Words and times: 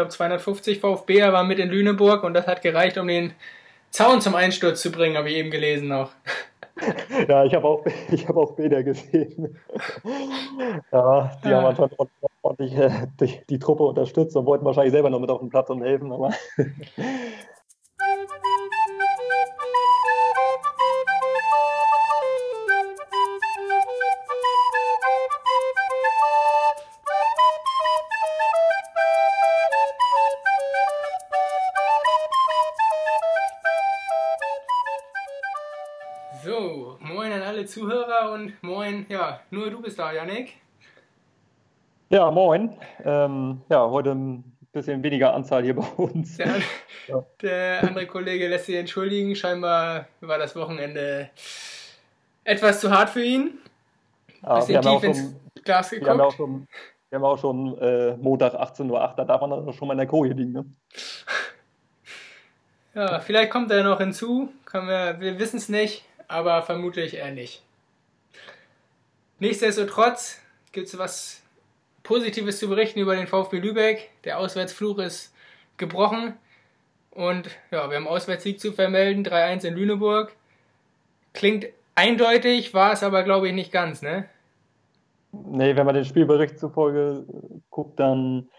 glaube 0.00 0.10
250 0.10 0.80
VfB 0.80 1.22
war 1.32 1.44
mit 1.44 1.58
in 1.58 1.68
Lüneburg 1.68 2.24
und 2.24 2.34
das 2.34 2.46
hat 2.46 2.62
gereicht, 2.62 2.96
um 2.96 3.06
den 3.06 3.34
Zaun 3.90 4.20
zum 4.20 4.34
Einsturz 4.34 4.80
zu 4.80 4.90
bringen, 4.90 5.16
habe 5.16 5.28
ich 5.28 5.36
eben 5.36 5.50
gelesen 5.50 5.88
noch. 5.88 6.10
Ja, 7.28 7.44
ich 7.44 7.54
habe 7.54 7.68
auch, 7.68 7.84
hab 8.26 8.36
auch 8.38 8.52
Bilder 8.52 8.82
gesehen. 8.82 9.58
Ja, 10.90 11.30
die 11.44 11.48
haben 11.48 11.66
anscheinend 11.66 11.94
ordentlich 12.40 12.74
äh, 12.74 13.06
die, 13.20 13.38
die, 13.50 13.58
Truppe 13.58 13.82
unterstützt 13.82 14.34
und 14.34 14.46
wollten 14.46 14.64
wahrscheinlich 14.64 14.92
selber 14.92 15.10
noch 15.10 15.20
mit 15.20 15.28
auf 15.28 15.40
den 15.40 15.50
Platz 15.50 15.68
und 15.68 15.82
helfen. 15.82 16.10
Aber 16.10 16.32
ja, 39.30 39.40
nur 39.50 39.70
du 39.70 39.80
bist 39.80 39.98
da, 39.98 40.12
Janik. 40.12 40.54
Ja, 42.08 42.30
moin. 42.30 42.76
Ähm, 43.04 43.60
ja, 43.68 43.88
heute 43.88 44.10
ein 44.10 44.44
bisschen 44.72 45.02
weniger 45.02 45.32
Anzahl 45.34 45.62
hier 45.62 45.76
bei 45.76 45.86
uns. 45.96 46.36
Der, 46.36 46.56
ja. 47.06 47.24
der 47.40 47.82
andere 47.84 48.06
Kollege 48.06 48.48
lässt 48.48 48.66
sich 48.66 48.74
entschuldigen. 48.74 49.36
Scheinbar 49.36 50.06
war 50.20 50.38
das 50.38 50.56
Wochenende 50.56 51.30
etwas 52.42 52.80
zu 52.80 52.90
hart 52.90 53.10
für 53.10 53.22
ihn. 53.22 53.58
Ja, 54.42 54.56
bisschen 54.56 54.82
tief 54.82 55.02
ins 55.04 55.18
schon, 55.18 55.36
Glas 55.62 55.90
geguckt. 55.90 56.06
Wir 56.06 56.12
haben 56.12 56.20
auch 56.20 56.34
schon, 56.34 56.68
wir 57.10 57.18
haben 57.18 57.24
auch 57.24 57.38
schon 57.38 57.78
äh, 57.78 58.16
Montag 58.16 58.54
18.08 58.54 58.90
Uhr, 58.90 59.14
da 59.16 59.24
darf 59.24 59.40
man 59.40 59.50
dann 59.50 59.72
schon 59.72 59.86
mal 59.86 59.94
in 59.94 59.98
der 59.98 60.06
Koje 60.08 60.32
liegen. 60.32 60.52
Ne? 60.52 60.64
Ja, 62.94 63.20
vielleicht 63.20 63.52
kommt 63.52 63.70
er 63.70 63.84
noch 63.84 63.98
hinzu. 63.98 64.48
Wir, 64.72 65.20
wir 65.20 65.38
wissen 65.38 65.58
es 65.58 65.68
nicht 65.68 66.04
aber 66.30 66.62
vermutlich 66.62 67.14
eher 67.14 67.32
nicht. 67.32 67.62
Nichtsdestotrotz 69.40 70.38
gibt 70.70 70.88
es 70.88 70.98
was 70.98 71.42
Positives 72.02 72.58
zu 72.58 72.68
berichten 72.68 73.00
über 73.00 73.16
den 73.16 73.26
VfB 73.26 73.58
Lübeck. 73.58 74.10
Der 74.24 74.38
Auswärtsfluch 74.38 74.98
ist 74.98 75.34
gebrochen 75.78 76.34
und 77.10 77.48
ja, 77.70 77.88
wir 77.88 77.96
haben 77.96 78.06
Auswärtssieg 78.06 78.60
zu 78.60 78.72
vermelden, 78.72 79.24
3-1 79.24 79.66
in 79.66 79.74
Lüneburg. 79.74 80.36
Klingt 81.32 81.66
eindeutig, 81.94 82.74
war 82.74 82.92
es 82.92 83.02
aber 83.02 83.22
glaube 83.22 83.48
ich 83.48 83.54
nicht 83.54 83.72
ganz, 83.72 84.02
ne? 84.02 84.28
Nee, 85.32 85.74
wenn 85.74 85.86
man 85.86 85.94
den 85.94 86.04
Spielbericht 86.04 86.58
zufolge 86.58 87.24
guckt, 87.70 87.98
dann 87.98 88.50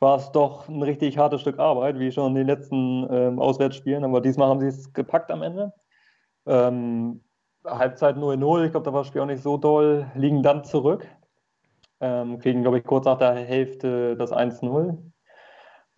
war 0.00 0.18
es 0.18 0.32
doch 0.32 0.68
ein 0.68 0.82
richtig 0.82 1.16
hartes 1.16 1.40
Stück 1.40 1.58
Arbeit, 1.58 1.98
wie 1.98 2.12
schon 2.12 2.32
in 2.32 2.34
den 2.34 2.46
letzten 2.46 3.06
ähm, 3.10 3.38
Auswärtsspielen. 3.38 4.04
Aber 4.04 4.20
diesmal 4.20 4.48
haben 4.48 4.60
sie 4.60 4.66
es 4.66 4.92
gepackt 4.92 5.30
am 5.30 5.42
Ende. 5.42 5.72
Ähm, 6.46 7.22
Halbzeit 7.64 8.16
0-0, 8.16 8.64
ich 8.64 8.70
glaube, 8.70 8.84
da 8.84 8.92
war 8.92 9.00
das 9.00 9.08
Spiel 9.08 9.20
auch 9.20 9.26
nicht 9.26 9.42
so 9.42 9.56
doll, 9.56 10.10
liegen 10.14 10.42
dann 10.42 10.64
zurück. 10.64 11.06
Ähm, 12.00 12.38
kriegen, 12.38 12.62
glaube 12.62 12.78
ich, 12.78 12.84
kurz 12.84 13.04
nach 13.04 13.18
der 13.18 13.34
Hälfte 13.34 14.16
das 14.16 14.32
1-0. 14.32 14.96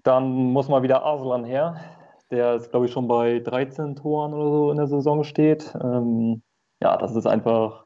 Dann 0.02 0.32
muss 0.52 0.68
mal 0.68 0.82
wieder 0.82 1.02
Arslan 1.04 1.44
her, 1.44 1.76
der 2.32 2.54
ist, 2.54 2.70
glaube 2.70 2.86
ich, 2.86 2.92
schon 2.92 3.06
bei 3.06 3.38
13 3.38 3.94
Toren 3.94 4.34
oder 4.34 4.50
so 4.50 4.70
in 4.72 4.78
der 4.78 4.88
Saison 4.88 5.22
steht. 5.22 5.72
Ähm, 5.80 6.42
ja, 6.82 6.96
das 6.96 7.14
ist 7.14 7.26
einfach 7.26 7.84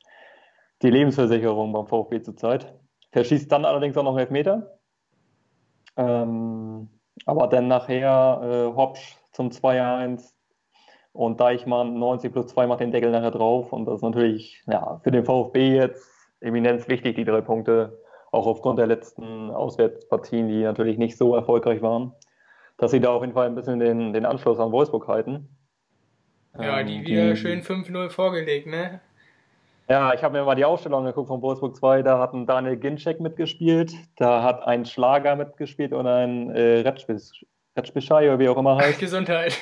die 0.82 0.90
Lebensversicherung 0.90 1.72
beim 1.72 1.86
VfB 1.86 2.22
zurzeit. 2.22 2.74
Verschießt 3.12 3.50
dann 3.52 3.64
allerdings 3.64 3.96
auch 3.96 4.02
noch 4.04 4.18
Elfmeter. 4.18 4.78
Ähm, 5.96 6.88
aber 7.26 7.48
dann 7.48 7.68
nachher 7.68 8.40
äh, 8.42 8.76
Hopsch 8.76 9.16
zum 9.32 9.50
2-1 9.50 10.35
und 11.16 11.40
Deichmann 11.40 11.98
90 11.98 12.32
plus 12.32 12.46
2 12.48 12.66
macht 12.66 12.80
den 12.80 12.92
Deckel 12.92 13.10
nachher 13.10 13.30
drauf. 13.30 13.72
Und 13.72 13.86
das 13.86 13.96
ist 13.96 14.02
natürlich 14.02 14.62
ja, 14.66 15.00
für 15.02 15.10
den 15.10 15.24
VfB 15.24 15.74
jetzt 15.74 16.10
eminenz 16.40 16.88
wichtig, 16.88 17.16
die 17.16 17.24
drei 17.24 17.40
Punkte, 17.40 17.98
auch 18.32 18.46
aufgrund 18.46 18.78
der 18.78 18.86
letzten 18.86 19.50
Auswärtspartien, 19.50 20.48
die 20.48 20.62
natürlich 20.62 20.98
nicht 20.98 21.16
so 21.16 21.34
erfolgreich 21.34 21.80
waren, 21.80 22.12
dass 22.76 22.90
sie 22.90 23.00
da 23.00 23.10
auf 23.10 23.22
jeden 23.22 23.32
Fall 23.32 23.46
ein 23.46 23.54
bisschen 23.54 23.80
den, 23.80 24.12
den 24.12 24.26
Anschluss 24.26 24.58
an 24.58 24.72
Wolfsburg 24.72 25.08
halten. 25.08 25.48
Ja, 26.58 26.82
die 26.82 26.96
ähm, 26.96 27.06
wieder 27.06 27.30
die, 27.30 27.36
schön 27.36 27.62
5-0 27.62 28.10
vorgelegt, 28.10 28.66
ne? 28.66 29.00
Ja, 29.88 30.12
ich 30.12 30.22
habe 30.22 30.36
mir 30.36 30.44
mal 30.44 30.56
die 30.56 30.64
Ausstellung 30.64 31.04
geguckt 31.04 31.28
von 31.28 31.40
Wolfsburg 31.40 31.76
2. 31.76 32.02
Da 32.02 32.18
hat 32.18 32.34
ein 32.34 32.46
Daniel 32.46 32.76
Ginczek 32.76 33.20
mitgespielt, 33.20 33.92
da 34.16 34.42
hat 34.42 34.66
ein 34.66 34.84
Schlager 34.84 35.36
mitgespielt 35.36 35.92
und 35.92 36.06
ein 36.06 36.50
äh, 36.50 36.80
Retschbischei 37.76 38.28
oder 38.28 38.38
wie 38.38 38.48
auch 38.48 38.56
immer 38.58 38.76
heißt. 38.76 38.98
Gesundheit 39.00 39.56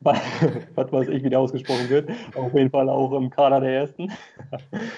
was 0.00 0.92
weiß 0.92 1.08
ich, 1.08 1.22
wie 1.22 1.30
der 1.30 1.40
ausgesprochen 1.40 1.88
wird. 1.88 2.10
Auf 2.34 2.52
jeden 2.54 2.70
Fall 2.70 2.88
auch 2.88 3.12
im 3.12 3.30
Kader 3.30 3.60
der 3.60 3.70
Ersten. 3.70 4.12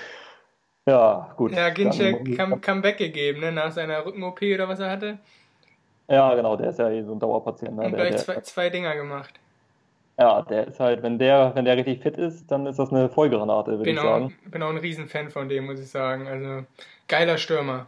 ja, 0.86 1.32
gut. 1.36 1.52
Ja, 1.52 1.70
Ginczek 1.70 2.36
kam, 2.36 2.60
Comeback 2.60 2.98
gegeben, 2.98 3.40
ne, 3.40 3.52
nach 3.52 3.72
seiner 3.72 4.04
Rücken-OP 4.04 4.42
oder 4.42 4.68
was 4.68 4.80
er 4.80 4.90
hatte. 4.90 5.18
Ja, 6.08 6.34
genau, 6.34 6.56
der 6.56 6.70
ist 6.70 6.78
ja 6.78 6.90
eh 6.90 7.02
so 7.02 7.12
ein 7.12 7.18
Dauerpatient. 7.18 7.76
Ne? 7.76 7.86
Und 7.86 7.94
gleich 7.94 8.16
zwei, 8.18 8.40
zwei 8.40 8.70
Dinger 8.70 8.94
gemacht. 8.94 9.34
Ja, 10.18 10.40
der 10.42 10.68
ist 10.68 10.80
halt, 10.80 11.02
wenn 11.02 11.18
der, 11.18 11.52
wenn 11.54 11.66
der 11.66 11.76
richtig 11.76 12.02
fit 12.02 12.16
ist, 12.16 12.50
dann 12.50 12.66
ist 12.66 12.78
das 12.78 12.90
eine 12.90 13.10
Vollgranate, 13.10 13.78
würde 13.78 13.90
ich 13.90 14.00
sagen. 14.00 14.34
Bin 14.46 14.62
auch 14.62 14.70
ein 14.70 14.78
Riesenfan 14.78 15.30
von 15.30 15.48
dem, 15.48 15.66
muss 15.66 15.78
ich 15.78 15.90
sagen. 15.90 16.26
Also 16.26 16.64
geiler 17.06 17.36
Stürmer. 17.36 17.86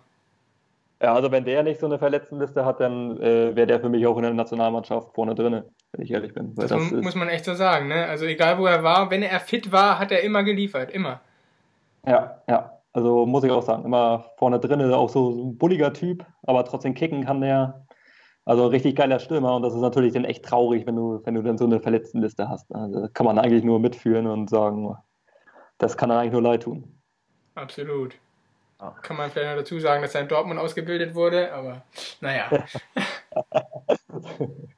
Ja, 1.00 1.14
also 1.14 1.30
wenn 1.30 1.44
der 1.44 1.62
nicht 1.62 1.80
so 1.80 1.86
eine 1.86 1.98
Verletztenliste 1.98 2.64
hat, 2.64 2.80
dann 2.80 3.18
äh, 3.20 3.54
wäre 3.54 3.66
der 3.66 3.80
für 3.80 3.88
mich 3.88 4.06
auch 4.06 4.16
in 4.16 4.24
der 4.24 4.34
Nationalmannschaft 4.34 5.14
vorne 5.14 5.34
drin, 5.34 5.62
wenn 5.98 6.04
ich 6.04 6.12
ehrlich 6.12 6.32
bin. 6.32 6.54
Das, 6.54 6.68
das 6.68 6.90
muss 6.92 7.16
man 7.16 7.28
echt 7.28 7.44
so 7.44 7.54
sagen, 7.54 7.88
ne? 7.88 8.06
Also 8.06 8.24
egal 8.24 8.58
wo 8.58 8.66
er 8.66 8.84
war, 8.84 9.10
wenn 9.10 9.22
er 9.22 9.40
fit 9.40 9.72
war, 9.72 9.98
hat 9.98 10.12
er 10.12 10.22
immer 10.22 10.44
geliefert, 10.44 10.92
immer. 10.92 11.20
Ja, 12.06 12.40
ja. 12.48 12.72
Also 12.92 13.26
muss 13.26 13.44
ich 13.44 13.50
auch 13.50 13.62
sagen, 13.62 13.84
immer 13.84 14.26
vorne 14.38 14.60
drin, 14.60 14.80
auch 14.92 15.10
so, 15.10 15.32
so 15.32 15.44
ein 15.44 15.58
bulliger 15.58 15.92
Typ, 15.92 16.24
aber 16.44 16.64
trotzdem 16.64 16.94
kicken 16.94 17.24
kann 17.24 17.40
der. 17.40 17.84
Also 18.44 18.66
richtig 18.68 18.96
geiler 18.96 19.18
Stürmer 19.18 19.56
und 19.56 19.62
das 19.62 19.74
ist 19.74 19.80
natürlich 19.80 20.14
dann 20.14 20.24
echt 20.24 20.42
traurig, 20.42 20.86
wenn 20.86 20.96
du, 20.96 21.20
wenn 21.24 21.34
du 21.34 21.42
dann 21.42 21.58
so 21.58 21.66
eine 21.66 21.80
Verletztenliste 21.80 22.48
hast. 22.48 22.74
Also 22.74 23.08
kann 23.12 23.26
man 23.26 23.38
eigentlich 23.38 23.62
nur 23.62 23.78
mitführen 23.78 24.26
und 24.26 24.48
sagen, 24.48 24.96
das 25.76 25.98
kann 25.98 26.10
er 26.10 26.20
eigentlich 26.20 26.32
nur 26.32 26.42
leid 26.42 26.62
tun. 26.62 26.98
Absolut. 27.56 28.16
Kann 29.02 29.16
man 29.16 29.30
vielleicht 29.30 29.50
noch 29.50 29.58
dazu 29.58 29.78
sagen, 29.80 30.00
dass 30.00 30.14
er 30.14 30.22
in 30.22 30.28
Dortmund 30.28 30.58
ausgebildet 30.60 31.14
wurde, 31.14 31.52
aber 31.52 31.82
naja. 32.20 32.48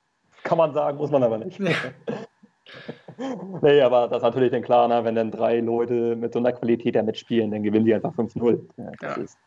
Kann 0.50 0.58
man 0.58 0.72
sagen, 0.72 0.98
muss 0.98 1.12
man 1.12 1.22
aber 1.22 1.38
nicht. 1.38 1.60
nee, 3.62 3.80
aber 3.82 4.08
das 4.08 4.16
ist 4.16 4.24
natürlich 4.24 4.50
dann 4.50 4.62
klar, 4.62 4.88
ne, 4.88 5.04
wenn 5.04 5.14
dann 5.14 5.30
drei 5.30 5.60
Leute 5.60 6.16
mit 6.16 6.32
so 6.32 6.40
einer 6.40 6.50
Qualität 6.50 6.96
da 6.96 7.04
mitspielen, 7.04 7.52
dann 7.52 7.62
gewinnen 7.62 7.84
die 7.84 7.94
einfach 7.94 8.12
5-0. 8.14 8.58
Ja, 8.76 8.90
das 8.98 9.16
ja. 9.16 9.22
ist 9.22 9.38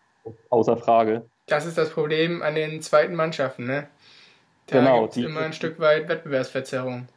außer 0.49 0.77
Frage. 0.77 1.25
Das 1.47 1.65
ist 1.65 1.77
das 1.77 1.89
Problem 1.89 2.41
an 2.41 2.55
den 2.55 2.81
zweiten 2.81 3.15
Mannschaften, 3.15 3.65
ne? 3.65 3.89
Da 4.67 4.79
genau. 4.79 5.01
gibt 5.01 5.17
es 5.17 5.25
immer 5.25 5.41
ein 5.41 5.51
Stück 5.51 5.77
weit 5.81 6.07
Wettbewerbsverzerrung. 6.07 7.09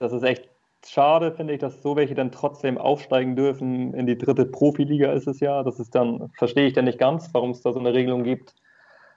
Das 0.00 0.12
ist 0.12 0.24
echt 0.24 0.48
schade, 0.84 1.30
finde 1.30 1.54
ich, 1.54 1.60
dass 1.60 1.82
so 1.82 1.94
welche 1.94 2.16
dann 2.16 2.32
trotzdem 2.32 2.78
aufsteigen 2.78 3.36
dürfen. 3.36 3.94
In 3.94 4.08
die 4.08 4.18
dritte 4.18 4.44
Profiliga 4.44 5.12
ist 5.12 5.28
es 5.28 5.38
ja. 5.38 5.62
Das 5.62 5.78
ist 5.78 5.94
dann, 5.94 6.32
verstehe 6.36 6.66
ich 6.66 6.72
dann 6.72 6.86
nicht 6.86 6.98
ganz, 6.98 7.30
warum 7.32 7.52
es 7.52 7.62
da 7.62 7.72
so 7.72 7.78
eine 7.78 7.94
Regelung 7.94 8.24
gibt. 8.24 8.56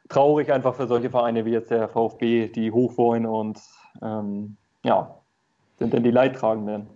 Traurig 0.07 0.51
einfach 0.51 0.75
für 0.75 0.85
solche 0.85 1.09
Vereine 1.09 1.45
wie 1.45 1.51
jetzt 1.51 1.71
der 1.71 1.89
VfB, 1.89 2.49
die 2.49 2.71
hoch 2.71 2.95
wollen 2.99 3.25
und 3.25 3.59
ähm, 4.01 4.57
ja, 4.83 5.15
sind 5.79 5.93
dann 5.93 6.03
die 6.03 6.11
Leidtragenden. 6.11 6.87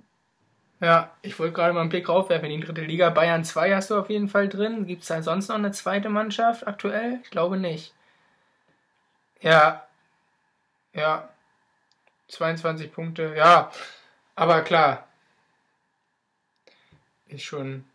Ja, 0.79 1.11
ich 1.23 1.39
wollte 1.39 1.53
gerade 1.53 1.73
mal 1.73 1.81
einen 1.81 1.89
Blick 1.89 2.07
raufwerfen 2.07 2.49
in 2.49 2.61
die 2.61 2.67
dritte 2.67 2.81
Liga. 2.81 3.09
Bayern 3.09 3.43
2 3.43 3.75
hast 3.75 3.89
du 3.89 3.95
auf 3.95 4.09
jeden 4.09 4.27
Fall 4.27 4.47
drin. 4.47 4.85
Gibt 4.85 5.01
es 5.01 5.07
da 5.07 5.23
sonst 5.23 5.47
noch 5.47 5.55
eine 5.55 5.71
zweite 5.71 6.09
Mannschaft 6.09 6.67
aktuell? 6.67 7.19
Ich 7.23 7.31
glaube 7.31 7.57
nicht. 7.57 7.93
Ja. 9.41 9.87
Ja. 10.93 11.29
22 12.27 12.91
Punkte. 12.91 13.33
Ja, 13.35 13.71
aber 14.35 14.61
klar, 14.61 15.07
ist 17.27 17.43
schon 17.43 17.85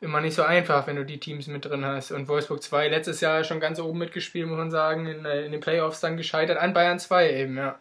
immer 0.00 0.20
nicht 0.20 0.34
so 0.34 0.42
einfach, 0.42 0.86
wenn 0.86 0.96
du 0.96 1.04
die 1.04 1.20
Teams 1.20 1.46
mit 1.46 1.64
drin 1.64 1.84
hast. 1.84 2.10
Und 2.10 2.28
Wolfsburg 2.28 2.62
2 2.62 2.88
letztes 2.88 3.20
Jahr 3.20 3.44
schon 3.44 3.60
ganz 3.60 3.80
oben 3.80 3.98
mitgespielt, 3.98 4.48
muss 4.48 4.58
man 4.58 4.70
sagen, 4.70 5.06
in, 5.06 5.24
äh, 5.24 5.44
in 5.44 5.52
den 5.52 5.60
Playoffs 5.60 6.00
dann 6.00 6.16
gescheitert 6.16 6.58
an 6.58 6.72
Bayern 6.72 6.98
2 6.98 7.32
eben, 7.32 7.56
ja. 7.56 7.78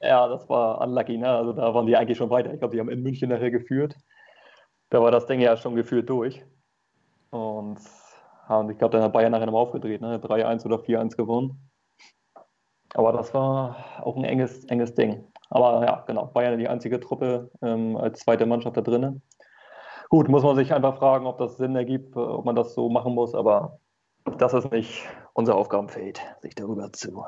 Ja, 0.00 0.28
das 0.28 0.48
war 0.48 0.80
unlucky, 0.80 1.18
ne? 1.18 1.28
Also 1.28 1.52
da 1.52 1.74
waren 1.74 1.86
die 1.86 1.96
eigentlich 1.96 2.18
schon 2.18 2.30
weiter. 2.30 2.52
Ich 2.52 2.60
glaube, 2.60 2.74
die 2.74 2.80
haben 2.80 2.88
in 2.88 3.02
München 3.02 3.30
nachher 3.30 3.50
geführt. 3.50 3.96
Da 4.90 5.02
war 5.02 5.10
das 5.10 5.26
Ding 5.26 5.40
ja 5.40 5.56
schon 5.56 5.74
geführt 5.74 6.08
durch. 6.08 6.44
Und 7.30 7.78
haben, 8.46 8.70
ich 8.70 8.78
glaube, 8.78 8.92
dann 8.92 9.02
hat 9.02 9.12
Bayern 9.12 9.32
nachher 9.32 9.46
nochmal 9.46 9.62
aufgedreht, 9.62 10.00
ne? 10.00 10.18
3-1 10.18 10.64
oder 10.64 10.78
4-1 10.78 11.16
gewonnen. 11.16 11.70
Aber 12.94 13.12
das 13.12 13.34
war 13.34 13.76
auch 14.02 14.16
ein 14.16 14.24
enges, 14.24 14.64
enges 14.66 14.94
Ding. 14.94 15.26
Aber 15.50 15.84
ja, 15.84 16.04
genau, 16.06 16.26
Bayern 16.26 16.58
die 16.58 16.68
einzige 16.68 17.00
Truppe 17.00 17.50
ähm, 17.62 17.96
als 17.96 18.20
zweite 18.20 18.46
Mannschaft 18.46 18.76
da 18.76 18.80
drinnen. 18.80 19.22
Gut, 20.08 20.28
muss 20.28 20.42
man 20.42 20.56
sich 20.56 20.72
einfach 20.72 20.96
fragen, 20.98 21.26
ob 21.26 21.38
das 21.38 21.58
Sinn 21.58 21.76
ergibt, 21.76 22.16
äh, 22.16 22.20
ob 22.20 22.44
man 22.44 22.56
das 22.56 22.74
so 22.74 22.88
machen 22.88 23.14
muss, 23.14 23.34
aber 23.34 23.78
das 24.38 24.54
ist 24.54 24.70
nicht 24.72 25.06
unser 25.34 25.56
Aufgabenfeld, 25.56 26.20
sich 26.40 26.54
darüber 26.54 26.92
zu 26.92 27.24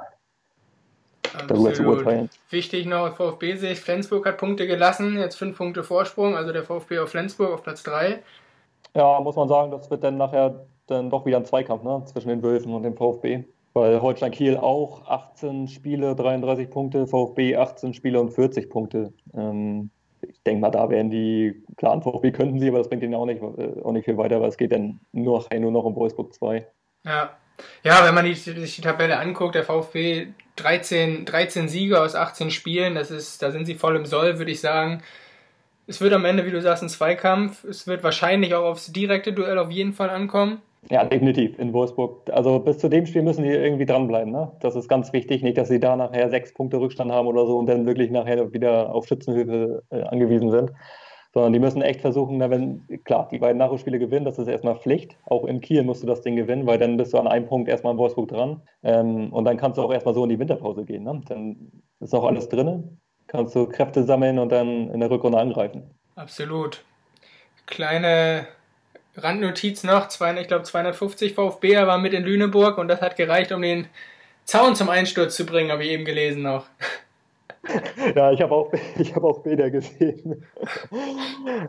darüber 1.48 1.72
zu 1.72 1.84
urteilen. 1.84 2.30
Wichtig 2.50 2.86
noch, 2.86 3.14
VfB 3.16 3.56
sich, 3.56 3.80
Flensburg 3.80 4.26
hat 4.26 4.38
Punkte 4.38 4.66
gelassen, 4.66 5.18
jetzt 5.18 5.36
fünf 5.36 5.56
Punkte 5.56 5.84
Vorsprung, 5.84 6.36
also 6.36 6.52
der 6.52 6.64
VfB 6.64 6.98
auf 6.98 7.10
Flensburg 7.10 7.52
auf 7.52 7.62
Platz 7.62 7.82
3. 7.82 8.22
Ja, 8.94 9.20
muss 9.20 9.36
man 9.36 9.48
sagen, 9.48 9.70
das 9.70 9.90
wird 9.90 10.02
dann 10.02 10.16
nachher 10.16 10.66
dann 10.86 11.10
doch 11.10 11.24
wieder 11.24 11.36
ein 11.36 11.44
Zweikampf 11.44 11.82
ne, 11.82 12.02
zwischen 12.06 12.28
den 12.28 12.42
Wölfen 12.42 12.74
und 12.74 12.82
dem 12.82 12.96
VfB. 12.96 13.44
Weil 13.72 14.02
Holstein 14.02 14.32
Kiel 14.32 14.56
auch 14.56 15.06
18 15.06 15.68
Spiele, 15.68 16.16
33 16.16 16.68
Punkte, 16.70 17.06
VfB 17.06 17.56
18 17.56 17.94
Spiele 17.94 18.20
und 18.20 18.30
40 18.30 18.68
Punkte. 18.68 19.12
Ähm, 19.32 19.90
ich 20.22 20.42
denke 20.42 20.60
mal, 20.60 20.70
da 20.70 20.90
werden 20.90 21.10
die, 21.10 21.62
klar, 21.76 22.00
VfB 22.02 22.32
könnten 22.32 22.58
sie, 22.58 22.68
aber 22.68 22.78
das 22.78 22.88
bringt 22.88 23.04
ihnen 23.04 23.14
auch 23.14 23.26
nicht, 23.26 23.40
äh, 23.40 23.80
auch 23.82 23.92
nicht 23.92 24.04
viel 24.04 24.16
weiter, 24.16 24.40
weil 24.40 24.48
es 24.48 24.56
geht 24.56 24.72
dann 24.72 25.00
nur, 25.12 25.44
nur 25.56 25.70
noch 25.70 25.84
um 25.84 25.94
Wolfsburg 25.94 26.34
2. 26.34 26.66
Ja. 27.04 27.30
Ja, 27.82 28.04
wenn 28.06 28.14
man 28.14 28.26
sich 28.32 28.76
die 28.76 28.82
Tabelle 28.82 29.18
anguckt, 29.18 29.54
der 29.54 29.64
VfB 29.64 30.28
13, 30.56 31.24
13 31.24 31.68
Siege 31.68 32.00
aus 32.00 32.14
18 32.14 32.50
Spielen, 32.50 32.94
das 32.94 33.10
ist, 33.10 33.42
da 33.42 33.50
sind 33.50 33.66
sie 33.66 33.74
voll 33.74 33.96
im 33.96 34.06
Soll, 34.06 34.38
würde 34.38 34.50
ich 34.50 34.60
sagen. 34.60 35.02
Es 35.86 36.00
wird 36.00 36.12
am 36.12 36.24
Ende, 36.24 36.46
wie 36.46 36.50
du 36.50 36.60
sagst, 36.60 36.82
ein 36.82 36.88
Zweikampf. 36.88 37.64
Es 37.64 37.86
wird 37.86 38.04
wahrscheinlich 38.04 38.54
auch 38.54 38.64
aufs 38.64 38.92
direkte 38.92 39.32
Duell 39.32 39.58
auf 39.58 39.70
jeden 39.70 39.92
Fall 39.92 40.10
ankommen. 40.10 40.62
Ja, 40.88 41.04
definitiv 41.04 41.58
in 41.58 41.72
Wolfsburg. 41.72 42.30
Also 42.32 42.58
bis 42.60 42.78
zu 42.78 42.88
dem 42.88 43.06
Spiel 43.06 43.22
müssen 43.22 43.42
die 43.42 43.50
irgendwie 43.50 43.86
dranbleiben. 43.86 44.32
Ne? 44.32 44.52
Das 44.60 44.76
ist 44.76 44.88
ganz 44.88 45.12
wichtig. 45.12 45.42
Nicht, 45.42 45.58
dass 45.58 45.68
sie 45.68 45.80
da 45.80 45.96
nachher 45.96 46.30
sechs 46.30 46.54
Punkte 46.54 46.78
Rückstand 46.78 47.12
haben 47.12 47.26
oder 47.26 47.46
so 47.46 47.58
und 47.58 47.66
dann 47.66 47.86
wirklich 47.86 48.10
nachher 48.10 48.52
wieder 48.52 48.94
auf 48.94 49.06
Schützenhilfe 49.06 49.82
äh, 49.90 50.02
angewiesen 50.02 50.50
sind. 50.50 50.70
Sondern 51.32 51.52
die 51.52 51.60
müssen 51.60 51.82
echt 51.82 52.00
versuchen, 52.00 52.38
na, 52.38 52.50
wenn, 52.50 52.86
klar, 53.04 53.28
die 53.30 53.38
beiden 53.38 53.58
Nachholspiele 53.58 54.00
gewinnen, 54.00 54.24
das 54.24 54.38
ist 54.38 54.48
erstmal 54.48 54.76
Pflicht. 54.76 55.16
Auch 55.26 55.44
in 55.44 55.60
Kiel 55.60 55.84
musst 55.84 56.02
du 56.02 56.06
das 56.06 56.22
Ding 56.22 56.34
gewinnen, 56.34 56.66
weil 56.66 56.78
dann 56.78 56.96
bist 56.96 57.12
du 57.12 57.18
an 57.18 57.28
einem 57.28 57.46
Punkt 57.46 57.68
erstmal 57.68 57.92
in 57.92 57.98
Wolfsburg 57.98 58.28
dran. 58.28 58.62
Ähm, 58.82 59.32
und 59.32 59.44
dann 59.44 59.56
kannst 59.56 59.78
du 59.78 59.82
auch 59.82 59.92
erstmal 59.92 60.14
so 60.14 60.24
in 60.24 60.30
die 60.30 60.38
Winterpause 60.38 60.84
gehen. 60.84 61.04
Ne? 61.04 61.22
Dann 61.28 61.70
ist 62.00 62.14
auch 62.14 62.24
alles 62.24 62.48
drin. 62.48 62.98
Kannst 63.28 63.54
du 63.54 63.66
Kräfte 63.66 64.02
sammeln 64.02 64.40
und 64.40 64.50
dann 64.50 64.90
in 64.90 64.98
der 64.98 65.10
Rückrunde 65.10 65.38
angreifen. 65.38 65.94
Absolut. 66.16 66.82
Kleine 67.66 68.48
Randnotiz 69.16 69.84
noch, 69.84 70.08
ich 70.08 70.48
glaube 70.48 70.64
250 70.64 71.34
VfB 71.34 71.76
war 71.76 71.98
mit 71.98 72.12
in 72.12 72.24
Lüneburg 72.24 72.78
und 72.78 72.88
das 72.88 73.00
hat 73.00 73.16
gereicht, 73.16 73.52
um 73.52 73.62
den 73.62 73.86
Zaun 74.44 74.74
zum 74.74 74.88
Einsturz 74.88 75.36
zu 75.36 75.46
bringen, 75.46 75.70
habe 75.70 75.84
ich 75.84 75.90
eben 75.90 76.04
gelesen 76.04 76.42
noch. 76.42 76.66
Ja, 78.16 78.32
ich 78.32 78.40
habe 78.40 78.54
auch, 78.54 78.72
hab 78.72 79.24
auch 79.24 79.42
Bilder 79.42 79.70
gesehen. 79.70 80.44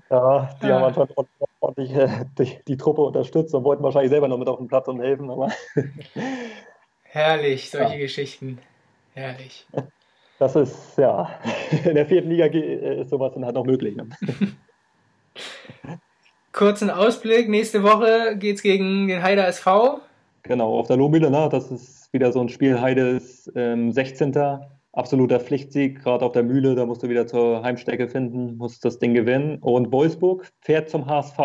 Ja, 0.09 0.49
die 0.61 0.67
ja. 0.67 0.75
haben 0.75 0.83
anscheinend 0.85 1.13
ordentlich 1.59 1.93
äh, 1.93 2.25
die, 2.37 2.57
die, 2.67 2.77
Truppe 2.77 3.01
unterstützt 3.01 3.53
und 3.53 3.63
wollten 3.63 3.83
wahrscheinlich 3.83 4.09
selber 4.09 4.27
noch 4.27 4.37
mit 4.37 4.47
auf 4.47 4.57
den 4.57 4.67
Platz 4.67 4.87
und 4.87 5.01
helfen. 5.01 5.29
Aber 5.29 5.49
Herrlich, 7.03 7.69
solche 7.69 7.93
ja. 7.93 7.99
Geschichten. 7.99 8.59
Herrlich. 9.13 9.67
Das 10.39 10.55
ist, 10.55 10.97
ja, 10.97 11.29
in 11.83 11.95
der 11.95 12.05
vierten 12.05 12.29
Liga 12.29 12.45
ist 12.45 13.09
sowas 13.09 13.33
dann 13.33 13.45
halt 13.45 13.55
noch 13.55 13.65
möglich. 13.65 13.95
Ne? 13.95 14.07
kurzen 16.51 16.89
Ausblick. 16.89 17.49
Nächste 17.49 17.83
Woche 17.83 18.35
geht 18.37 18.57
es 18.57 18.61
gegen 18.61 19.07
den 19.07 19.23
Heider 19.23 19.47
SV. 19.47 19.99
Genau, 20.43 20.79
auf 20.79 20.87
der 20.87 20.97
Lohmühle. 20.97 21.29
Ne? 21.29 21.49
Das 21.51 21.71
ist 21.71 22.11
wieder 22.13 22.31
so 22.31 22.41
ein 22.41 22.49
Spiel. 22.49 22.79
Heide 22.79 23.09
ist 23.09 23.51
ähm, 23.55 23.91
16. 23.91 24.33
Absoluter 24.93 25.39
Pflichtsieg, 25.39 26.03
gerade 26.03 26.25
auf 26.25 26.33
der 26.33 26.43
Mühle. 26.43 26.75
Da 26.75 26.85
musst 26.85 27.03
du 27.03 27.09
wieder 27.09 27.27
zur 27.27 27.63
Heimstärke 27.63 28.09
finden, 28.09 28.57
musst 28.57 28.83
das 28.83 28.99
Ding 28.99 29.13
gewinnen. 29.13 29.59
Und 29.59 29.91
Wolfsburg 29.91 30.51
fährt 30.59 30.89
zum 30.89 31.05
HSV. 31.05 31.37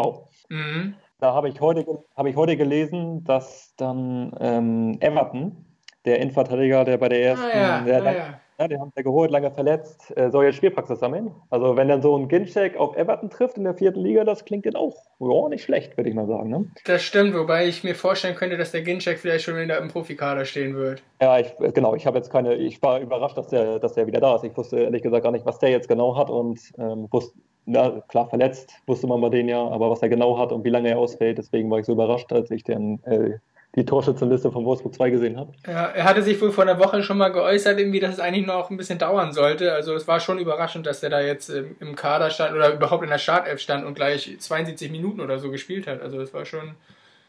Mhm. 0.49 0.95
Da 1.19 1.33
habe 1.33 1.49
ich, 1.49 1.61
heute, 1.61 1.87
hab 2.15 2.27
ich 2.27 2.37
heute 2.37 2.57
gelesen, 2.57 3.25
dass 3.25 3.75
dann 3.77 4.37
ähm, 4.39 4.99
Everton, 5.01 5.65
der 6.05 6.21
Innenverteidiger, 6.21 6.85
der 6.85 6.99
bei 6.99 7.09
der 7.09 7.23
ersten, 7.23 7.47
ah, 7.47 7.57
ja. 7.57 7.81
der, 7.81 8.03
ah, 8.03 8.13
ja. 8.13 8.41
Ja, 8.59 8.69
den 8.69 8.81
haben 8.81 8.91
sie 8.97 9.03
geholt, 9.03 9.31
lange 9.31 9.51
verletzt, 9.51 10.17
äh, 10.17 10.31
soll 10.31 10.47
jetzt 10.47 10.57
Spielpraxis 10.57 10.99
sammeln. 10.99 11.31
Also 11.51 11.77
wenn 11.77 11.89
dann 11.89 12.01
so 12.01 12.17
ein 12.17 12.27
Ginchek 12.27 12.79
auf 12.79 12.97
Everton 12.97 13.29
trifft 13.29 13.59
in 13.59 13.65
der 13.65 13.75
vierten 13.75 14.01
Liga, 14.01 14.25
das 14.25 14.47
klingt 14.47 14.65
dann 14.65 14.77
auch 14.77 14.97
ja, 15.19 15.49
nicht 15.49 15.65
schlecht, 15.65 15.97
würde 15.99 16.09
ich 16.09 16.17
mal 16.17 16.27
sagen. 16.27 16.49
Ne? 16.49 16.71
Das 16.87 17.03
stimmt, 17.03 17.35
wobei 17.35 17.67
ich 17.67 17.85
mir 17.85 17.95
vorstellen 17.95 18.35
könnte, 18.35 18.57
dass 18.57 18.73
der 18.73 18.81
Ginchek 18.81 19.19
vielleicht 19.19 19.45
schon 19.45 19.57
wieder 19.59 19.79
im 19.79 19.89
Profikader 19.89 20.47
stehen 20.47 20.75
wird. 20.75 21.03
Ja, 21.21 21.39
ich, 21.39 21.53
genau, 21.75 21.95
ich 21.95 22.07
habe 22.07 22.17
jetzt 22.17 22.31
keine, 22.31 22.55
ich 22.55 22.81
war 22.81 22.99
überrascht, 23.01 23.37
dass 23.37 23.49
der, 23.49 23.79
dass 23.79 23.93
der 23.93 24.07
wieder 24.07 24.21
da 24.21 24.37
ist. 24.37 24.45
Ich 24.45 24.57
wusste 24.57 24.79
ehrlich 24.81 25.03
gesagt 25.03 25.25
gar 25.25 25.33
nicht, 25.33 25.45
was 25.45 25.59
der 25.59 25.71
jetzt 25.71 25.89
genau 25.89 26.17
hat 26.17 26.31
und 26.31 26.59
ähm, 26.79 27.09
wusste, 27.11 27.39
na, 27.67 28.01
klar 28.09 28.29
verletzt, 28.29 28.73
wusste 28.87 29.07
man 29.07 29.21
bei 29.21 29.29
denen 29.29 29.49
ja, 29.49 29.67
aber 29.67 29.91
was 29.91 30.01
er 30.01 30.09
genau 30.09 30.39
hat 30.39 30.53
und 30.53 30.65
wie 30.65 30.71
lange 30.71 30.89
er 30.89 30.99
ausfällt, 30.99 31.37
deswegen 31.37 31.71
war 31.71 31.81
ich 31.81 31.87
so 31.87 31.93
überrascht, 31.93 32.33
als 32.33 32.51
ich 32.51 32.63
den 32.63 33.03
äh, 33.05 33.39
die 33.77 33.85
Torschützenliste 33.85 34.51
von 34.51 34.65
Wolfsburg 34.65 34.95
2 34.95 35.11
gesehen 35.11 35.39
habe. 35.39 35.53
Ja, 35.67 35.87
er 35.89 36.05
hatte 36.05 36.23
sich 36.23 36.41
wohl 36.41 36.51
vor 36.51 36.65
einer 36.65 36.79
Woche 36.79 37.03
schon 37.03 37.19
mal 37.19 37.29
geäußert, 37.29 37.79
irgendwie, 37.79 38.01
dass 38.01 38.15
es 38.15 38.21
eigentlich 38.21 38.47
noch 38.47 38.71
ein 38.71 38.79
bisschen 38.79 38.99
dauern 38.99 39.33
sollte. 39.33 39.75
Also 39.75 39.95
es 39.95 40.09
war 40.09 40.19
schon 40.19 40.39
überraschend, 40.39 40.87
dass 40.87 41.03
er 41.03 41.11
da 41.11 41.21
jetzt 41.21 41.51
im 41.51 41.95
Kader 41.95 42.31
stand 42.31 42.55
oder 42.55 42.73
überhaupt 42.73 43.05
in 43.05 43.11
der 43.11 43.19
Startelf 43.19 43.61
stand 43.61 43.85
und 43.85 43.95
gleich 43.95 44.35
72 44.39 44.91
Minuten 44.91 45.21
oder 45.21 45.39
so 45.39 45.51
gespielt 45.51 45.87
hat. 45.87 46.01
Also 46.01 46.21
es 46.21 46.33
war 46.33 46.47
schon. 46.47 46.75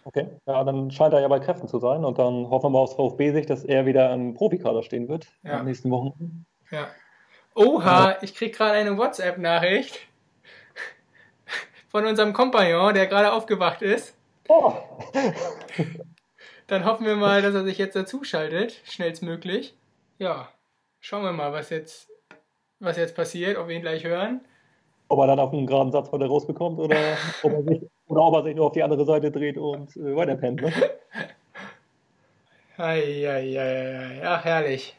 Okay, 0.05 0.25
ja, 0.45 0.63
dann 0.63 0.89
scheint 0.89 1.13
er 1.13 1.19
ja 1.19 1.27
bei 1.27 1.39
Kräften 1.39 1.67
zu 1.67 1.79
sein 1.79 2.05
und 2.05 2.17
dann 2.17 2.49
hoffen 2.49 2.71
wir 2.71 2.79
aufs 2.79 2.93
VfB-Sicht, 2.93 3.49
dass 3.49 3.65
er 3.65 3.85
wieder 3.85 4.13
im 4.13 4.33
Profikader 4.33 4.81
stehen 4.83 5.09
wird 5.09 5.27
ja. 5.43 5.51
in 5.51 5.57
den 5.57 5.65
nächsten 5.65 5.91
Wochen. 5.91 6.45
Ja. 6.71 6.87
Oha, 7.55 8.11
ja. 8.11 8.17
ich 8.21 8.33
krieg 8.33 8.55
gerade 8.55 8.77
eine 8.77 8.97
WhatsApp-Nachricht 8.97 9.99
von 11.89 12.05
unserem 12.05 12.31
Kompagnon, 12.31 12.93
der 12.93 13.07
gerade 13.07 13.33
aufgewacht 13.33 13.81
ist. 13.81 14.15
Oh. 14.47 14.71
Dann 16.67 16.83
hoffen 16.83 17.05
wir 17.05 17.15
mal, 17.15 17.41
dass 17.41 17.55
er 17.55 17.63
sich 17.63 17.77
jetzt 17.77 17.95
dazuschaltet, 17.95 18.81
schnellstmöglich. 18.83 19.73
Ja, 20.19 20.49
schauen 20.99 21.23
wir 21.23 21.31
mal, 21.31 21.53
was 21.53 21.69
jetzt, 21.69 22.09
was 22.79 22.97
jetzt 22.97 23.15
passiert, 23.15 23.57
ob 23.57 23.69
wir 23.69 23.75
ihn 23.75 23.81
gleich 23.81 24.03
hören. 24.03 24.41
Ob 25.07 25.19
er 25.19 25.27
dann 25.27 25.39
auf 25.39 25.53
einen 25.53 25.65
geraden 25.65 25.93
Satz 25.93 26.09
von 26.09 26.19
der 26.19 26.27
rausbekommt 26.27 26.77
oder 26.77 26.97
ob 27.43 27.53
er 27.53 27.63
sich, 27.63 27.81
oder 28.07 28.21
ob 28.21 28.35
er 28.35 28.43
sich 28.43 28.55
nur 28.55 28.65
auf 28.65 28.73
die 28.73 28.83
andere 28.83 29.05
Seite 29.05 29.31
dreht 29.31 29.57
und 29.57 29.95
äh, 29.95 30.15
weiterpennt. 30.15 30.61
Ne? 30.61 30.73
Eieiei, 32.77 34.19
ja, 34.21 34.43
herrlich. 34.43 34.95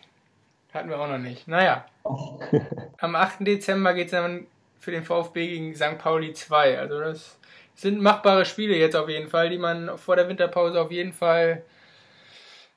Hatten 0.72 0.88
wir 0.88 0.98
auch 1.00 1.08
noch 1.08 1.18
nicht. 1.18 1.48
Naja. 1.48 1.84
Am 2.98 3.14
8. 3.14 3.46
Dezember 3.46 3.92
geht 3.92 4.06
es 4.06 4.10
dann 4.12 4.46
für 4.78 4.90
den 4.90 5.04
VfB 5.04 5.48
gegen 5.48 5.74
St. 5.74 5.98
Pauli 5.98 6.32
2. 6.32 6.78
Also 6.78 6.98
das 6.98 7.37
sind 7.78 8.02
machbare 8.02 8.44
Spiele 8.44 8.76
jetzt 8.76 8.96
auf 8.96 9.08
jeden 9.08 9.28
Fall, 9.28 9.50
die 9.50 9.58
man 9.58 9.96
vor 9.98 10.16
der 10.16 10.28
Winterpause 10.28 10.80
auf 10.80 10.90
jeden 10.90 11.12
Fall 11.12 11.62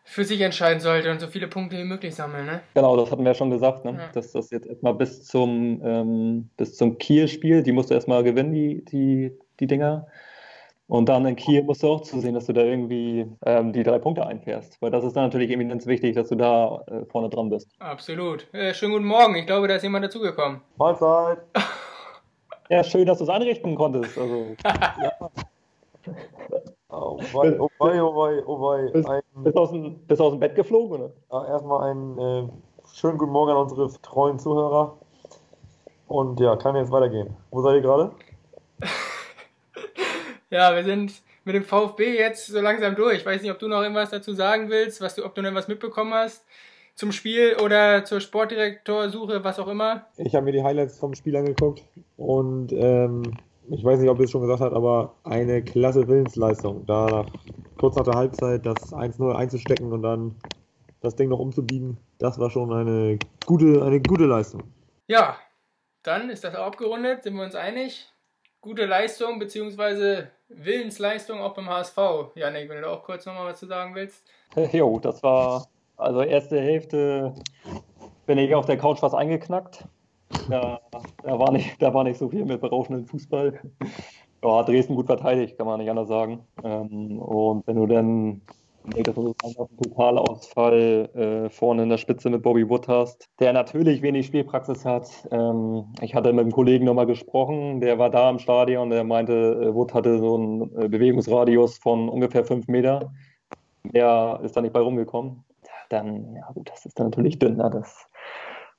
für 0.04 0.24
sich 0.24 0.42
entscheiden 0.42 0.80
sollte 0.80 1.10
und 1.10 1.20
so 1.20 1.26
viele 1.26 1.48
Punkte 1.48 1.78
wie 1.78 1.84
möglich 1.84 2.14
sammeln. 2.14 2.46
Ne? 2.46 2.62
Genau, 2.76 2.96
das 2.96 3.10
hatten 3.10 3.24
wir 3.24 3.32
ja 3.32 3.36
schon 3.36 3.50
gesagt, 3.50 3.84
ne? 3.84 3.94
Ja. 3.94 4.10
dass 4.14 4.32
das 4.32 4.52
jetzt 4.52 4.68
erstmal 4.68 4.94
bis 4.94 5.26
zum, 5.26 5.82
ähm, 5.84 6.50
zum 6.64 7.00
Kiel-Spiel, 7.00 7.64
die 7.64 7.72
musst 7.72 7.90
du 7.90 7.96
erstmal 7.96 8.24
gewinnen, 8.24 8.54
die, 8.54 8.86
die, 8.86 9.32
die 9.60 9.68
Dinger. 9.68 10.06
Und 10.86 11.10
dann 11.10 11.26
in 11.26 11.36
Kiel 11.36 11.64
musst 11.64 11.82
du 11.82 11.88
auch 11.88 12.02
zusehen, 12.02 12.36
dass 12.36 12.46
du 12.46 12.54
da 12.54 12.62
irgendwie 12.62 13.26
ähm, 13.46 13.74
die 13.74 13.82
drei 13.82 13.98
Punkte 13.98 14.28
einfährst. 14.28 14.80
Weil 14.82 14.92
das 14.92 15.04
ist 15.04 15.16
dann 15.16 15.24
natürlich 15.24 15.50
eminenz 15.50 15.88
wichtig, 15.88 16.16
dass 16.16 16.30
du 16.30 16.36
da 16.36 16.84
äh, 16.88 17.06
vorne 17.06 17.30
dran 17.30 17.50
bist. 17.50 17.72
Absolut. 17.80 18.54
Äh, 18.54 18.74
schönen 18.76 18.92
guten 18.92 19.06
Morgen. 19.06 19.36
Ich 19.36 19.48
glaube, 19.48 19.68
da 19.68 19.76
ist 19.76 19.84
jemand 19.84 20.06
dazugekommen. 20.06 20.62
Mahlzeit. 20.78 21.40
Ja, 22.72 22.86
schön, 22.86 23.06
dass 23.06 23.18
du 23.18 23.26
es 23.26 23.30
einrichten 23.30 23.76
konntest. 23.76 24.18
Also, 24.18 24.56
ja. 24.64 25.12
Oh 26.88 27.20
wei, 27.34 27.60
oh 27.60 27.70
wei, 27.80 28.02
oh 28.02 28.16
wei, 28.16 28.44
oh 28.46 28.62
wei. 28.62 28.90
Bist, 28.94 29.10
ein, 29.10 29.22
bist, 29.44 29.58
aus, 29.58 29.72
dem, 29.72 30.00
bist 30.08 30.22
aus 30.22 30.32
dem 30.32 30.40
Bett 30.40 30.56
geflogen, 30.56 31.02
oder? 31.02 31.14
Ja, 31.34 31.48
erstmal 31.50 31.92
einen 31.92 32.18
äh, 32.18 32.50
schönen 32.94 33.18
guten 33.18 33.34
Morgen 33.34 33.52
an 33.52 33.58
unsere 33.58 33.92
treuen 34.02 34.40
Zuhörer. 34.40 34.98
Und 36.08 36.40
ja, 36.40 36.56
kann 36.56 36.78
jetzt 36.78 36.94
weitergehen. 36.94 37.36
Wo 37.50 37.62
seid 37.62 37.76
ihr 37.76 37.82
gerade? 37.82 38.12
ja, 40.50 40.74
wir 40.74 40.86
sind 40.86 41.22
mit 41.44 41.56
dem 41.56 41.66
VfB 41.66 42.18
jetzt 42.18 42.48
so 42.48 42.62
langsam 42.62 42.96
durch. 42.96 43.18
Ich 43.18 43.26
weiß 43.26 43.42
nicht, 43.42 43.52
ob 43.52 43.60
du 43.60 43.68
noch 43.68 43.82
irgendwas 43.82 44.12
dazu 44.12 44.32
sagen 44.32 44.70
willst, 44.70 45.02
was 45.02 45.16
du, 45.16 45.26
ob 45.26 45.36
du 45.36 45.42
noch 45.42 45.48
irgendwas 45.48 45.68
mitbekommen 45.68 46.14
hast 46.14 46.46
zum 47.02 47.12
Spiel 47.12 47.56
oder 47.56 48.06
zur 48.06 48.22
Sportdirektorsuche, 48.22 49.44
was 49.44 49.58
auch 49.58 49.68
immer? 49.68 50.06
Ich 50.18 50.36
habe 50.36 50.46
mir 50.46 50.52
die 50.52 50.62
Highlights 50.62 51.00
vom 51.00 51.16
Spiel 51.16 51.36
angeguckt 51.36 51.82
und 52.16 52.72
ähm, 52.74 53.24
ich 53.72 53.84
weiß 53.84 54.00
nicht, 54.00 54.10
ob 54.12 54.20
ihr 54.20 54.26
es 54.26 54.30
schon 54.30 54.42
gesagt 54.42 54.62
habt, 54.62 54.76
aber 54.76 55.16
eine 55.24 55.64
klasse 55.64 56.08
Willensleistung. 56.08 56.86
Da 56.86 57.08
nach, 57.08 57.26
kurz 57.80 57.96
nach 57.96 58.04
der 58.04 58.14
Halbzeit 58.14 58.68
das 58.68 58.94
1-0 58.94 59.34
einzustecken 59.34 59.92
und 59.92 60.04
dann 60.04 60.36
das 61.00 61.16
Ding 61.16 61.30
noch 61.30 61.40
umzubiegen, 61.40 61.98
das 62.20 62.38
war 62.38 62.52
schon 62.52 62.72
eine 62.72 63.18
gute, 63.48 63.84
eine 63.84 64.00
gute 64.00 64.26
Leistung. 64.26 64.62
Ja, 65.08 65.38
dann 66.04 66.30
ist 66.30 66.44
das 66.44 66.54
auch 66.54 66.68
abgerundet, 66.68 67.24
sind 67.24 67.34
wir 67.34 67.44
uns 67.44 67.56
einig. 67.56 68.14
Gute 68.62 68.86
Leistung 68.86 69.40
bzw. 69.40 70.26
Willensleistung 70.50 71.42
auch 71.42 71.56
beim 71.56 71.68
HSV. 71.68 71.98
Janik, 72.36 72.70
wenn 72.70 72.76
du 72.76 72.84
da 72.84 72.90
auch 72.90 73.04
kurz 73.04 73.26
nochmal 73.26 73.48
was 73.48 73.60
zu 73.60 73.66
sagen 73.66 73.96
willst. 73.96 74.24
Jo, 74.72 75.00
das 75.00 75.24
war 75.24 75.66
also 75.98 76.22
erste 76.22 76.60
Hälfte 76.60 77.34
bin 78.26 78.38
ich 78.38 78.54
auf 78.56 78.66
der 78.66 78.78
Couch 78.78 79.00
fast 79.00 79.16
eingeknackt. 79.16 79.86
Da, 80.50 80.80
da, 81.24 81.40
war, 81.40 81.52
nicht, 81.52 81.82
da 81.82 81.94
war 81.94 82.04
nicht 82.04 82.18
so 82.18 82.30
viel 82.30 82.46
mit 82.46 82.62
berauschendem 82.62 83.06
Fußball. 83.06 83.60
Ja, 84.44 84.64
Dresden 84.64 84.96
gut 84.96 85.06
verteidigt, 85.06 85.58
kann 85.58 85.68
man 85.68 85.80
nicht 85.80 85.90
anders 85.90 86.08
sagen. 86.08 86.48
Ähm, 86.64 87.20
und 87.20 87.68
wenn 87.68 87.76
du 87.76 87.86
dann 87.86 88.42
Nee, 88.84 89.04
das 89.04 89.14
Totalausfall 89.14 91.10
äh, 91.14 91.50
vorne 91.50 91.84
in 91.84 91.90
der 91.90 91.98
Spitze 91.98 92.32
mit 92.32 92.42
Bobby 92.42 92.68
Wood 92.68 92.88
hast, 92.88 93.30
der 93.40 93.54
natürlich 93.54 94.02
wenig 94.02 94.26
Spielpraxis 94.26 94.86
hat. 94.86 95.08
Ähm, 95.32 95.86
ich 96.02 96.16
hatte 96.16 96.34
mit 96.34 96.42
einem 96.42 96.52
Kollegen 96.52 96.86
nochmal 96.86 97.06
gesprochen, 97.06 97.80
der 97.80 98.00
war 98.00 98.10
da 98.10 98.30
im 98.30 98.40
Stadion, 98.40 98.90
der 98.90 99.04
meinte, 99.04 99.34
äh, 99.34 99.76
Wood 99.76 99.94
hatte 99.94 100.18
so 100.18 100.36
einen 100.36 100.62
äh, 100.78 100.90
Bewegungsradius 100.90 101.78
von 101.78 102.10
ungefähr 102.10 102.44
fünf 102.44 102.68
Meter. 102.68 103.14
Mehr 103.84 104.40
ist 104.44 104.58
da 104.58 104.62
nicht 104.62 104.74
bei 104.74 104.80
rumgekommen. 104.80 105.44
Dann, 105.92 106.36
ja 106.36 106.50
gut, 106.54 106.70
das 106.70 106.86
ist 106.86 107.00
dann 107.00 107.08
natürlich 107.08 107.40
dünn. 107.40 107.58
Ne? 107.58 107.70
Das 107.72 108.08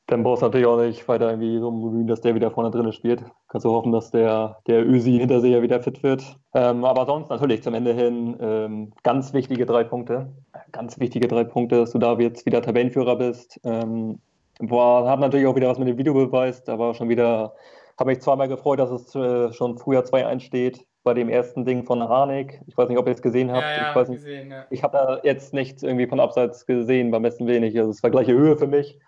dann 0.07 0.25
brauchst 0.25 0.43
du 0.43 0.47
natürlich 0.47 0.67
auch 0.67 0.79
nicht 0.79 1.07
weiter 1.09 1.31
irgendwie 1.31 1.59
so 1.59 1.71
bemühen, 1.71 2.07
dass 2.07 2.21
der 2.21 2.35
wieder 2.35 2.51
vorne 2.51 2.71
drin 2.71 2.93
spielt. 2.93 3.25
Kannst 3.49 3.65
du 3.65 3.71
hoffen, 3.71 3.93
dass 3.93 4.11
der, 4.11 4.59
der 4.67 4.87
Ösi 4.87 5.13
hinter 5.13 5.41
sich 5.41 5.53
ja 5.53 5.63
wieder 5.63 5.81
fit 5.81 6.03
wird. 6.03 6.37
Ähm, 6.55 6.85
aber 6.85 7.07
sonst 7.07 7.31
natürlich 7.31 7.63
zum 7.63 7.75
Ende 7.75 7.95
hin 7.95 8.37
ähm, 8.41 8.93
ganz 9.05 9.33
wichtige 9.33 9.65
drei 9.65 9.85
Punkte. 9.85 10.33
Ganz 10.73 10.99
wichtige 10.99 11.29
drei 11.29 11.45
Punkte, 11.45 11.77
dass 11.77 11.93
du 11.93 11.99
da 11.99 12.19
jetzt 12.19 12.45
wieder 12.47 12.63
Tabellenführer 12.63 13.17
bist. 13.17 13.61
Ähm, 13.65 14.19
boah, 14.59 15.09
hat 15.09 15.21
natürlich 15.21 15.47
auch 15.47 15.57
wieder 15.57 15.69
was 15.69 15.79
mit 15.79 15.89
dem 15.89 15.99
Video 15.99 16.15
beweist, 16.15 16.69
aber 16.69 16.95
schon 16.95 17.09
wieder 17.09 17.55
habe 17.99 18.11
mich 18.11 18.21
zweimal 18.21 18.49
gefreut, 18.49 18.81
dass 18.81 18.91
es 18.91 19.15
äh, 19.15 19.53
schon 19.53 19.79
früher 19.79 20.01
2-1 20.01 20.41
steht 20.41 20.85
bei 21.05 21.15
dem 21.15 21.29
ersten 21.29 21.65
Ding 21.65 21.85
von 21.85 22.03
Harnik. 22.03 22.61
Ich 22.67 22.77
weiß 22.77 22.89
nicht, 22.89 22.99
ob 22.99 23.07
ihr 23.07 23.15
es 23.15 23.23
gesehen 23.23 23.51
habt. 23.51 23.63
Ja, 23.63 23.77
ja, 23.77 23.91
ich 23.91 23.97
weiß 23.97 24.09
nicht, 24.09 24.25
gesehen, 24.25 24.51
ja. 24.51 24.67
ich 24.71 24.83
habe 24.83 24.97
da 24.97 25.21
jetzt 25.25 25.53
nichts 25.53 25.83
irgendwie 25.83 26.07
von 26.07 26.21
abseits 26.21 26.67
gesehen, 26.67 27.11
beim 27.11 27.23
besten 27.23 27.47
wenig. 27.47 27.77
Also 27.79 27.91
es 27.91 28.03
war 28.03 28.11
gleiche 28.11 28.33
Höhe 28.33 28.57
für 28.57 28.67
mich. 28.67 28.99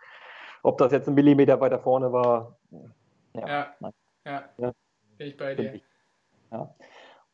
Ob 0.62 0.78
das 0.78 0.92
jetzt 0.92 1.08
ein 1.08 1.14
Millimeter 1.14 1.60
weiter 1.60 1.78
vorne 1.78 2.12
war, 2.12 2.56
ja. 3.34 3.74
Ja, 4.26 4.44
bin 5.18 5.26
ich 5.26 5.36
bei 5.36 5.54
dir. 5.54 5.80
Ja. 6.50 6.74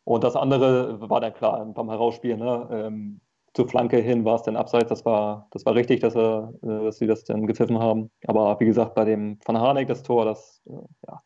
Und 0.05 0.25
das 0.25 0.35
andere 0.35 1.01
war 1.09 1.21
dann 1.21 1.35
klar 1.35 1.65
beim 1.65 1.89
Herausspielen. 1.89 2.41
Ne? 2.41 2.69
Ähm, 2.73 3.21
zur 3.55 3.69
Flanke 3.69 3.99
hin 3.99 4.25
war 4.25 4.37
es 4.37 4.43
dann 4.43 4.57
abseits. 4.57 4.89
Das 4.89 5.05
war, 5.05 5.47
das 5.51 5.65
war 5.67 5.75
richtig, 5.75 6.01
dass, 6.01 6.17
er, 6.17 6.53
äh, 6.63 6.85
dass 6.85 6.99
sie 6.99 7.07
das 7.07 7.25
dann 7.25 7.47
gepfiffen 7.47 7.79
haben. 7.79 8.11
Aber 8.27 8.59
wie 8.61 8.67
gesagt, 8.67 8.95
bei 8.95 9.05
dem 9.05 9.39
Van 9.45 9.59
Harnik, 9.59 9.89
das 9.89 10.03
Tor, 10.03 10.25
das 10.25 10.63
äh, 10.67 10.73
ja, 11.07 11.23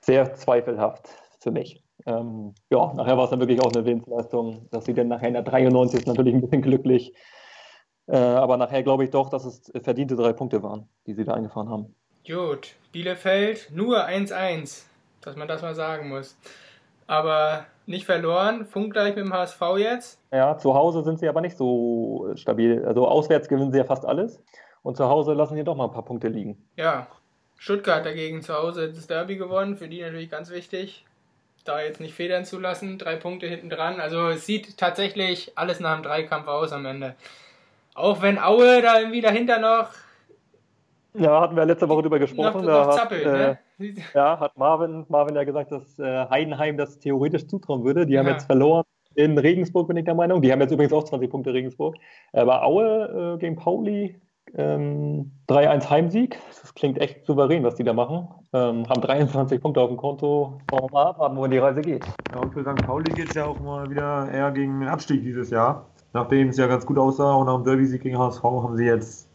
sehr 0.00 0.34
zweifelhaft 0.34 1.21
für 1.42 1.50
mich. 1.50 1.82
Ähm, 2.06 2.54
ja, 2.70 2.92
nachher 2.94 3.16
war 3.16 3.24
es 3.24 3.30
dann 3.30 3.40
wirklich 3.40 3.60
auch 3.60 3.72
eine 3.72 3.84
Willensleistung, 3.84 4.68
dass 4.70 4.84
sie 4.84 4.94
dann 4.94 5.08
nachher 5.08 5.28
in 5.28 5.34
der 5.34 5.42
93. 5.42 6.06
natürlich 6.06 6.34
ein 6.34 6.40
bisschen 6.40 6.62
glücklich. 6.62 7.12
Äh, 8.06 8.16
aber 8.16 8.56
nachher 8.56 8.82
glaube 8.82 9.04
ich 9.04 9.10
doch, 9.10 9.28
dass 9.28 9.44
es 9.44 9.72
verdiente 9.82 10.16
drei 10.16 10.32
Punkte 10.32 10.62
waren, 10.62 10.88
die 11.06 11.14
sie 11.14 11.24
da 11.24 11.34
eingefahren 11.34 11.68
haben. 11.68 11.94
Gut, 12.26 12.74
Bielefeld 12.92 13.70
nur 13.72 14.06
1-1, 14.06 14.84
dass 15.20 15.36
man 15.36 15.48
das 15.48 15.62
mal 15.62 15.74
sagen 15.74 16.08
muss. 16.08 16.36
Aber 17.06 17.66
nicht 17.86 18.06
verloren, 18.06 18.68
punktgleich 18.70 19.16
mit 19.16 19.24
dem 19.24 19.32
HSV 19.32 19.60
jetzt. 19.78 20.20
Ja, 20.32 20.56
zu 20.56 20.74
Hause 20.74 21.02
sind 21.02 21.18
sie 21.18 21.28
aber 21.28 21.40
nicht 21.40 21.56
so 21.56 22.30
stabil. 22.36 22.84
Also 22.86 23.08
auswärts 23.08 23.48
gewinnen 23.48 23.72
sie 23.72 23.78
ja 23.78 23.84
fast 23.84 24.04
alles. 24.04 24.42
Und 24.82 24.96
zu 24.96 25.08
Hause 25.08 25.34
lassen 25.34 25.54
sie 25.56 25.64
doch 25.64 25.76
mal 25.76 25.86
ein 25.86 25.92
paar 25.92 26.04
Punkte 26.04 26.28
liegen. 26.28 26.64
Ja, 26.76 27.08
Stuttgart 27.56 28.04
dagegen 28.04 28.42
zu 28.42 28.54
Hause 28.54 28.92
das 28.92 29.06
Derby 29.06 29.36
gewonnen, 29.36 29.76
für 29.76 29.88
die 29.88 30.00
natürlich 30.00 30.30
ganz 30.30 30.50
wichtig. 30.50 31.04
Da 31.64 31.80
jetzt 31.80 32.00
nicht 32.00 32.14
federn 32.14 32.44
zu 32.44 32.58
lassen, 32.58 32.98
drei 32.98 33.14
Punkte 33.16 33.46
hinten 33.46 33.70
dran. 33.70 34.00
Also 34.00 34.28
es 34.30 34.46
sieht 34.46 34.76
tatsächlich 34.78 35.52
alles 35.56 35.78
nach 35.80 35.92
einem 35.92 36.02
Dreikampf 36.02 36.48
aus 36.48 36.72
am 36.72 36.84
Ende. 36.86 37.14
Auch 37.94 38.20
wenn 38.22 38.38
Aue 38.38 38.82
da 38.82 38.98
irgendwie 38.98 39.20
dahinter 39.20 39.58
noch, 39.60 39.90
Ja, 41.14 41.40
hatten 41.42 41.54
wir 41.56 41.64
letzte 41.66 41.88
Woche 41.88 42.02
drüber 42.02 42.16
noch, 42.18 42.22
gesprochen. 42.26 42.66
noch 42.66 42.86
da 42.86 42.90
zappelt, 42.92 43.26
hat, 43.26 43.32
ne? 43.32 43.58
äh, 43.78 43.92
ja, 44.14 44.40
hat 44.40 44.56
Marvin, 44.56 45.04
Marvin 45.08 45.36
ja 45.36 45.44
gesagt, 45.44 45.70
dass 45.70 45.98
äh, 45.98 46.26
Heidenheim 46.30 46.76
das 46.76 46.98
theoretisch 46.98 47.46
zutrauen 47.46 47.84
würde. 47.84 48.06
Die 48.06 48.18
haben 48.18 48.26
Ja. 48.26 48.32
jetzt 48.32 48.46
verloren 48.46 48.84
in 49.14 49.36
Regensburg, 49.38 49.88
bin 49.88 49.96
ich 49.98 50.04
der 50.06 50.14
Meinung. 50.14 50.40
Die 50.40 50.50
haben 50.50 50.60
jetzt 50.60 50.72
übrigens 50.72 50.92
auch 50.94 51.04
20 51.04 51.30
Punkte 51.30 51.52
Regensburg. 51.52 51.96
Aber 52.32 52.64
Aue 52.64 53.34
äh, 53.36 53.38
gegen 53.38 53.56
Pauli, 53.56 54.18
ähm, 54.54 55.32
3-1 55.48 55.90
Heimsieg. 55.90 56.38
Das 56.48 56.74
klingt 56.74 56.98
echt 56.98 57.24
souverän, 57.26 57.64
was 57.64 57.76
die 57.76 57.84
da 57.84 57.92
machen. 57.92 58.28
Ähm, 58.52 58.88
haben 58.88 59.00
23 59.00 59.60
Punkte 59.60 59.80
auf 59.80 59.88
dem 59.88 59.96
Konto. 59.96 60.60
Wollen 60.70 60.84
wir 60.84 60.92
mal 60.92 61.06
abwarten, 61.06 61.36
wohin 61.36 61.50
die 61.50 61.58
Reise 61.58 61.80
geht. 61.80 62.04
Ja, 62.32 62.40
und 62.40 62.52
für 62.52 62.62
St. 62.62 62.84
Pauli 62.84 63.12
geht 63.12 63.30
es 63.30 63.34
ja 63.34 63.46
auch 63.46 63.60
mal 63.60 63.88
wieder 63.90 64.30
eher 64.30 64.50
gegen 64.50 64.80
den 64.80 64.88
Abstieg 64.88 65.22
dieses 65.22 65.50
Jahr. 65.50 65.86
Nachdem 66.12 66.48
es 66.48 66.58
ja 66.58 66.66
ganz 66.66 66.84
gut 66.84 66.98
aussah 66.98 67.34
und 67.34 67.46
nach 67.46 67.56
dem 67.56 67.64
Derby-Sieg 67.64 68.02
gegen 68.02 68.18
HSV 68.18 68.42
haben 68.42 68.76
sie 68.76 68.84
jetzt 68.84 69.28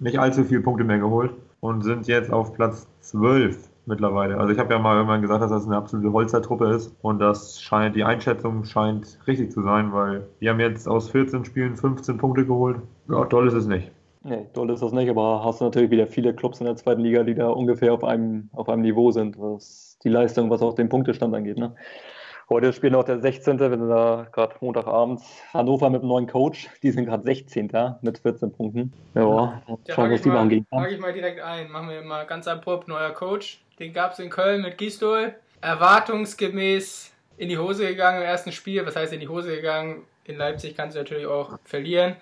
nicht 0.00 0.18
allzu 0.18 0.44
viele 0.44 0.60
Punkte 0.60 0.84
mehr 0.84 0.98
geholt 0.98 1.32
und 1.60 1.82
sind 1.82 2.06
jetzt 2.08 2.32
auf 2.32 2.52
Platz 2.52 2.88
12 3.00 3.70
mittlerweile. 3.86 4.38
Also 4.38 4.52
ich 4.52 4.58
habe 4.58 4.74
ja 4.74 4.80
mal 4.80 4.96
irgendwann 4.96 5.22
gesagt, 5.22 5.42
dass 5.42 5.50
das 5.50 5.66
eine 5.66 5.76
absolute 5.76 6.12
Holzertruppe 6.12 6.66
ist 6.70 6.94
und 7.02 7.20
das 7.20 7.60
scheint, 7.60 7.94
die 7.94 8.04
Einschätzung 8.04 8.64
scheint 8.64 9.18
richtig 9.26 9.52
zu 9.52 9.62
sein, 9.62 9.92
weil 9.92 10.26
die 10.40 10.48
haben 10.50 10.60
jetzt 10.60 10.88
aus 10.88 11.08
14 11.10 11.44
Spielen 11.44 11.76
15 11.76 12.18
Punkte 12.18 12.44
geholt. 12.44 12.78
Ja, 13.08 13.24
toll 13.26 13.46
ist 13.46 13.54
es 13.54 13.66
nicht. 13.66 13.92
Nee, 14.26 14.48
toll 14.54 14.70
ist 14.70 14.82
das 14.82 14.90
nicht, 14.90 15.08
aber 15.08 15.44
hast 15.44 15.60
du 15.60 15.66
natürlich 15.66 15.92
wieder 15.92 16.08
viele 16.08 16.34
Clubs 16.34 16.58
in 16.58 16.66
der 16.66 16.74
zweiten 16.74 17.00
Liga, 17.00 17.22
die 17.22 17.36
da 17.36 17.48
ungefähr 17.48 17.94
auf 17.94 18.02
einem, 18.02 18.50
auf 18.54 18.68
einem 18.68 18.82
Niveau 18.82 19.12
sind, 19.12 19.38
was 19.38 19.98
die 20.02 20.08
Leistung, 20.08 20.50
was 20.50 20.62
auch 20.62 20.74
den 20.74 20.88
Punktestand 20.88 21.32
angeht. 21.32 21.58
Ne? 21.58 21.76
Heute 22.50 22.72
spielt 22.72 22.92
noch 22.92 23.04
der 23.04 23.20
16., 23.20 23.60
wenn 23.60 23.78
du 23.78 23.88
da 23.88 24.26
gerade 24.32 24.56
Montagabends 24.60 25.24
Hannover 25.54 25.90
mit 25.90 26.00
einem 26.00 26.08
neuen 26.08 26.26
Coach, 26.26 26.68
die 26.82 26.90
sind 26.90 27.06
gerade 27.06 27.22
16. 27.22 27.70
mit 28.02 28.18
14 28.18 28.52
Punkten. 28.52 28.92
Ja, 29.14 29.22
Ja, 29.22 29.62
schauen, 29.88 30.04
hake 30.04 30.14
was 30.14 30.22
die 30.22 30.28
mal, 30.28 30.48
gegen 30.48 30.66
hake 30.72 30.94
ich 30.94 31.00
mal 31.00 31.12
direkt 31.12 31.40
ein. 31.40 31.70
Machen 31.70 31.88
wir 31.88 32.02
mal 32.02 32.26
ganz 32.26 32.48
abrupt. 32.48 32.88
Neuer 32.88 33.10
Coach. 33.10 33.60
Den 33.78 33.92
gab 33.92 34.12
es 34.12 34.18
in 34.18 34.30
Köln 34.30 34.62
mit 34.62 34.76
Gistol. 34.76 35.34
Erwartungsgemäß 35.60 37.12
in 37.36 37.48
die 37.48 37.58
Hose 37.58 37.86
gegangen 37.86 38.18
im 38.18 38.26
ersten 38.26 38.50
Spiel. 38.50 38.84
Was 38.86 38.96
heißt 38.96 39.12
in 39.12 39.20
die 39.20 39.28
Hose 39.28 39.54
gegangen? 39.54 40.02
In 40.24 40.36
Leipzig 40.36 40.76
kannst 40.76 40.96
du 40.96 41.00
natürlich 41.00 41.26
auch 41.26 41.58
verlieren. 41.64 42.16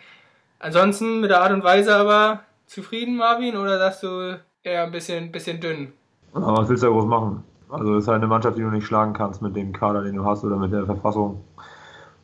Ansonsten 0.58 1.20
mit 1.20 1.30
der 1.30 1.42
Art 1.42 1.52
und 1.52 1.64
Weise 1.64 1.94
aber 1.94 2.40
zufrieden, 2.66 3.16
Marvin? 3.16 3.56
Oder 3.56 3.78
sagst 3.78 4.02
du 4.02 4.40
eher 4.62 4.84
ein 4.84 4.92
bisschen, 4.92 5.30
bisschen 5.30 5.61
dünn? 5.61 5.92
Aber 6.32 6.56
was 6.58 6.68
willst 6.68 6.82
du 6.82 6.88
da 6.88 6.92
groß 6.92 7.06
machen? 7.06 7.44
Also 7.68 7.96
es 7.96 8.04
ist 8.04 8.08
halt 8.08 8.18
eine 8.18 8.26
Mannschaft, 8.26 8.56
die 8.56 8.62
du 8.62 8.70
nicht 8.70 8.87
schlagen 8.87 9.12
kannst 9.12 9.42
mit 9.42 9.56
dem 9.56 9.73
Kader, 9.73 10.02
den 10.02 10.16
du 10.16 10.25
hast 10.25 10.44
oder 10.44 10.56
mit 10.56 10.73
der 10.73 10.87
Verfassung. 10.87 11.42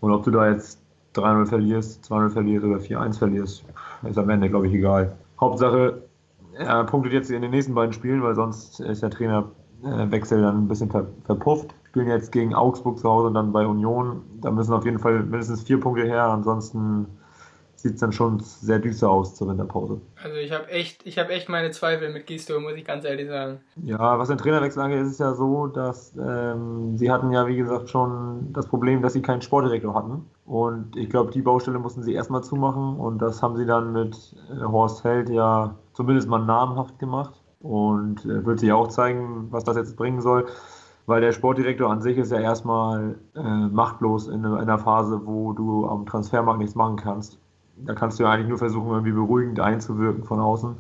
Und 0.00 0.12
ob 0.12 0.25
du 0.25 0.30
da 0.30 0.49
jetzt 0.49 0.80
3-0 1.14 1.46
verlierst, 1.46 2.04
2-0 2.04 2.30
verlierst 2.30 2.66
oder 2.66 2.76
4-1 2.76 3.18
verlierst, 3.18 3.64
ist 4.08 4.18
am 4.18 4.30
Ende, 4.30 4.49
glaube 4.49 4.68
ich, 4.68 4.75
egal. 4.75 5.16
Hauptsache, 5.40 6.02
er 6.54 6.84
punktet 6.84 7.12
jetzt 7.12 7.30
in 7.30 7.42
den 7.42 7.50
nächsten 7.50 7.75
beiden 7.75 7.92
Spielen, 7.92 8.22
weil 8.22 8.34
sonst 8.34 8.80
ist 8.80 9.02
der 9.02 9.10
Trainerwechsel 9.10 10.42
dann 10.42 10.64
ein 10.64 10.68
bisschen 10.68 10.90
ver 10.90 11.06
verpufft. 11.25 11.75
Spielen 11.88 12.08
jetzt 12.08 12.30
gegen 12.30 12.54
Augsburg 12.54 12.99
zu 12.99 13.08
Hause 13.08 13.28
und 13.28 13.34
dann 13.34 13.52
bei 13.52 13.66
Union. 13.66 14.22
Da 14.40 14.50
müssen 14.50 14.72
auf 14.72 14.84
jeden 14.84 15.00
Fall 15.00 15.25
mindestens 15.25 15.62
vier 15.62 15.80
Punkte 15.80 16.04
her, 16.04 16.25
ansonsten 16.25 17.06
sieht 17.80 17.94
es 17.94 18.00
dann 18.00 18.12
schon 18.12 18.40
sehr 18.40 18.78
düster 18.78 19.08
aus 19.08 19.34
zur 19.34 19.49
Winterpause. 19.49 20.02
Also 20.22 20.37
ich 20.37 20.52
habe 20.52 20.68
echt, 20.68 21.06
ich 21.06 21.18
habe 21.18 21.30
echt 21.32 21.49
meine 21.49 21.70
Zweifel 21.70 22.12
mit 22.12 22.26
Gistol, 22.26 22.60
muss 22.60 22.75
ich 22.75 22.84
ganz 22.84 23.06
ehrlich 23.06 23.26
sagen. 23.26 23.60
Ja, 23.82 24.18
was 24.18 24.28
den 24.28 24.37
Trainerwechsel 24.37 24.82
angeht, 24.82 25.00
ist 25.00 25.12
es 25.12 25.18
ja 25.18 25.32
so, 25.32 25.66
dass 25.66 26.14
ähm, 26.16 26.99
sie 26.99 27.10
hatten 27.10 27.32
ja, 27.32 27.46
wie 27.46 27.56
gesagt, 27.56 27.88
schon 27.88 28.52
das 28.52 28.66
Problem, 28.66 29.00
dass 29.00 29.14
sie 29.14 29.22
keinen 29.22 29.40
Sportdirektor 29.40 29.94
hatten. 29.94 30.26
Und 30.44 30.94
ich 30.94 31.08
glaube, 31.08 31.30
die 31.30 31.40
Baustelle 31.40 31.78
mussten 31.78 32.02
sie 32.02 32.12
erstmal 32.12 32.44
zumachen. 32.44 32.96
Und 32.99 33.22
das 33.22 33.42
haben 33.42 33.56
sie 33.56 33.64
dann 33.64 33.94
mit 33.94 34.37
äh, 34.50 34.62
Horst 34.62 35.02
Held 35.02 35.30
ja 35.30 35.75
zumindest 35.94 36.28
mal 36.28 36.44
namhaft 36.44 36.99
gemacht. 36.99 37.42
Und 37.60 38.26
äh, 38.26 38.44
wird 38.44 38.60
sich 38.60 38.72
auch 38.72 38.88
zeigen, 38.88 39.46
was 39.50 39.64
das 39.64 39.76
jetzt 39.76 39.96
bringen 39.96 40.20
soll. 40.20 40.46
Weil 41.06 41.22
der 41.22 41.32
Sportdirektor 41.32 41.90
an 41.90 42.02
sich 42.02 42.18
ist 42.18 42.30
ja 42.30 42.40
erstmal 42.40 43.18
äh, 43.34 43.40
machtlos 43.42 44.28
in, 44.28 44.44
in 44.44 44.52
einer 44.52 44.78
Phase, 44.78 45.22
wo 45.25 45.54
du 45.54 45.87
am 45.88 46.04
Transfermarkt 46.04 46.58
nichts 46.58 46.75
machen 46.75 46.96
kannst. 46.96 47.39
Da 47.87 47.94
kannst 47.94 48.18
du 48.18 48.25
ja 48.25 48.30
eigentlich 48.30 48.49
nur 48.49 48.58
versuchen, 48.58 48.90
irgendwie 48.90 49.12
beruhigend 49.12 49.60
einzuwirken 49.60 50.25
von 50.25 50.40
außen. 50.40 50.76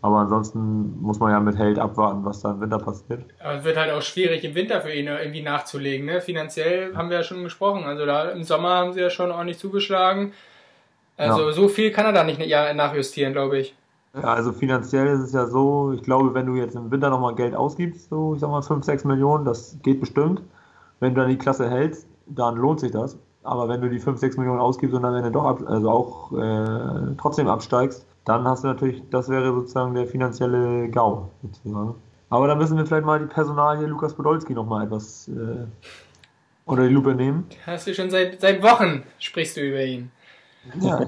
Aber 0.00 0.18
ansonsten 0.18 1.00
muss 1.00 1.18
man 1.18 1.32
ja 1.32 1.40
mit 1.40 1.56
Held 1.58 1.78
abwarten, 1.78 2.24
was 2.24 2.40
da 2.40 2.52
im 2.52 2.60
Winter 2.60 2.78
passiert. 2.78 3.24
Aber 3.40 3.54
es 3.58 3.64
wird 3.64 3.76
halt 3.76 3.90
auch 3.90 4.02
schwierig 4.02 4.44
im 4.44 4.54
Winter 4.54 4.80
für 4.80 4.92
ihn 4.92 5.08
irgendwie 5.08 5.42
nachzulegen. 5.42 6.06
Ne? 6.06 6.20
Finanziell 6.20 6.94
haben 6.94 7.10
wir 7.10 7.16
ja 7.18 7.22
schon 7.24 7.42
gesprochen. 7.42 7.82
Also 7.84 8.06
da 8.06 8.28
im 8.30 8.44
Sommer 8.44 8.70
haben 8.70 8.92
sie 8.92 9.00
ja 9.00 9.10
schon 9.10 9.32
ordentlich 9.32 9.58
zugeschlagen. 9.58 10.32
Also 11.16 11.48
Ja. 11.48 11.52
so 11.52 11.66
viel 11.66 11.90
kann 11.90 12.06
er 12.06 12.12
da 12.12 12.22
nicht 12.22 12.40
ja, 12.40 12.72
nachjustieren, 12.74 13.32
glaube 13.32 13.58
ich. 13.58 13.74
Ja, 14.14 14.34
also 14.34 14.52
finanziell 14.52 15.08
ist 15.08 15.20
es 15.20 15.32
ja 15.32 15.46
so, 15.46 15.92
ich 15.92 16.02
glaube, 16.02 16.32
wenn 16.32 16.46
du 16.46 16.54
jetzt 16.54 16.76
im 16.76 16.90
Winter 16.92 17.10
nochmal 17.10 17.34
Geld 17.34 17.54
ausgibst, 17.56 18.08
so 18.08 18.34
ich 18.34 18.40
sag 18.40 18.50
mal 18.50 18.62
5, 18.62 18.84
6 18.84 19.04
Millionen, 19.04 19.44
das 19.44 19.78
geht 19.82 19.98
bestimmt. 20.00 20.42
Wenn 21.00 21.14
du 21.14 21.20
dann 21.20 21.30
die 21.30 21.38
Klasse 21.38 21.68
hältst, 21.68 22.06
dann 22.26 22.56
lohnt 22.56 22.78
sich 22.80 22.92
das. 22.92 23.18
Aber 23.42 23.68
wenn 23.68 23.80
du 23.80 23.88
die 23.88 23.98
5, 23.98 24.18
6 24.18 24.36
Millionen 24.36 24.60
ausgibst 24.60 24.94
und 24.94 25.02
dann 25.02 25.12
am 25.12 25.18
Ende 25.18 25.30
doch 25.30 25.44
ab, 25.44 25.62
also 25.66 25.90
auch 25.90 26.32
äh, 26.32 27.14
trotzdem 27.18 27.48
absteigst, 27.48 28.04
dann 28.24 28.46
hast 28.46 28.64
du 28.64 28.68
natürlich, 28.68 29.02
das 29.10 29.28
wäre 29.28 29.54
sozusagen 29.54 29.94
der 29.94 30.06
finanzielle 30.06 30.88
GAU 30.90 31.30
sozusagen. 31.42 31.94
Aber 32.30 32.46
da 32.46 32.54
müssen 32.54 32.76
wir 32.76 32.84
vielleicht 32.84 33.06
mal 33.06 33.20
die 33.20 33.26
Personalie 33.26 33.86
Lukas 33.86 34.14
Podolski 34.14 34.52
nochmal 34.52 34.86
etwas 34.86 35.28
äh, 35.28 35.64
unter 36.66 36.86
die 36.86 36.92
Lupe 36.92 37.14
nehmen. 37.14 37.46
Hast 37.64 37.86
du 37.86 37.94
schon 37.94 38.10
seit, 38.10 38.40
seit 38.40 38.62
Wochen 38.62 39.02
sprichst 39.18 39.56
du 39.56 39.62
über 39.62 39.82
ihn. 39.82 40.10
Ja, 40.80 41.06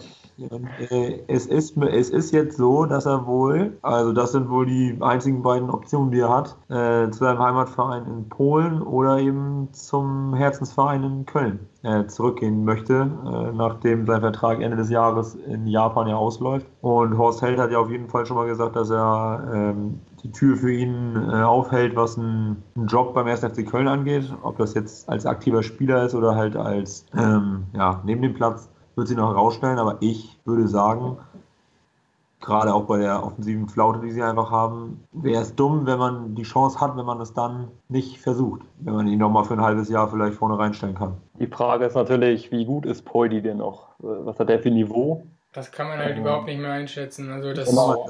äh, 0.90 1.22
es, 1.28 1.46
ist, 1.46 1.76
es 1.76 2.10
ist 2.10 2.32
jetzt 2.32 2.56
so, 2.56 2.86
dass 2.86 3.06
er 3.06 3.26
wohl, 3.26 3.78
also 3.82 4.12
das 4.12 4.32
sind 4.32 4.48
wohl 4.48 4.66
die 4.66 4.96
einzigen 5.00 5.42
beiden 5.42 5.70
Optionen, 5.70 6.10
die 6.10 6.20
er 6.20 6.28
hat, 6.28 6.56
äh, 6.68 7.10
zu 7.10 7.20
seinem 7.20 7.38
Heimatverein 7.38 8.06
in 8.06 8.28
Polen 8.28 8.82
oder 8.82 9.18
eben 9.18 9.68
zum 9.72 10.34
Herzensverein 10.34 11.02
in 11.04 11.26
Köln 11.26 11.60
äh, 11.82 12.06
zurückgehen 12.06 12.64
möchte, 12.64 13.10
äh, 13.24 13.52
nachdem 13.52 14.06
sein 14.06 14.20
Vertrag 14.20 14.60
Ende 14.60 14.76
des 14.76 14.90
Jahres 14.90 15.34
in 15.34 15.66
Japan 15.66 16.08
ja 16.08 16.16
ausläuft. 16.16 16.66
Und 16.80 17.16
Horst 17.16 17.42
Held 17.42 17.58
hat 17.58 17.70
ja 17.70 17.78
auf 17.78 17.90
jeden 17.90 18.08
Fall 18.08 18.26
schon 18.26 18.36
mal 18.36 18.46
gesagt, 18.46 18.76
dass 18.76 18.90
er 18.90 19.50
ähm, 19.52 20.00
die 20.22 20.30
Tür 20.32 20.56
für 20.56 20.72
ihn 20.72 21.16
äh, 21.16 21.42
aufhält, 21.42 21.96
was 21.96 22.18
einen, 22.18 22.62
einen 22.76 22.86
Job 22.86 23.14
beim 23.14 23.26
1. 23.26 23.40
FC 23.40 23.66
Köln 23.66 23.88
angeht. 23.88 24.32
Ob 24.42 24.58
das 24.58 24.74
jetzt 24.74 25.08
als 25.08 25.26
aktiver 25.26 25.62
Spieler 25.62 26.04
ist 26.04 26.14
oder 26.14 26.34
halt 26.34 26.56
als 26.56 27.06
ähm, 27.16 27.64
ja, 27.74 28.00
neben 28.04 28.22
dem 28.22 28.34
Platz, 28.34 28.68
wird 29.00 29.08
sie 29.08 29.16
noch 29.16 29.30
herausstellen. 29.30 29.78
Aber 29.78 29.96
ich 30.00 30.38
würde 30.44 30.68
sagen, 30.68 31.16
gerade 32.40 32.72
auch 32.74 32.84
bei 32.84 32.98
der 32.98 33.24
offensiven 33.24 33.68
Flaute, 33.68 34.00
die 34.00 34.12
sie 34.12 34.22
einfach 34.22 34.50
haben, 34.50 35.02
wäre 35.12 35.42
es 35.42 35.54
dumm, 35.54 35.86
wenn 35.86 35.98
man 35.98 36.34
die 36.34 36.42
Chance 36.42 36.80
hat, 36.80 36.96
wenn 36.96 37.06
man 37.06 37.20
es 37.20 37.32
dann 37.32 37.68
nicht 37.88 38.20
versucht, 38.20 38.60
wenn 38.78 38.94
man 38.94 39.06
ihn 39.06 39.18
nochmal 39.18 39.44
für 39.44 39.54
ein 39.54 39.62
halbes 39.62 39.88
Jahr 39.88 40.08
vielleicht 40.08 40.34
vorne 40.34 40.58
reinstellen 40.58 40.94
kann. 40.94 41.16
Die 41.38 41.46
Frage 41.46 41.86
ist 41.86 41.94
natürlich, 41.94 42.52
wie 42.52 42.64
gut 42.64 42.86
ist 42.86 43.04
Poidi 43.04 43.42
denn 43.42 43.58
noch? 43.58 43.88
Was 43.98 44.38
hat 44.38 44.48
der 44.48 44.60
für 44.60 44.70
Niveau? 44.70 45.24
Das 45.52 45.72
kann 45.72 45.88
man 45.88 45.98
halt 45.98 46.16
ähm, 46.16 46.22
überhaupt 46.22 46.46
nicht 46.46 46.60
mehr 46.60 46.72
einschätzen. 46.72 47.30
Also 47.30 47.52
das 47.52 47.70
genau. 47.70 48.06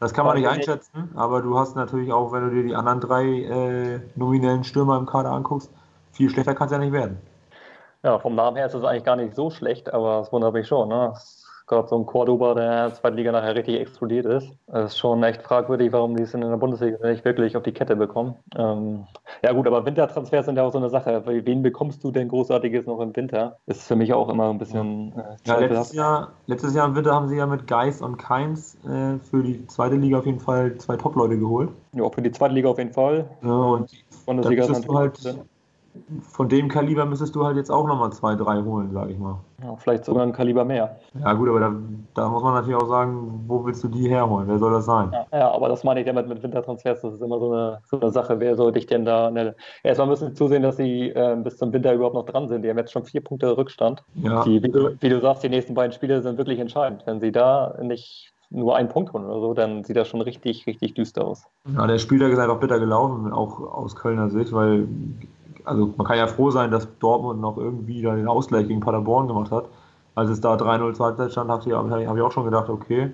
Das 0.00 0.14
kann 0.14 0.24
man 0.24 0.38
nicht 0.38 0.48
einschätzen, 0.48 1.10
aber 1.14 1.42
du 1.42 1.58
hast 1.58 1.76
natürlich 1.76 2.10
auch, 2.10 2.32
wenn 2.32 2.44
du 2.44 2.54
dir 2.54 2.62
die 2.62 2.74
anderen 2.74 3.00
drei 3.00 3.24
äh, 3.26 4.00
nominellen 4.16 4.64
Stürmer 4.64 4.96
im 4.96 5.04
Kader 5.04 5.30
anguckst, 5.30 5.70
viel 6.10 6.30
schlechter 6.30 6.54
kann 6.54 6.66
es 6.66 6.72
ja 6.72 6.78
nicht 6.78 6.92
werden. 6.92 7.18
Ja, 8.02 8.18
vom 8.18 8.34
Namen 8.34 8.56
her 8.56 8.66
ist 8.66 8.74
es 8.74 8.84
eigentlich 8.84 9.04
gar 9.04 9.16
nicht 9.16 9.34
so 9.34 9.50
schlecht, 9.50 9.92
aber 9.92 10.20
es 10.20 10.32
wundert 10.32 10.54
mich 10.54 10.66
schon. 10.66 10.88
Ne? 10.88 11.12
gerade 11.70 11.88
so 11.88 11.96
ein 11.96 12.04
Cordoba, 12.04 12.54
der 12.54 12.64
in 12.64 12.70
der 12.70 12.94
zweiten 12.94 13.16
Liga 13.16 13.32
nachher 13.32 13.54
richtig 13.54 13.80
explodiert 13.80 14.26
ist. 14.26 14.50
Es 14.66 14.86
ist 14.86 14.98
schon 14.98 15.22
echt 15.22 15.42
fragwürdig, 15.42 15.92
warum 15.92 16.16
die 16.16 16.24
es 16.24 16.34
in 16.34 16.40
der 16.40 16.56
Bundesliga 16.56 17.08
nicht 17.08 17.24
wirklich 17.24 17.56
auf 17.56 17.62
die 17.62 17.72
Kette 17.72 17.94
bekommen. 17.94 18.34
Ähm, 18.56 19.06
ja 19.42 19.52
gut, 19.52 19.68
aber 19.68 19.86
Wintertransfers 19.86 20.46
sind 20.46 20.56
ja 20.56 20.64
auch 20.64 20.72
so 20.72 20.78
eine 20.78 20.90
Sache. 20.90 21.22
Wen 21.24 21.62
bekommst 21.62 22.02
du 22.02 22.10
denn 22.10 22.28
Großartiges 22.28 22.86
noch 22.86 23.00
im 23.00 23.14
Winter? 23.14 23.56
Ist 23.66 23.86
für 23.86 23.94
mich 23.94 24.12
auch 24.12 24.28
immer 24.28 24.50
ein 24.50 24.58
bisschen 24.58 25.12
äh, 25.16 25.36
ja, 25.46 25.58
letztes, 25.58 25.92
Jahr, 25.92 26.32
letztes 26.46 26.74
Jahr 26.74 26.88
im 26.88 26.96
Winter 26.96 27.14
haben 27.14 27.28
sie 27.28 27.36
ja 27.36 27.46
mit 27.46 27.68
Geis 27.68 28.02
und 28.02 28.16
Keins 28.16 28.76
äh, 28.84 29.18
für 29.30 29.44
die 29.44 29.64
zweite 29.68 29.94
Liga 29.94 30.18
auf 30.18 30.26
jeden 30.26 30.40
Fall 30.40 30.76
zwei 30.78 30.96
Top-Leute 30.96 31.38
geholt. 31.38 31.70
Ja, 31.92 32.02
auch 32.02 32.14
für 32.14 32.22
die 32.22 32.32
zweite 32.32 32.54
Liga 32.54 32.68
auf 32.68 32.78
jeden 32.78 32.92
Fall. 32.92 33.30
Ja, 33.42 33.48
und 33.48 33.90
Bundesliga 34.26 34.64
ist 34.64 34.88
halt 34.88 35.38
von 36.22 36.48
dem 36.48 36.68
Kaliber 36.68 37.04
müsstest 37.04 37.34
du 37.34 37.44
halt 37.44 37.56
jetzt 37.56 37.70
auch 37.70 37.86
nochmal 37.86 38.12
zwei, 38.12 38.36
drei 38.36 38.62
holen, 38.62 38.90
sag 38.92 39.10
ich 39.10 39.18
mal. 39.18 39.38
Ja, 39.62 39.74
vielleicht 39.76 40.04
sogar 40.04 40.22
ein 40.22 40.32
Kaliber 40.32 40.64
mehr. 40.64 40.96
Ja, 41.18 41.32
gut, 41.32 41.48
aber 41.48 41.60
da, 41.60 41.72
da, 42.14 42.28
muss 42.28 42.42
man 42.42 42.54
natürlich 42.54 42.80
auch 42.80 42.88
sagen, 42.88 43.44
wo 43.46 43.64
willst 43.64 43.82
du 43.82 43.88
die 43.88 44.08
herholen? 44.08 44.46
Wer 44.48 44.58
soll 44.58 44.72
das 44.72 44.86
sein? 44.86 45.10
Ja, 45.12 45.26
ja 45.32 45.50
aber 45.50 45.68
das 45.68 45.82
meine 45.82 46.00
ich 46.00 46.06
damit 46.06 46.28
mit 46.28 46.42
Wintertransfers. 46.42 47.02
Das 47.02 47.14
ist 47.14 47.22
immer 47.22 47.38
so 47.38 47.52
eine, 47.52 47.80
so 47.84 48.00
eine 48.00 48.10
Sache. 48.10 48.38
Wer 48.38 48.54
soll 48.54 48.72
dich 48.72 48.86
denn 48.86 49.04
da. 49.04 49.30
Ne? 49.30 49.54
Erstmal 49.82 50.08
müssen 50.08 50.28
sie 50.28 50.34
zusehen, 50.34 50.62
dass 50.62 50.76
sie 50.76 51.08
äh, 51.08 51.36
bis 51.42 51.58
zum 51.58 51.72
Winter 51.72 51.92
überhaupt 51.92 52.14
noch 52.14 52.26
dran 52.26 52.48
sind. 52.48 52.62
Die 52.62 52.70
haben 52.70 52.78
jetzt 52.78 52.92
schon 52.92 53.04
vier 53.04 53.22
Punkte 53.22 53.56
Rückstand. 53.56 54.02
Ja. 54.14 54.44
Die, 54.44 54.62
wie, 54.62 54.70
du, 54.70 54.96
wie 55.00 55.08
du 55.08 55.20
sagst, 55.20 55.42
die 55.42 55.48
nächsten 55.48 55.74
beiden 55.74 55.92
Spiele 55.92 56.22
sind 56.22 56.38
wirklich 56.38 56.60
entscheidend. 56.60 57.02
Wenn 57.04 57.20
sie 57.20 57.32
da 57.32 57.76
nicht 57.82 58.32
nur 58.50 58.76
einen 58.76 58.88
Punkt 58.88 59.12
holen 59.12 59.24
oder 59.24 59.40
so, 59.40 59.54
dann 59.54 59.84
sieht 59.84 59.96
das 59.96 60.08
schon 60.08 60.20
richtig, 60.20 60.66
richtig 60.66 60.94
düster 60.94 61.24
aus. 61.24 61.46
Ja, 61.74 61.86
der 61.86 61.98
Spieltag 61.98 62.32
ist 62.32 62.38
einfach 62.38 62.58
bitter 62.58 62.78
gelaufen, 62.78 63.32
auch 63.32 63.60
aus 63.60 63.94
Kölner 63.94 64.28
Sicht, 64.28 64.52
weil 64.52 64.88
also 65.64 65.94
man 65.96 66.06
kann 66.06 66.18
ja 66.18 66.26
froh 66.26 66.50
sein, 66.50 66.70
dass 66.70 66.88
Dortmund 66.98 67.40
noch 67.40 67.56
irgendwie 67.56 68.02
da 68.02 68.14
den 68.14 68.28
Ausgleich 68.28 68.68
gegen 68.68 68.80
Paderborn 68.80 69.28
gemacht 69.28 69.50
hat. 69.50 69.66
Als 70.14 70.30
es 70.30 70.40
da 70.40 70.54
3-0 70.54 70.94
zur 70.94 71.06
Halbzeit 71.06 71.32
stand, 71.32 71.50
habe 71.50 71.62
ich, 71.66 71.74
hab 71.74 72.16
ich 72.16 72.22
auch 72.22 72.32
schon 72.32 72.44
gedacht, 72.44 72.68
okay. 72.68 73.12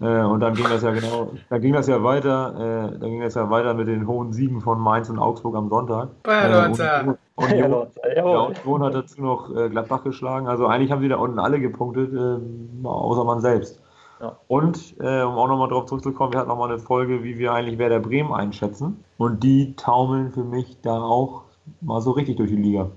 Äh, 0.00 0.22
und 0.24 0.40
dann 0.40 0.54
ging 0.54 0.66
das 0.68 0.82
ja 0.82 0.90
genau, 0.90 1.30
da 1.48 1.58
ging 1.58 1.72
das 1.72 1.86
ja 1.86 2.02
weiter, 2.02 2.54
äh, 2.58 2.98
dann 2.98 3.10
ging 3.10 3.20
das 3.20 3.34
ja 3.34 3.48
weiter 3.50 3.72
mit 3.74 3.86
den 3.86 4.06
hohen 4.06 4.32
Siegen 4.32 4.60
von 4.60 4.80
Mainz 4.80 5.08
und 5.08 5.18
Augsburg 5.18 5.54
am 5.54 5.68
Sonntag. 5.68 6.08
Äh, 6.24 6.66
und, 6.66 6.80
und, 6.80 7.18
Union, 7.36 7.86
ja, 8.16 8.48
Union 8.64 8.82
hat 8.82 8.94
dazu 8.94 9.22
noch 9.22 9.54
äh, 9.54 9.68
Gladbach 9.68 10.02
geschlagen. 10.02 10.48
Also 10.48 10.66
eigentlich 10.66 10.90
haben 10.90 11.02
sie 11.02 11.08
da 11.08 11.16
unten 11.16 11.38
alle 11.38 11.60
gepunktet, 11.60 12.12
äh, 12.12 12.86
außer 12.86 13.24
man 13.24 13.40
selbst. 13.40 13.80
Ja. 14.20 14.36
Und 14.48 14.96
äh, 15.00 15.22
um 15.22 15.34
auch 15.34 15.48
nochmal 15.48 15.68
darauf 15.68 15.86
zurückzukommen, 15.86 16.32
wir 16.32 16.40
hatten 16.40 16.48
nochmal 16.48 16.70
eine 16.70 16.78
Folge, 16.80 17.22
wie 17.22 17.38
wir 17.38 17.52
eigentlich 17.52 17.78
Werder 17.78 18.00
Bremen 18.00 18.32
einschätzen. 18.32 19.04
Und 19.18 19.44
die 19.44 19.76
taumeln 19.76 20.32
für 20.32 20.44
mich 20.44 20.80
da 20.80 21.00
auch 21.00 21.42
mal 21.80 22.00
so 22.00 22.12
richtig 22.12 22.36
durch 22.36 22.50
die 22.50 22.56
Liga. 22.56 22.90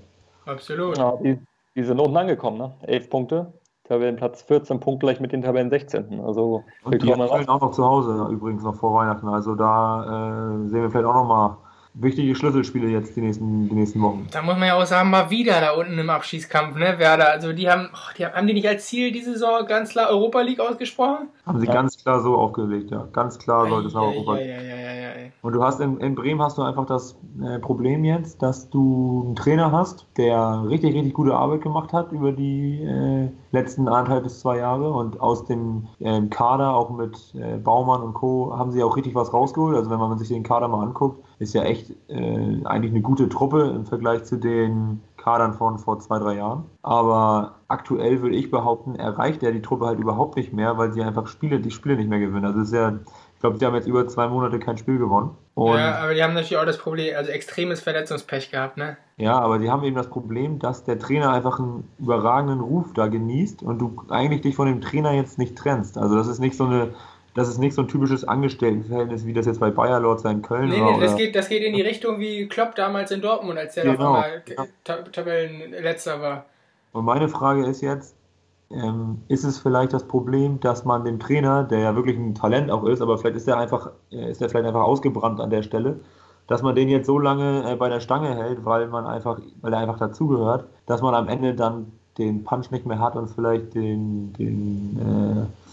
Absolut. 0.44 0.98
Ja, 0.98 1.16
die, 1.16 1.38
die 1.74 1.82
sind 1.82 1.98
unten 1.98 2.16
angekommen, 2.16 2.58
ne? 2.58 2.72
Elf 2.82 3.10
Punkte. 3.10 3.52
Tabellenplatz 3.84 4.42
14 4.42 4.80
Punkt 4.80 5.00
gleich 5.00 5.20
mit 5.20 5.32
den 5.32 5.42
Tabellen 5.42 5.70
16. 5.70 6.20
Also 6.20 6.64
und 6.82 6.94
die 6.94 7.00
spielen 7.00 7.20
auch 7.20 7.60
noch 7.60 7.70
zu 7.70 7.84
Hause 7.84 8.26
übrigens 8.32 8.64
noch 8.64 8.74
vor 8.74 8.94
Weihnachten. 8.94 9.28
Also 9.28 9.54
da 9.54 10.02
äh, 10.04 10.68
sehen 10.68 10.82
wir 10.82 10.90
vielleicht 10.90 11.06
auch 11.06 11.14
noch 11.14 11.28
mal 11.28 11.56
wichtige 11.98 12.34
Schlüsselspiele 12.34 12.88
jetzt 12.88 13.16
die 13.16 13.22
nächsten, 13.22 13.68
die 13.68 13.74
nächsten 13.74 14.00
Wochen. 14.02 14.26
Da 14.30 14.42
muss 14.42 14.56
man 14.56 14.68
ja 14.68 14.74
auch 14.74 14.84
sagen, 14.84 15.10
mal 15.10 15.30
wieder 15.30 15.60
da 15.60 15.72
unten 15.72 15.98
im 15.98 16.10
Abschießkampf, 16.10 16.76
ne, 16.76 16.98
Werder. 16.98 17.30
Also 17.30 17.52
die 17.52 17.70
haben, 17.70 17.88
oh, 17.92 18.12
die 18.16 18.26
haben, 18.26 18.34
haben 18.34 18.46
die 18.46 18.54
nicht 18.54 18.68
als 18.68 18.86
Ziel 18.86 19.12
diese 19.12 19.32
Saison 19.32 19.66
ganz 19.66 19.90
klar 19.90 20.10
Europa 20.10 20.40
League 20.42 20.60
ausgesprochen? 20.60 21.28
Haben 21.46 21.60
sie 21.60 21.66
ja. 21.66 21.72
ganz 21.72 21.96
klar 21.96 22.20
so 22.20 22.36
aufgelegt, 22.36 22.90
ja. 22.90 23.08
Ganz 23.12 23.38
klar 23.38 23.68
sollte 23.68 23.88
es 23.88 23.94
nach 23.94 24.02
Europa 24.02 24.34
League. 24.34 24.48
Ja, 24.48 24.62
ja, 24.62 24.76
ja, 24.76 24.92
ja, 24.92 25.30
Und 25.42 25.54
du 25.54 25.62
hast 25.62 25.80
in, 25.80 25.98
in 25.98 26.14
Bremen 26.14 26.42
hast 26.42 26.58
du 26.58 26.62
einfach 26.62 26.86
das 26.86 27.16
äh, 27.42 27.58
Problem 27.58 28.04
jetzt, 28.04 28.42
dass 28.42 28.68
du 28.68 29.22
einen 29.26 29.36
Trainer 29.36 29.72
hast, 29.72 30.06
der 30.18 30.64
richtig, 30.68 30.94
richtig 30.94 31.14
gute 31.14 31.34
Arbeit 31.34 31.62
gemacht 31.62 31.92
hat 31.92 32.12
über 32.12 32.32
die 32.32 32.82
äh, 32.82 33.30
letzten 33.52 33.88
anderthalb 33.88 34.24
bis 34.24 34.40
zwei 34.40 34.58
Jahre 34.58 34.92
und 34.92 35.20
aus 35.20 35.46
dem 35.46 35.88
äh, 36.00 36.20
Kader, 36.28 36.74
auch 36.74 36.90
mit 36.90 37.34
äh, 37.34 37.56
Baumann 37.56 38.02
und 38.02 38.14
Co., 38.14 38.54
haben 38.56 38.70
sie 38.70 38.82
auch 38.82 38.96
richtig 38.96 39.14
was 39.14 39.32
rausgeholt. 39.32 39.76
Also 39.76 39.90
wenn 39.90 39.98
man 39.98 40.18
sich 40.18 40.28
den 40.28 40.42
Kader 40.42 40.68
mal 40.68 40.82
anguckt, 40.82 41.25
ist 41.38 41.54
ja 41.54 41.62
echt 41.62 41.90
äh, 42.08 42.64
eigentlich 42.64 42.92
eine 42.92 43.02
gute 43.02 43.28
Truppe 43.28 43.72
im 43.74 43.86
Vergleich 43.86 44.24
zu 44.24 44.36
den 44.36 45.02
Kadern 45.16 45.54
von 45.54 45.78
vor 45.78 45.98
zwei, 45.98 46.18
drei 46.18 46.36
Jahren. 46.36 46.64
Aber 46.82 47.56
aktuell 47.68 48.22
würde 48.22 48.36
ich 48.36 48.50
behaupten, 48.50 48.94
erreicht 48.94 49.42
er 49.42 49.52
die 49.52 49.60
Truppe 49.60 49.86
halt 49.86 49.98
überhaupt 49.98 50.36
nicht 50.36 50.52
mehr, 50.52 50.78
weil 50.78 50.92
sie 50.92 51.02
einfach 51.02 51.26
Spiele, 51.26 51.60
die 51.60 51.70
Spiele 51.70 51.96
nicht 51.96 52.08
mehr 52.08 52.20
gewinnen. 52.20 52.44
Also 52.44 52.60
es 52.60 52.68
ist 52.68 52.74
ja, 52.74 53.00
ich 53.34 53.40
glaube, 53.40 53.58
die 53.58 53.66
haben 53.66 53.74
jetzt 53.74 53.88
über 53.88 54.06
zwei 54.06 54.28
Monate 54.28 54.58
kein 54.58 54.78
Spiel 54.78 54.98
gewonnen. 54.98 55.30
Und 55.54 55.78
ja, 55.78 55.96
aber 55.96 56.14
die 56.14 56.22
haben 56.22 56.34
natürlich 56.34 56.58
auch 56.58 56.66
das 56.66 56.78
Problem, 56.78 57.16
also 57.16 57.30
extremes 57.30 57.80
Verletzungspech 57.80 58.50
gehabt, 58.50 58.76
ne? 58.76 58.96
Ja, 59.16 59.38
aber 59.38 59.58
die 59.58 59.70
haben 59.70 59.82
eben 59.84 59.96
das 59.96 60.08
Problem, 60.08 60.58
dass 60.58 60.84
der 60.84 60.98
Trainer 60.98 61.32
einfach 61.32 61.58
einen 61.58 61.88
überragenden 61.98 62.60
Ruf 62.60 62.92
da 62.94 63.08
genießt 63.08 63.62
und 63.62 63.78
du 63.78 63.96
eigentlich 64.10 64.42
dich 64.42 64.54
von 64.54 64.68
dem 64.68 64.80
Trainer 64.80 65.12
jetzt 65.12 65.38
nicht 65.38 65.56
trennst. 65.56 65.98
Also 65.98 66.14
das 66.14 66.28
ist 66.28 66.38
nicht 66.38 66.56
so 66.56 66.66
eine 66.66 66.90
das 67.36 67.48
ist 67.48 67.58
nicht 67.58 67.74
so 67.74 67.82
ein 67.82 67.88
typisches 67.88 68.24
Angestelltenverhältnis, 68.24 69.26
wie 69.26 69.34
das 69.34 69.44
jetzt 69.44 69.60
bei 69.60 69.70
Bayer 69.70 70.00
Lord 70.00 70.20
sein 70.20 70.40
Köln 70.40 70.70
nee, 70.70 70.80
war. 70.80 70.92
Nee, 70.92 71.00
das 71.00 71.16
geht, 71.16 71.36
das 71.36 71.50
geht 71.50 71.62
in 71.62 71.74
die 71.74 71.82
Richtung 71.82 72.18
wie 72.18 72.48
Klopp 72.48 72.74
damals 72.74 73.10
in 73.10 73.20
Dortmund, 73.20 73.58
als 73.58 73.74
der 73.74 73.84
genau, 73.84 74.04
noch 74.04 74.10
mal 74.12 74.42
ja. 74.48 74.96
Tabellenletzter 75.12 76.20
war. 76.22 76.46
Und 76.92 77.04
meine 77.04 77.28
Frage 77.28 77.66
ist 77.66 77.82
jetzt, 77.82 78.16
ähm, 78.70 79.20
ist 79.28 79.44
es 79.44 79.58
vielleicht 79.58 79.92
das 79.92 80.08
Problem, 80.08 80.60
dass 80.60 80.86
man 80.86 81.04
dem 81.04 81.20
Trainer, 81.20 81.62
der 81.62 81.80
ja 81.80 81.94
wirklich 81.94 82.16
ein 82.16 82.34
Talent 82.34 82.70
auch 82.70 82.84
ist, 82.84 83.02
aber 83.02 83.18
vielleicht 83.18 83.36
ist 83.36 83.46
er 83.46 83.58
einfach, 83.58 83.90
äh, 84.10 84.30
ist 84.30 84.40
er 84.40 84.48
vielleicht 84.48 84.66
einfach 84.66 84.84
ausgebrannt 84.84 85.38
an 85.38 85.50
der 85.50 85.62
Stelle, 85.62 86.00
dass 86.46 86.62
man 86.62 86.74
den 86.74 86.88
jetzt 86.88 87.06
so 87.06 87.18
lange 87.18 87.70
äh, 87.70 87.76
bei 87.76 87.90
der 87.90 88.00
Stange 88.00 88.34
hält, 88.34 88.64
weil 88.64 88.88
man 88.88 89.04
einfach, 89.04 89.38
weil 89.60 89.74
er 89.74 89.80
einfach 89.80 89.98
dazugehört, 89.98 90.64
dass 90.86 91.02
man 91.02 91.14
am 91.14 91.28
Ende 91.28 91.54
dann 91.54 91.92
den 92.16 92.44
Punch 92.44 92.70
nicht 92.70 92.86
mehr 92.86 92.98
hat 92.98 93.14
und 93.14 93.28
vielleicht 93.28 93.74
den, 93.74 94.32
den 94.32 94.98
äh, 94.98 95.66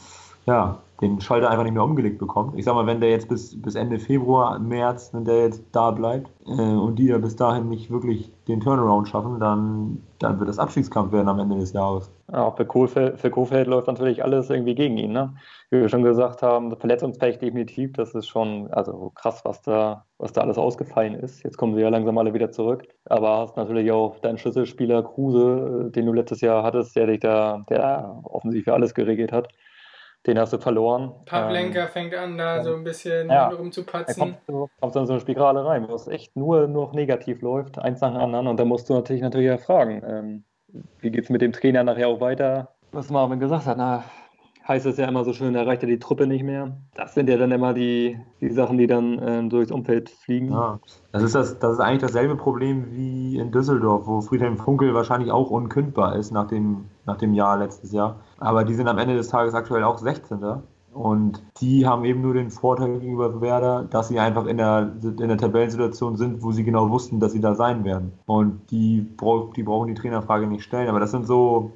ja, 0.46 0.80
den 1.02 1.20
Schalter 1.22 1.50
einfach 1.50 1.64
nicht 1.64 1.74
mehr 1.74 1.84
umgelegt 1.84 2.18
bekommt. 2.18 2.58
Ich 2.58 2.66
sag 2.66 2.76
mal, 2.76 2.88
wenn 2.88 3.02
der 3.02 3.10
jetzt 3.10 3.28
bis, 3.28 3.62
bis 3.62 3.76
Ende 3.76 4.00
Februar, 4.00 4.58
März, 4.60 5.10
wenn 5.14 5.26
der 5.26 5.44
jetzt 5.44 5.64
da 5.72 5.92
bleibt 5.92 6.30
äh, 6.46 6.52
und 6.52 6.98
die 6.98 7.08
ja 7.08 7.18
bis 7.18 7.36
dahin 7.36 7.68
nicht 7.68 7.92
wirklich 7.92 8.32
den 8.48 8.62
Turnaround 8.62 9.08
schaffen, 9.08 9.40
dann, 9.40 10.02
dann 10.20 10.40
wird 10.40 10.50
das 10.50 10.60
Abstiegskampf 10.60 11.12
werden 11.12 11.28
am 11.28 11.40
Ende 11.40 11.58
des 11.58 11.74
Jahres. 11.74 12.10
Ja, 12.32 12.52
für 12.52 12.66
Kohlfeld, 12.66 13.20
für 13.20 13.30
Kohlfeld 13.30 13.68
läuft 13.68 13.88
natürlich 13.88 14.24
alles 14.24 14.50
irgendwie 14.50 14.76
gegen 14.76 14.98
ihn. 14.98 15.12
Ne? 15.12 15.34
Wie 15.70 15.82
wir 15.82 15.90
schon 15.90 16.04
gesagt 16.04 16.42
haben, 16.42 16.76
Verletzungspech 16.76 17.40
definitiv, 17.40 17.94
das 17.94 18.14
ist 18.16 18.28
schon 18.28 18.72
also 18.72 19.12
krass, 19.16 19.42
was 19.44 19.62
da, 19.62 20.06
was 20.18 20.32
da 20.32 20.42
alles 20.42 20.58
ausgefallen 20.58 21.16
ist. 21.16 21.44
Jetzt 21.44 21.58
kommen 21.58 21.76
sie 21.76 21.82
ja 21.82 21.90
langsam 21.90 22.18
alle 22.18 22.34
wieder 22.34 22.52
zurück. 22.52 22.88
Aber 23.06 23.40
hast 23.40 23.58
natürlich 23.58 23.92
auch 23.92 24.20
deinen 24.20 24.38
Schlüsselspieler 24.38 25.04
Kruse, 25.04 25.92
den 25.94 26.06
du 26.06 26.14
letztes 26.14 26.42
Jahr 26.42 26.64
hattest, 26.64 26.96
der 26.96 27.08
dich 27.08 27.20
da, 27.20 27.66
der 27.70 28.22
offensiv 28.24 28.64
für 28.64 28.74
alles 28.74 28.94
geregelt 28.94 29.32
hat 29.32 29.50
den 30.26 30.40
hast 30.40 30.54
du 30.54 30.58
verloren. 30.58 31.12
Pavlenka 31.26 31.84
ähm, 31.84 31.88
fängt 31.90 32.16
an, 32.16 32.38
da 32.38 32.64
so 32.64 32.74
ein 32.76 32.84
bisschen 32.84 33.30
ja, 33.30 33.50
rumzupatzen. 33.50 34.20
Kommst 34.20 34.40
du 34.48 34.70
kommst 34.80 34.96
in 34.96 35.06
so 35.06 35.14
eine 35.14 35.20
Spirale 35.20 35.66
rein, 35.66 35.88
wo 35.90 35.96
es 35.96 36.08
echt 36.08 36.36
nur 36.36 36.68
noch 36.68 36.94
negativ 36.94 37.42
läuft, 37.42 37.78
eins 37.80 38.02
nach 38.02 38.12
dem 38.12 38.22
anderen. 38.22 38.48
Und 38.48 38.60
da 38.60 38.66
musst 38.66 38.90
du 38.90 38.94
natürlich 38.94 39.22
natürlich 39.22 39.48
ja 39.48 39.58
fragen, 39.58 40.02
ähm, 40.08 40.44
wie 41.00 41.12
geht 41.12 41.26
es 41.26 41.30
mit 41.30 41.42
dem 41.42 41.52
Trainer 41.52 41.84
nachher 41.84 42.08
auch 42.08 42.22
weiter? 42.22 42.70
Was 42.92 43.10
Marvin 43.10 43.40
gesagt 43.40 43.66
hat, 43.66 43.78
na, 43.78 44.04
heißt 44.68 44.86
es 44.86 44.98
ja 44.98 45.08
immer 45.08 45.24
so 45.24 45.34
schön, 45.34 45.56
erreicht 45.56 45.84
er 45.84 45.90
die 45.90 46.00
Truppe 46.00 46.28
nicht 46.28 46.44
mehr. 46.44 46.78
Das 46.96 47.14
sind 47.14 47.30
ja 47.30 47.38
dann 47.38 47.52
immer 47.52 47.74
die, 47.74 48.18
die 48.40 48.50
Sachen, 48.50 48.78
die 48.78 48.88
dann 48.88 49.20
ähm, 49.24 49.50
durchs 49.50 49.72
Umfeld 49.72 50.10
fliegen. 50.10 50.52
Ja, 50.52 50.80
das 51.12 51.24
ist, 51.24 51.36
das, 51.36 51.60
das 51.60 51.74
ist 51.74 51.80
eigentlich 51.80 52.02
dasselbe 52.02 52.36
Problem 52.36 52.92
wie 52.92 53.38
in 53.38 53.52
Düsseldorf, 53.52 54.08
wo 54.08 54.22
Friedhelm 54.22 54.58
Funkel 54.58 54.94
wahrscheinlich 54.94 55.32
auch 55.32 55.50
unkündbar 55.50 56.16
ist 56.16 56.32
nach 56.32 56.48
dem, 56.48 56.86
nach 57.06 57.18
dem 57.18 57.34
Jahr 57.34 57.58
letztes 57.58 57.92
Jahr. 57.92 58.22
Aber 58.40 58.64
die 58.64 58.74
sind 58.74 58.88
am 58.88 58.98
Ende 58.98 59.16
des 59.16 59.28
Tages 59.28 59.54
aktuell 59.54 59.84
auch 59.84 59.98
16. 59.98 60.40
Und 60.94 61.42
die 61.60 61.88
haben 61.88 62.06
eben 62.06 62.22
nur 62.22 62.36
den 62.36 62.52
Vorteil 62.52 63.00
gegenüber 63.00 63.42
Werder, 63.42 63.84
dass 63.90 64.10
sie 64.10 64.20
einfach 64.20 64.46
in 64.46 64.58
der, 64.58 64.94
in 65.02 65.28
der 65.28 65.38
Tabellensituation 65.38 66.18
sind, 66.18 66.44
wo 66.44 66.52
sie 66.52 66.64
genau 66.64 66.90
wussten, 66.92 67.20
dass 67.20 67.32
sie 67.32 67.42
da 67.42 67.56
sein 67.56 67.84
werden. 67.84 68.14
Und 68.28 68.62
die, 68.70 69.08
die 69.56 69.64
brauchen 69.64 69.88
die 69.88 69.96
Trainerfrage 69.96 70.46
nicht 70.46 70.64
stellen. 70.64 70.90
Aber 70.90 71.00
das 71.00 71.12
sind 71.12 71.26
so, 71.26 71.72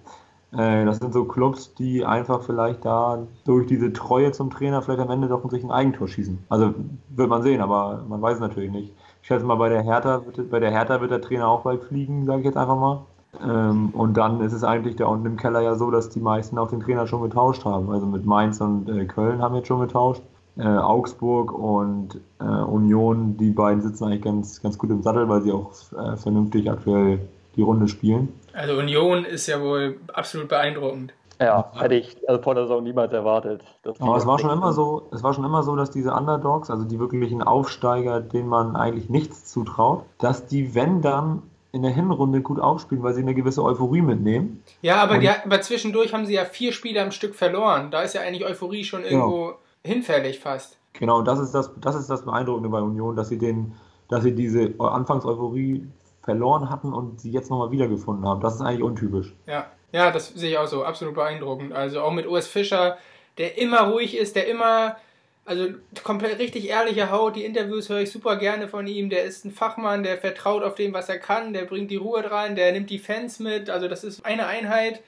das 0.51 0.99
sind 0.99 1.13
so 1.13 1.25
Clubs, 1.25 1.73
die 1.73 2.05
einfach 2.05 2.41
vielleicht 2.41 2.86
da 2.86 3.19
durch 3.43 3.67
diese 3.67 3.91
Treue 3.91 4.31
zum 4.31 4.49
Trainer 4.49 4.81
vielleicht 4.81 5.01
am 5.01 5.10
Ende 5.10 5.27
doch 5.27 5.47
sich 5.49 5.63
ein 5.63 5.71
Eigentor 5.71 6.07
schießen. 6.07 6.39
Also 6.47 6.73
wird 7.10 7.29
man 7.29 7.43
sehen, 7.43 7.60
aber 7.60 8.03
man 8.07 8.21
weiß 8.21 8.36
es 8.36 8.39
natürlich 8.39 8.71
nicht. 8.71 8.93
Ich 9.21 9.27
schätze 9.27 9.45
mal, 9.45 9.55
bei 9.55 9.67
der 9.67 9.83
Hertha, 9.83 10.21
bei 10.49 10.60
der 10.62 10.71
Hertha 10.71 11.01
wird 11.01 11.12
der 11.12 11.21
Trainer 11.21 11.49
auch 11.49 11.63
bald 11.63 11.83
fliegen, 11.83 12.25
sage 12.25 12.39
ich 12.39 12.45
jetzt 12.45 12.57
einfach 12.57 12.79
mal. 12.79 13.01
Ähm, 13.43 13.89
und 13.89 14.15
dann 14.15 14.41
ist 14.41 14.53
es 14.53 14.63
eigentlich 14.63 14.95
da 14.95 15.07
unten 15.07 15.25
im 15.25 15.38
Keller 15.38 15.62
ja 15.62 15.75
so, 15.75 15.91
dass 15.91 16.10
die 16.10 16.19
meisten 16.19 16.57
auch 16.57 16.69
den 16.69 16.79
Trainer 16.79 17.07
schon 17.07 17.21
getauscht 17.21 17.65
haben. 17.65 17.89
Also 17.91 18.05
mit 18.05 18.25
Mainz 18.25 18.62
und 18.62 18.89
äh, 18.89 19.05
Köln 19.05 19.41
haben 19.41 19.55
jetzt 19.55 19.67
schon 19.67 19.81
getauscht. 19.81 20.21
Äh, 20.57 20.63
Augsburg 20.63 21.51
und 21.51 22.19
äh, 22.39 22.43
Union, 22.43 23.38
die 23.38 23.51
beiden 23.51 23.81
sitzen 23.81 24.05
eigentlich 24.05 24.23
ganz, 24.23 24.62
ganz 24.62 24.77
gut 24.77 24.89
im 24.89 25.03
Sattel, 25.03 25.29
weil 25.29 25.41
sie 25.41 25.51
auch 25.51 25.71
äh, 25.93 26.17
vernünftig 26.17 26.71
aktuell 26.71 27.19
die 27.55 27.62
Runde 27.62 27.88
spielen. 27.88 28.29
Also 28.58 28.74
Union 28.74 29.24
ist 29.24 29.46
ja 29.46 29.62
wohl 29.62 30.00
absolut 30.13 30.50
beeindruckend. 30.50 31.13
Ja, 31.39 31.72
hätte 31.80 31.93
ich 31.93 32.17
also 32.28 32.41
vor 32.41 32.56
der 32.56 32.63
Saison 32.63 32.84
niemals 32.84 33.13
erwartet. 33.13 33.62
Aber 34.00 34.17
es 34.17 34.26
war 34.26 34.39
schon 34.39 34.50
immer 34.50 34.74
so, 34.74 35.08
es 35.12 35.22
war 35.22 35.36
schon 35.36 35.46
immer 35.46 35.62
so, 35.62 35.76
dass 35.76 35.91
diese 35.91 36.12
Underdogs, 36.12 36.72
also 36.72 36.84
die 36.84 37.00
wirklichen 37.00 37.43
Aufsteiger, 37.43 38.20
denen 38.20 38.50
man 38.50 38.76
eigentlich 38.76 39.10
nichts 39.10 39.46
zutraut, 39.46 40.04
dass 40.17 40.48
die, 40.48 40.74
wenn 40.74 41.04
dann 41.04 41.43
in 41.72 41.84
der 41.84 41.91
Hinrunde 41.91 42.41
gut 42.41 42.60
aufspielen, 42.60 43.04
weil 43.04 43.13
sie 43.13 43.22
eine 43.22 43.36
gewisse 43.36 43.63
Euphorie 43.63 44.02
mitnehmen. 44.02 44.63
Ja, 44.82 45.04
aber, 45.04 45.20
die, 45.20 45.30
aber 45.30 45.62
zwischendurch 45.62 46.12
haben 46.12 46.26
sie 46.26 46.34
ja 46.34 46.46
vier 46.46 46.72
Spiele 46.74 47.04
am 47.04 47.12
Stück 47.12 47.36
verloren. 47.36 47.91
Da 47.91 48.02
ist 48.02 48.15
ja 48.15 48.22
eigentlich 48.22 48.43
Euphorie 48.43 48.84
schon 48.84 49.04
irgendwo 49.04 49.46
genau. 49.46 49.58
hinfällig 49.84 50.39
fast. 50.39 50.80
Genau, 50.93 51.20
und 51.20 51.28
das 51.28 51.38
ist 51.38 51.54
das, 51.54 51.70
das 51.80 51.96
ist 51.96 52.10
das 52.10 52.26
Beeindruckende 52.26 52.70
bei 52.70 52.82
Union, 52.82 53.15
dass 53.15 53.30
sie 53.30 53.38
den, 53.38 53.74
dass 54.10 54.24
sie 54.24 54.34
diese 54.34 54.74
Anfangseuphorie 54.80 55.88
verloren 56.28 56.70
hatten 56.70 56.92
und 56.92 57.22
sie 57.22 57.32
jetzt 57.32 57.50
nochmal 57.50 57.72
wiedergefunden 57.72 58.28
haben. 58.28 58.42
Das 58.42 58.56
ist 58.56 58.62
eigentlich 58.62 58.84
untypisch. 58.84 59.34
Ja. 59.46 59.72
ja, 59.94 60.12
das 60.12 60.28
sehe 60.28 60.52
ich 60.52 60.58
auch 60.58 60.68
so. 60.68 60.84
Absolut 60.84 61.16
beeindruckend. 61.16 61.72
Also 61.72 62.02
auch 62.02 62.12
mit 62.12 62.28
Urs 62.28 62.48
Fischer, 62.48 62.98
der 63.38 63.58
immer 63.58 63.88
ruhig 63.88 64.18
ist, 64.18 64.36
der 64.36 64.46
immer 64.50 64.98
also 65.46 65.70
komplett 66.04 66.38
richtig 66.40 66.68
ehrliche 66.68 67.12
Haut. 67.12 67.38
Die 67.38 67.46
Interviews 67.46 67.88
höre 67.88 68.02
ich 68.02 68.12
super 68.12 68.36
gerne 68.36 68.68
von 68.68 68.88
ihm. 68.88 69.10
Der 69.10 69.24
ist 69.24 69.46
ein 69.46 69.52
Fachmann, 69.52 70.04
der 70.04 70.18
vertraut 70.18 70.63
auf 70.63 70.76
dem, 70.76 70.94
was 70.94 71.08
er 71.08 71.18
kann. 71.18 71.54
Der 71.54 71.63
bringt 71.63 71.92
die 71.92 71.96
Ruhe 71.96 72.30
rein, 72.30 72.58
der 72.58 72.74
nimmt 72.74 72.90
die 72.90 73.00
Fans 73.00 73.40
mit. 73.40 73.70
Also 73.70 73.88
das 73.88 74.04
ist 74.04 74.26
eine 74.26 74.48
Einheit. 74.48 75.02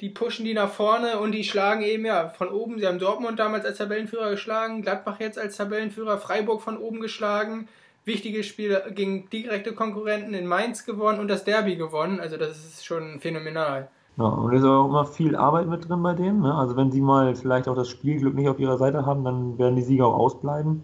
Die 0.00 0.10
pushen 0.10 0.44
die 0.44 0.54
nach 0.54 0.70
vorne 0.70 1.18
und 1.18 1.32
die 1.32 1.42
schlagen 1.42 1.82
eben 1.82 2.04
ja 2.04 2.28
von 2.28 2.50
oben. 2.50 2.78
Sie 2.78 2.86
haben 2.86 3.00
Dortmund 3.00 3.40
damals 3.40 3.64
als 3.64 3.78
Tabellenführer 3.78 4.30
geschlagen, 4.30 4.82
Gladbach 4.82 5.18
jetzt 5.18 5.40
als 5.40 5.56
Tabellenführer, 5.56 6.18
Freiburg 6.18 6.62
von 6.62 6.76
oben 6.76 7.00
geschlagen. 7.00 7.66
Wichtige 8.04 8.42
Spiele 8.42 8.84
gegen 8.94 9.30
direkte 9.30 9.72
Konkurrenten 9.74 10.34
in 10.34 10.46
Mainz 10.46 10.84
gewonnen 10.84 11.20
und 11.20 11.28
das 11.28 11.44
Derby 11.44 11.76
gewonnen. 11.76 12.18
Also 12.20 12.36
das 12.36 12.58
ist 12.58 12.84
schon 12.84 13.20
phänomenal. 13.20 13.88
Ja, 14.16 14.24
und 14.24 14.52
es 14.52 14.60
ist 14.60 14.66
auch 14.66 14.86
immer 14.86 15.06
viel 15.06 15.36
Arbeit 15.36 15.68
mit 15.68 15.88
drin 15.88 16.02
bei 16.02 16.14
denen. 16.14 16.40
Ne? 16.40 16.54
Also 16.54 16.76
wenn 16.76 16.90
sie 16.90 17.00
mal 17.00 17.34
vielleicht 17.34 17.68
auch 17.68 17.76
das 17.76 17.88
Spielglück 17.88 18.34
nicht 18.34 18.48
auf 18.48 18.58
ihrer 18.58 18.76
Seite 18.76 19.06
haben, 19.06 19.24
dann 19.24 19.58
werden 19.58 19.76
die 19.76 19.82
Sieger 19.82 20.06
auch 20.06 20.18
ausbleiben. 20.18 20.82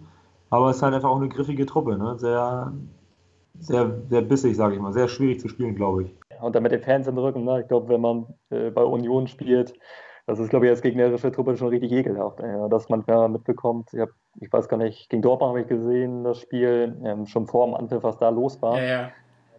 Aber 0.49 0.69
es 0.69 0.77
ist 0.77 0.83
halt 0.83 0.95
einfach 0.95 1.09
auch 1.09 1.17
eine 1.17 1.29
griffige 1.29 1.65
Truppe. 1.65 1.97
Ne? 1.97 2.17
Sehr, 2.17 2.73
sehr, 3.59 4.01
sehr 4.09 4.21
bissig, 4.21 4.55
sage 4.55 4.75
ich 4.75 4.81
mal. 4.81 4.93
Sehr 4.93 5.07
schwierig 5.07 5.39
zu 5.39 5.47
spielen, 5.47 5.75
glaube 5.75 6.03
ich. 6.03 6.15
Und 6.41 6.55
dann 6.55 6.63
mit 6.63 6.71
den 6.71 6.81
Fans 6.81 7.07
im 7.07 7.17
Rücken. 7.17 7.43
Ne? 7.43 7.61
Ich 7.61 7.67
glaube, 7.67 7.89
wenn 7.89 8.01
man 8.01 8.25
äh, 8.49 8.71
bei 8.71 8.83
Union 8.83 9.27
spielt, 9.27 9.73
das 10.29 10.39
ist, 10.39 10.49
glaube 10.49 10.65
ich, 10.65 10.71
als 10.71 10.81
gegnerische 10.81 11.31
Truppe 11.31 11.57
schon 11.57 11.69
richtig 11.69 11.91
ekelhaft. 11.91 12.39
Ja, 12.39 12.67
dass 12.67 12.87
man 12.89 13.03
ja 13.07 13.27
mitbekommt, 13.27 13.89
ich, 13.93 13.99
hab, 13.99 14.09
ich 14.39 14.51
weiß 14.51 14.69
gar 14.69 14.77
nicht, 14.77 15.09
gegen 15.09 15.21
Dortmund 15.21 15.49
habe 15.49 15.61
ich 15.61 15.67
gesehen, 15.67 16.23
das 16.23 16.39
Spiel, 16.39 16.97
ähm, 17.03 17.25
schon 17.25 17.47
vor 17.47 17.65
dem 17.65 17.75
Anpfiff, 17.75 18.03
was 18.03 18.17
da 18.17 18.29
los 18.29 18.61
war. 18.61 18.77
Ja, 18.77 18.85
ja 18.85 19.11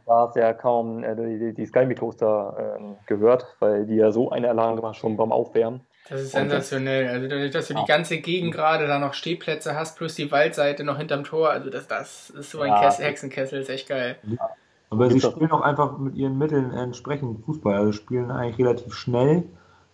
da 0.07 0.25
es 0.25 0.35
ja 0.35 0.53
kaum 0.53 1.05
äh, 1.05 1.15
die, 1.15 1.55
die 1.55 1.67
Sky-Mikros 1.67 2.17
da 2.17 2.77
äh, 2.79 2.95
gehört, 3.07 3.47
weil 3.61 3.87
die 3.87 3.95
ja 3.95 4.11
so 4.11 4.31
eine 4.31 4.49
Alarm 4.49 4.75
gemacht 4.75 4.97
schon 4.97 5.17
beim 5.17 5.31
Aufwärmen. 5.31 5.83
Das 6.09 6.21
ist 6.23 6.33
sensationell. 6.33 7.09
Also 7.09 7.29
dadurch, 7.29 7.53
dass 7.53 7.69
du 7.69 7.75
ja. 7.75 7.81
die 7.81 7.87
ganze 7.87 8.19
Gegend 8.19 8.53
gerade 8.53 8.89
da 8.89 8.99
noch 8.99 9.15
Stehplätze 9.15 9.77
hast, 9.77 9.97
plus 9.97 10.17
die 10.17 10.33
Waldseite 10.33 10.83
noch 10.83 10.99
hinterm 10.99 11.23
Tor, 11.23 11.51
also 11.51 11.71
das, 11.71 11.87
das 11.87 12.31
ist 12.31 12.51
so 12.51 12.61
ein 12.61 12.71
ja. 12.71 12.81
Kessel, 12.81 13.05
Hexenkessel, 13.05 13.61
ist 13.61 13.71
echt 13.71 13.89
geil. 13.89 14.17
Ja. 14.25 14.51
Aber 14.91 15.09
sie 15.09 15.21
spielen 15.21 15.53
auch 15.53 15.61
einfach 15.61 15.99
mit 15.99 16.17
ihren 16.17 16.37
Mitteln 16.37 16.73
entsprechend 16.73 17.45
Fußball. 17.45 17.77
Also 17.77 17.93
spielen 17.93 18.33
eigentlich 18.33 18.59
relativ 18.59 18.93
schnell 18.95 19.45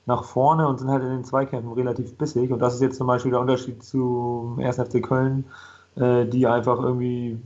nach 0.06 0.24
vorne 0.24 0.66
und 0.68 0.78
sind 0.78 0.88
halt 0.88 1.02
in 1.02 1.10
den 1.10 1.24
Zweikämpfen 1.24 1.72
relativ 1.72 2.16
bissig. 2.16 2.52
Und 2.52 2.60
das 2.60 2.74
ist 2.74 2.80
jetzt 2.80 2.96
zum 2.96 3.08
Beispiel 3.08 3.32
der 3.32 3.40
Unterschied 3.40 3.82
zu 3.82 4.56
1. 4.58 4.76
FC 4.76 5.02
Köln, 5.02 5.44
äh, 5.96 6.24
die 6.26 6.46
einfach 6.46 6.80
irgendwie 6.80 7.38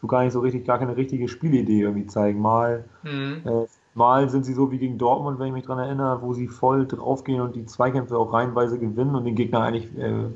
so 0.00 0.06
gar 0.06 0.24
nicht 0.24 0.32
so 0.32 0.40
richtig, 0.40 0.66
gar 0.66 0.78
keine 0.78 0.96
richtige 0.96 1.28
Spielidee 1.28 1.82
irgendwie 1.82 2.06
zeigen. 2.06 2.40
Mal, 2.40 2.84
mhm. 3.02 3.42
äh, 3.44 3.66
mal 3.94 4.30
sind 4.30 4.44
sie 4.44 4.54
so 4.54 4.70
wie 4.70 4.78
gegen 4.78 4.96
Dortmund, 4.96 5.38
wenn 5.38 5.48
ich 5.48 5.52
mich 5.52 5.66
daran 5.66 5.84
erinnere, 5.84 6.22
wo 6.22 6.32
sie 6.32 6.48
voll 6.48 6.86
draufgehen 6.86 7.42
und 7.42 7.54
die 7.54 7.66
Zweikämpfe 7.66 8.16
auch 8.18 8.32
reihenweise 8.32 8.78
gewinnen 8.78 9.14
und 9.14 9.24
den 9.24 9.34
Gegner 9.34 9.60
eigentlich 9.60 9.96
äh, 9.98 10.30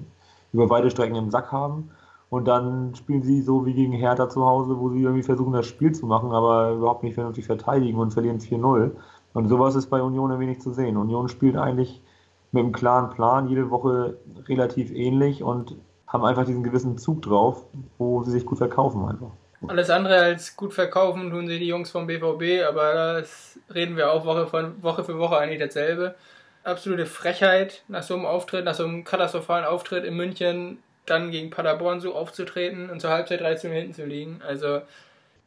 über 0.53 0.69
weite 0.69 0.90
Strecken 0.90 1.16
im 1.16 1.31
Sack 1.31 1.51
haben. 1.51 1.90
Und 2.29 2.47
dann 2.47 2.95
spielen 2.95 3.23
sie 3.23 3.43
so 3.43 3.66
wie 3.66 3.75
gegen 3.75 3.93
Hertha 3.93 4.29
zu 4.29 4.45
Hause, 4.45 4.79
wo 4.79 4.90
sie 4.90 5.03
irgendwie 5.03 5.25
versuchen, 5.25 5.53
das 5.53 5.66
Spiel 5.66 5.93
zu 5.93 6.07
machen, 6.07 6.31
aber 6.31 6.73
überhaupt 6.73 7.03
nicht 7.03 7.14
vernünftig 7.14 7.47
verteidigen 7.47 7.99
und 7.99 8.12
verlieren 8.12 8.38
4-0. 8.38 8.93
Und 9.33 9.49
sowas 9.49 9.75
ist 9.77 9.87
bei 9.87 10.03
Union 10.03 10.33
ein 10.33 10.40
wenig 10.40 10.61
zu 10.61 10.73
sehen. 10.73 10.97
Union 10.97 11.29
spielt 11.29 11.57
eigentlich 11.57 12.01
mit 12.53 12.64
einem 12.64 12.73
klaren 12.73 13.11
Plan 13.11 13.49
jede 13.49 13.71
Woche 13.71 14.19
relativ 14.49 14.90
ähnlich 14.90 15.43
und 15.43 15.77
haben 16.07 16.25
einfach 16.25 16.45
diesen 16.45 16.64
gewissen 16.64 16.99
Zug 16.99 17.23
drauf, 17.23 17.64
wo 17.99 18.25
sie 18.25 18.33
sich 18.33 18.45
gut 18.45 18.59
verkaufen 18.59 19.05
einfach. 19.05 19.31
Alles 19.69 19.90
andere 19.90 20.16
als 20.16 20.57
gut 20.57 20.73
verkaufen 20.73 21.31
tun 21.31 21.47
sie 21.47 21.59
die 21.59 21.69
Jungs 21.69 21.90
vom 21.90 22.07
BVB, 22.07 22.66
aber 22.66 23.21
das 23.21 23.59
reden 23.73 23.97
wir 23.97 24.11
auch 24.11 24.25
Woche, 24.25 24.47
von, 24.47 24.83
Woche 24.83 25.05
für 25.05 25.19
Woche 25.19 25.37
eigentlich 25.37 25.61
dasselbe. 25.61 26.14
Absolute 26.64 27.07
Frechheit, 27.07 27.85
nach 27.88 28.03
so 28.03 28.14
einem 28.14 28.25
Auftritt, 28.25 28.64
nach 28.64 28.75
so 28.75 28.85
einem 28.85 29.05
katastrophalen 29.05 29.64
Auftritt 29.64 30.05
in 30.05 30.16
München, 30.16 30.79
dann 31.07 31.31
gegen 31.31 31.51
Paderborn 31.51 32.01
so 32.01 32.14
aufzutreten 32.14 32.90
und 32.90 33.01
zur 33.01 33.11
Halbzeit 33.11 33.40
13 33.40 33.71
hinten 33.71 33.93
zu 33.93 34.05
liegen. 34.05 34.40
Also. 34.47 34.81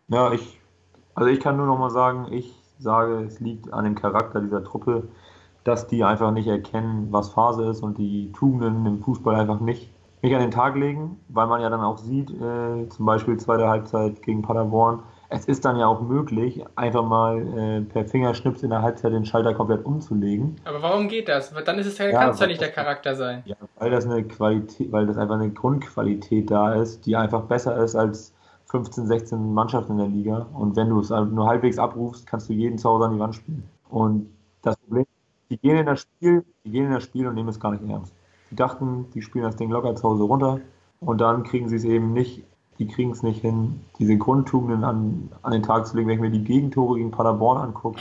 Ja, 0.08 0.32
ich, 0.32 0.60
also 1.16 1.30
ich 1.30 1.40
kann 1.40 1.58
nur 1.58 1.66
noch 1.66 1.78
mal 1.78 1.90
sagen, 1.90 2.32
ich 2.32 2.54
sage, 2.84 3.24
es 3.24 3.40
liegt 3.40 3.74
an 3.74 3.86
dem 3.86 3.96
Charakter 3.96 4.42
dieser 4.42 4.64
Truppe, 4.64 5.08
dass 5.64 5.88
die 5.88 6.04
einfach 6.04 6.32
nicht 6.32 6.48
erkennen, 6.48 7.08
was 7.12 7.30
Phase 7.30 7.66
ist 7.66 7.82
und 7.82 7.98
die 7.98 8.32
Tugenden 8.34 8.86
im 8.86 9.00
Fußball 9.02 9.36
einfach 9.36 9.60
nicht 9.60 9.90
nicht 10.24 10.34
an 10.34 10.42
den 10.42 10.52
Tag 10.52 10.76
legen, 10.76 11.20
weil 11.28 11.48
man 11.48 11.62
ja 11.62 11.70
dann 11.70 11.82
auch 11.82 11.98
sieht, 11.98 12.32
äh, 12.32 12.88
zum 12.88 13.06
Beispiel 13.06 13.36
zweite 13.38 13.68
Halbzeit 13.68 14.22
gegen 14.22 14.42
Paderborn, 14.42 15.04
es 15.28 15.46
ist 15.46 15.66
dann 15.66 15.78
ja 15.78 15.86
auch 15.86 16.00
möglich, 16.00 16.64
einfach 16.76 17.04
mal 17.04 17.42
äh, 17.58 17.82
per 17.82 18.06
Fingerschnips 18.06 18.64
in 18.64 18.70
der 18.70 18.82
Halbzeit 18.82 19.12
den 19.12 19.26
Schalter 19.26 19.54
komplett 19.54 19.86
umzulegen. 19.86 20.56
Aber 20.64 20.82
warum 20.82 21.10
geht 21.10 21.28
das? 21.28 21.54
Dann 21.66 21.78
ist 21.78 21.88
es 21.88 21.98
ja, 21.98 22.10
kann 22.12 22.30
es 22.30 22.40
ja 22.40 22.48
nicht 22.48 22.62
der 22.62 22.72
Charakter 22.72 23.16
sein. 23.16 23.44
Ja, 23.46 23.56
weil 23.80 23.92
das 23.92 24.06
eine 24.06 24.24
Qualität, 24.24 24.92
weil 24.94 25.08
das 25.08 25.18
einfach 25.18 25.36
eine 25.36 25.50
Grundqualität 25.50 26.50
da 26.50 26.74
ist, 26.76 27.06
die 27.06 27.18
einfach 27.18 27.42
besser 27.42 27.76
ist 27.84 27.96
als 27.96 28.34
15, 28.74 29.06
16 29.06 29.54
Mannschaften 29.54 29.92
in 29.94 29.98
der 30.00 30.08
Liga. 30.08 30.48
Und 30.52 30.76
wenn 30.76 30.90
du 30.90 31.00
es 31.00 31.12
nur 31.12 31.46
halbwegs 31.46 31.78
abrufst, 31.78 32.26
kannst 32.26 32.50
du 32.50 32.54
jeden 32.54 32.80
zu 32.80 32.90
Hause 32.90 33.06
an 33.06 33.14
die 33.14 33.20
Wand 33.20 33.36
spielen. 33.36 33.64
Und 33.88 34.30
das 34.64 34.76
Problem, 34.78 35.06
die 35.52 35.58
gehen 35.58 35.78
in 35.78 35.86
das 35.86 36.02
Spiel, 36.02 36.44
die 36.66 36.72
gehen 36.72 36.88
in 36.88 36.92
das 36.92 37.04
Spiel 37.04 37.28
und 37.28 37.36
nehmen 37.36 37.50
es 37.50 37.60
gar 37.60 37.72
nicht 37.72 37.88
ernst. 37.88 38.12
Die 38.50 38.56
dachten, 38.56 39.06
die 39.14 39.22
spielen 39.22 39.46
das 39.46 39.58
Ding 39.58 39.70
locker 39.70 39.96
zu 39.96 40.10
Hause 40.10 40.24
runter 40.24 40.60
und 41.00 41.22
dann 41.22 41.44
kriegen 41.44 41.70
sie 41.70 41.76
es 41.76 41.84
eben 41.84 42.14
nicht, 42.14 42.44
die 42.80 42.88
kriegen 42.88 43.12
es 43.12 43.22
nicht 43.22 43.42
hin, 43.42 43.82
diese 44.00 44.18
Grundtugenden 44.18 44.84
an, 44.84 45.30
an 45.44 45.52
den 45.52 45.62
Tag 45.62 45.86
zu 45.86 45.96
legen, 45.96 46.10
wenn 46.10 46.16
ich 46.16 46.22
mir 46.22 46.32
die 46.32 46.44
Gegentore 46.44 46.98
gegen 46.98 47.12
Paderborn 47.12 47.60
angucke. 47.60 48.00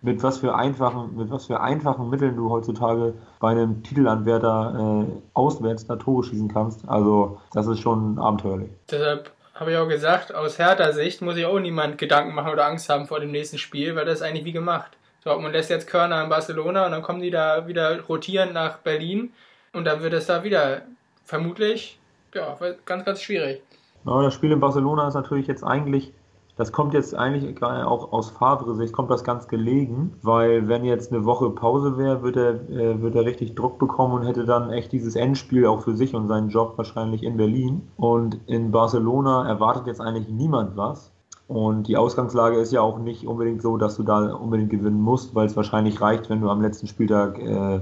Mit 0.00 0.22
was 0.22 0.38
für 0.38 0.54
einfachen, 0.54 1.16
mit 1.16 1.30
was 1.30 1.46
für 1.46 1.60
einfachen 1.60 2.08
Mitteln 2.08 2.34
du 2.34 2.48
heutzutage 2.48 3.12
bei 3.40 3.50
einem 3.50 3.82
Titelanwärter 3.82 5.04
äh, 5.04 5.12
auswärts 5.34 5.86
da 5.86 5.96
Tore 5.96 6.24
schießen 6.24 6.48
kannst. 6.48 6.88
Also, 6.88 7.38
das 7.52 7.66
ist 7.66 7.78
schon 7.80 8.18
abenteuerlich. 8.18 8.70
Deshalb 8.90 9.30
habe 9.62 9.70
ich 9.70 9.78
auch 9.78 9.88
gesagt, 9.88 10.34
aus 10.34 10.58
härter 10.58 10.92
Sicht 10.92 11.22
muss 11.22 11.36
ich 11.36 11.46
auch 11.46 11.60
niemand 11.60 11.96
Gedanken 11.96 12.34
machen 12.34 12.52
oder 12.52 12.66
Angst 12.66 12.88
haben 12.88 13.06
vor 13.06 13.20
dem 13.20 13.30
nächsten 13.30 13.58
Spiel, 13.58 13.94
weil 13.94 14.04
das 14.04 14.16
ist 14.16 14.22
eigentlich 14.22 14.44
wie 14.44 14.52
gemacht. 14.52 14.90
Dortmund 15.22 15.54
lässt 15.54 15.70
jetzt 15.70 15.86
Körner 15.86 16.24
in 16.24 16.28
Barcelona 16.28 16.84
und 16.84 16.90
dann 16.90 17.02
kommen 17.02 17.22
die 17.22 17.30
da 17.30 17.68
wieder 17.68 18.00
rotierend 18.00 18.52
nach 18.54 18.78
Berlin 18.78 19.32
und 19.72 19.84
dann 19.84 20.02
wird 20.02 20.14
es 20.14 20.26
da 20.26 20.42
wieder 20.42 20.82
vermutlich 21.24 22.00
ja, 22.34 22.58
ganz, 22.84 23.04
ganz 23.04 23.22
schwierig. 23.22 23.62
Ja, 24.04 24.20
das 24.20 24.34
Spiel 24.34 24.50
in 24.50 24.58
Barcelona 24.58 25.06
ist 25.06 25.14
natürlich 25.14 25.46
jetzt 25.46 25.62
eigentlich 25.62 26.12
das 26.56 26.70
kommt 26.70 26.92
jetzt 26.92 27.14
eigentlich 27.14 27.62
auch 27.62 28.12
aus 28.12 28.30
Favre-Sicht, 28.30 28.92
kommt 28.92 29.10
das 29.10 29.24
ganz 29.24 29.48
gelegen, 29.48 30.12
weil 30.22 30.68
wenn 30.68 30.84
jetzt 30.84 31.12
eine 31.12 31.24
Woche 31.24 31.48
Pause 31.50 31.96
wäre, 31.96 32.22
würde 32.22 32.66
er, 32.68 32.76
äh, 32.76 33.00
würde 33.00 33.20
er 33.20 33.24
richtig 33.24 33.54
Druck 33.54 33.78
bekommen 33.78 34.14
und 34.14 34.26
hätte 34.26 34.44
dann 34.44 34.70
echt 34.70 34.92
dieses 34.92 35.16
Endspiel 35.16 35.66
auch 35.66 35.80
für 35.80 35.96
sich 35.96 36.14
und 36.14 36.28
seinen 36.28 36.50
Job 36.50 36.74
wahrscheinlich 36.76 37.22
in 37.22 37.38
Berlin. 37.38 37.88
Und 37.96 38.38
in 38.46 38.70
Barcelona 38.70 39.48
erwartet 39.48 39.86
jetzt 39.86 40.00
eigentlich 40.00 40.28
niemand 40.28 40.76
was. 40.76 41.10
Und 41.48 41.88
die 41.88 41.96
Ausgangslage 41.96 42.58
ist 42.58 42.72
ja 42.72 42.82
auch 42.82 42.98
nicht 42.98 43.26
unbedingt 43.26 43.62
so, 43.62 43.76
dass 43.76 43.96
du 43.96 44.02
da 44.02 44.34
unbedingt 44.34 44.70
gewinnen 44.70 45.00
musst, 45.00 45.34
weil 45.34 45.46
es 45.46 45.56
wahrscheinlich 45.56 46.00
reicht, 46.00 46.28
wenn 46.30 46.40
du 46.40 46.50
am 46.50 46.62
letzten 46.62 46.86
Spieltag 46.86 47.38
äh, 47.38 47.80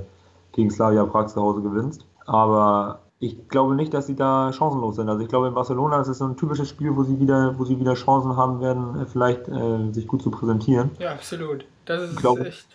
gegen 0.53 0.71
Slavia 0.71 1.05
Prag 1.07 1.27
zu 1.27 1.41
Hause 1.41 1.63
gewinnst. 1.63 2.07
Aber 2.27 3.01
ich 3.23 3.49
glaube 3.49 3.75
nicht, 3.75 3.93
dass 3.93 4.07
sie 4.07 4.17
da 4.17 4.51
chancenlos 4.53 4.97
sind. 4.97 5.09
Also 5.09 5.23
ich 5.23 5.29
glaube 5.29 5.49
in 5.49 5.55
Barcelona 5.55 6.01
ist 6.01 6.09
es 6.09 6.19
so 6.19 6.25
ein 6.25 6.39
typisches 6.39 6.71
Spiel, 6.71 6.97
wo 6.97 7.05
sie 7.05 7.21
wieder, 7.21 7.55
wo 7.59 7.65
sie 7.65 7.79
wieder 7.79 7.93
Chancen 7.95 8.35
haben 8.37 8.61
werden, 8.63 8.99
äh, 8.99 9.05
vielleicht 9.05 9.47
äh, 9.47 9.93
sich 9.93 10.07
gut 10.07 10.23
zu 10.23 10.31
präsentieren. 10.31 10.91
Ja, 10.99 11.13
absolut. 11.13 11.67
Das 11.85 12.03
ist 12.03 12.13
ich 12.15 12.17
glaube, 12.17 12.47
echt. 12.47 12.67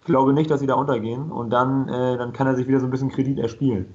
Ich 0.00 0.06
glaube 0.06 0.32
nicht, 0.34 0.50
dass 0.50 0.60
sie 0.60 0.66
da 0.66 0.74
untergehen 0.74 1.30
und 1.32 1.50
dann, 1.50 1.88
äh, 1.88 2.16
dann 2.18 2.32
kann 2.32 2.46
er 2.46 2.56
sich 2.56 2.68
wieder 2.68 2.80
so 2.80 2.86
ein 2.86 2.90
bisschen 2.90 3.10
Kredit 3.10 3.38
erspielen. 3.38 3.94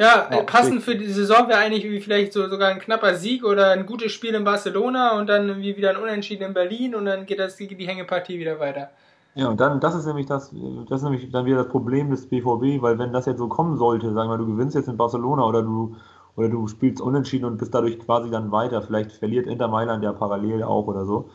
Ja, 0.00 0.28
ja 0.30 0.42
passend 0.42 0.82
für 0.82 0.96
die 0.96 1.06
Saison 1.06 1.48
wäre 1.48 1.58
eigentlich 1.58 1.84
wie 1.84 2.00
vielleicht 2.00 2.32
so 2.32 2.48
sogar 2.48 2.68
ein 2.68 2.78
knapper 2.78 3.14
Sieg 3.14 3.44
oder 3.44 3.70
ein 3.70 3.86
gutes 3.86 4.12
Spiel 4.12 4.34
in 4.34 4.44
Barcelona 4.44 5.18
und 5.18 5.28
dann 5.28 5.48
irgendwie 5.48 5.76
wieder 5.76 5.90
ein 5.90 5.96
Unentschieden 5.96 6.44
in 6.44 6.54
Berlin 6.54 6.94
und 6.94 7.04
dann 7.04 7.26
geht 7.26 7.38
das 7.38 7.56
die 7.56 7.86
Hängepartie 7.86 8.38
wieder 8.38 8.58
weiter. 8.58 8.90
Ja, 9.34 9.48
und 9.48 9.60
dann, 9.60 9.78
das 9.78 9.94
ist 9.94 10.06
nämlich 10.06 10.26
das, 10.26 10.52
das 10.88 11.00
ist 11.00 11.04
nämlich 11.04 11.30
dann 11.30 11.44
wieder 11.44 11.58
das 11.58 11.68
Problem 11.68 12.10
des 12.10 12.26
BVB, 12.28 12.82
weil 12.82 12.98
wenn 12.98 13.12
das 13.12 13.26
jetzt 13.26 13.38
so 13.38 13.48
kommen 13.48 13.76
sollte, 13.76 14.12
sagen 14.12 14.30
wir, 14.30 14.38
du 14.38 14.46
gewinnst 14.46 14.74
jetzt 14.74 14.88
in 14.88 14.96
Barcelona 14.96 15.44
oder 15.44 15.62
du, 15.62 15.94
oder 16.36 16.48
du 16.48 16.66
spielst 16.66 17.00
unentschieden 17.00 17.44
und 17.44 17.58
bist 17.58 17.72
dadurch 17.74 17.98
quasi 18.00 18.30
dann 18.30 18.50
weiter, 18.50 18.82
vielleicht 18.82 19.12
verliert 19.12 19.46
Inter 19.46 19.68
Mailand 19.68 20.02
ja 20.02 20.12
parallel 20.12 20.64
auch 20.64 20.86
oder 20.86 21.04
so, 21.04 21.30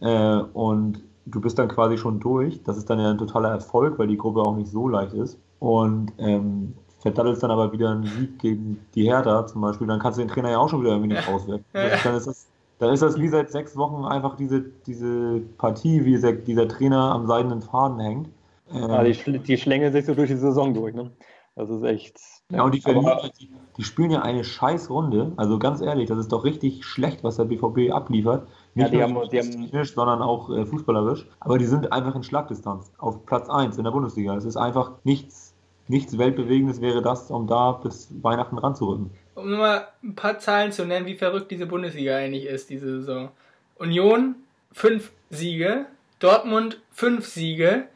äh, 0.00 0.38
und 0.54 1.02
du 1.26 1.40
bist 1.40 1.58
dann 1.58 1.68
quasi 1.68 1.98
schon 1.98 2.18
durch, 2.20 2.62
das 2.64 2.76
ist 2.76 2.90
dann 2.90 2.98
ja 2.98 3.10
ein 3.10 3.18
totaler 3.18 3.50
Erfolg, 3.50 3.98
weil 3.98 4.08
die 4.08 4.18
Gruppe 4.18 4.40
auch 4.40 4.56
nicht 4.56 4.70
so 4.70 4.88
leicht 4.88 5.14
ist, 5.14 5.38
und 5.60 6.12
ähm, 6.18 6.74
verdattelst 7.00 7.42
dann 7.42 7.50
aber 7.52 7.72
wieder 7.72 7.90
einen 7.90 8.04
Sieg 8.04 8.38
gegen 8.40 8.84
die 8.94 9.04
Hertha 9.04 9.46
zum 9.46 9.60
Beispiel, 9.60 9.86
dann 9.86 10.00
kannst 10.00 10.18
du 10.18 10.22
den 10.22 10.28
Trainer 10.28 10.50
ja 10.50 10.58
auch 10.58 10.68
schon 10.68 10.80
wieder 10.80 10.92
irgendwie 10.92 11.14
nicht 11.14 11.28
rauswerfen. 11.28 11.64
Dann 11.72 12.14
ist 12.16 12.26
das 12.26 12.46
dann 12.78 12.92
ist 12.92 13.02
das 13.02 13.18
wie 13.18 13.28
seit 13.28 13.50
sechs 13.50 13.76
Wochen 13.76 14.04
einfach 14.04 14.36
diese, 14.36 14.64
diese 14.86 15.40
Partie, 15.58 16.04
wie 16.04 16.10
dieser, 16.10 16.32
dieser 16.32 16.68
Trainer 16.68 17.12
am 17.12 17.26
seidenen 17.26 17.62
Faden 17.62 18.00
hängt. 18.00 18.28
Ja, 18.70 19.02
die, 19.02 19.10
ähm, 19.26 19.42
die 19.42 19.56
schlängeln 19.56 19.92
sich 19.92 20.04
so 20.04 20.14
durch 20.14 20.28
die 20.28 20.36
Saison 20.36 20.74
durch. 20.74 20.94
Ne? 20.94 21.10
Das 21.54 21.70
ist 21.70 21.82
echt. 21.84 22.18
Ja, 22.50 22.62
und 22.62 22.74
die, 22.74 22.80
verlieren, 22.80 23.30
die, 23.40 23.50
die, 23.76 23.82
spielen 23.82 24.10
ja 24.10 24.22
eine 24.22 24.44
scheiß 24.44 24.90
Runde. 24.90 25.32
Also 25.36 25.58
ganz 25.58 25.80
ehrlich, 25.80 26.08
das 26.08 26.18
ist 26.18 26.32
doch 26.32 26.44
richtig 26.44 26.84
schlecht, 26.84 27.24
was 27.24 27.36
der 27.36 27.44
BVB 27.44 27.92
abliefert. 27.92 28.46
Nicht 28.74 28.92
ja, 28.92 29.06
die 29.06 29.12
nur 29.12 29.22
haben, 29.22 29.30
die 29.30 29.40
technisch, 29.40 29.94
sondern 29.94 30.20
auch 30.20 30.50
äh, 30.50 30.66
fußballerisch. 30.66 31.26
Aber 31.40 31.58
die 31.58 31.64
sind 31.64 31.92
einfach 31.92 32.14
in 32.14 32.22
Schlagdistanz 32.22 32.92
auf 32.98 33.24
Platz 33.24 33.48
1 33.48 33.78
in 33.78 33.84
der 33.84 33.90
Bundesliga. 33.90 34.36
Es 34.36 34.44
ist 34.44 34.56
einfach 34.56 34.92
nichts, 35.02 35.54
nichts 35.88 36.18
Weltbewegendes 36.18 36.80
wäre 36.80 37.02
das, 37.02 37.30
um 37.30 37.46
da 37.46 37.72
bis 37.72 38.10
Weihnachten 38.22 38.58
ranzurücken 38.58 39.10
um 39.36 39.50
nur 39.50 39.58
mal 39.58 39.88
ein 40.02 40.14
paar 40.14 40.38
Zahlen 40.38 40.72
zu 40.72 40.84
nennen, 40.84 41.06
wie 41.06 41.14
verrückt 41.14 41.50
diese 41.50 41.66
Bundesliga 41.66 42.16
eigentlich 42.16 42.46
ist, 42.46 42.70
diese 42.70 42.98
Saison. 43.00 43.30
Union, 43.76 44.34
fünf 44.72 45.12
Siege, 45.30 45.86
Dortmund, 46.18 46.80
fünf 46.90 47.26
Siege, 47.26 47.86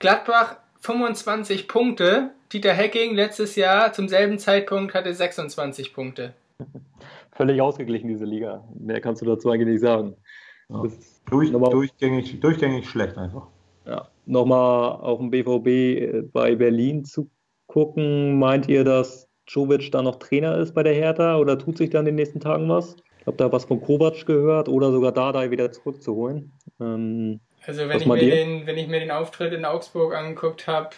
Gladbach, 0.00 0.56
25 0.80 1.68
Punkte, 1.68 2.32
Dieter 2.52 2.72
Hecking 2.72 3.14
letztes 3.14 3.56
Jahr 3.56 3.92
zum 3.92 4.08
selben 4.08 4.38
Zeitpunkt 4.38 4.94
hatte 4.94 5.12
26 5.14 5.94
Punkte. 5.94 6.34
Völlig 7.32 7.60
ausgeglichen, 7.60 8.08
diese 8.08 8.24
Liga. 8.24 8.64
Mehr 8.78 9.00
kannst 9.00 9.22
du 9.22 9.26
dazu 9.26 9.50
eigentlich 9.50 9.68
nicht 9.68 9.80
sagen. 9.80 10.16
Ja. 10.68 10.82
Durch, 11.30 11.52
durchgängig, 11.52 12.40
durchgängig 12.40 12.88
schlecht 12.88 13.16
einfach. 13.16 13.46
Ja. 13.86 14.08
Nochmal 14.26 14.92
auf 14.92 15.18
den 15.20 15.30
BVB 15.30 15.66
äh, 15.66 16.22
bei 16.32 16.56
Berlin 16.56 17.04
zu 17.04 17.30
gucken, 17.68 18.38
meint 18.38 18.68
ihr, 18.68 18.82
dass 18.82 19.27
Jovic 19.48 19.90
da 19.90 20.02
noch 20.02 20.16
Trainer 20.16 20.58
ist 20.58 20.74
bei 20.74 20.82
der 20.82 20.94
Hertha 20.94 21.38
oder 21.38 21.58
tut 21.58 21.78
sich 21.78 21.90
dann 21.90 22.00
in 22.00 22.06
den 22.06 22.14
nächsten 22.16 22.40
Tagen 22.40 22.68
was? 22.68 22.96
Ich 23.20 23.26
habe 23.26 23.36
da 23.36 23.50
was 23.50 23.64
von 23.64 23.80
Kovac 23.80 24.26
gehört 24.26 24.68
oder 24.68 24.92
sogar 24.92 25.12
Dardai 25.12 25.50
wieder 25.50 25.72
zurückzuholen. 25.72 26.52
Ähm, 26.80 27.40
also 27.66 27.88
wenn 27.88 27.98
ich, 27.98 28.06
mir 28.06 28.18
den, 28.18 28.66
wenn 28.66 28.78
ich 28.78 28.88
mir 28.88 29.00
den 29.00 29.10
Auftritt 29.10 29.52
in 29.52 29.64
Augsburg 29.64 30.14
angeguckt 30.14 30.66
habe, 30.66 30.90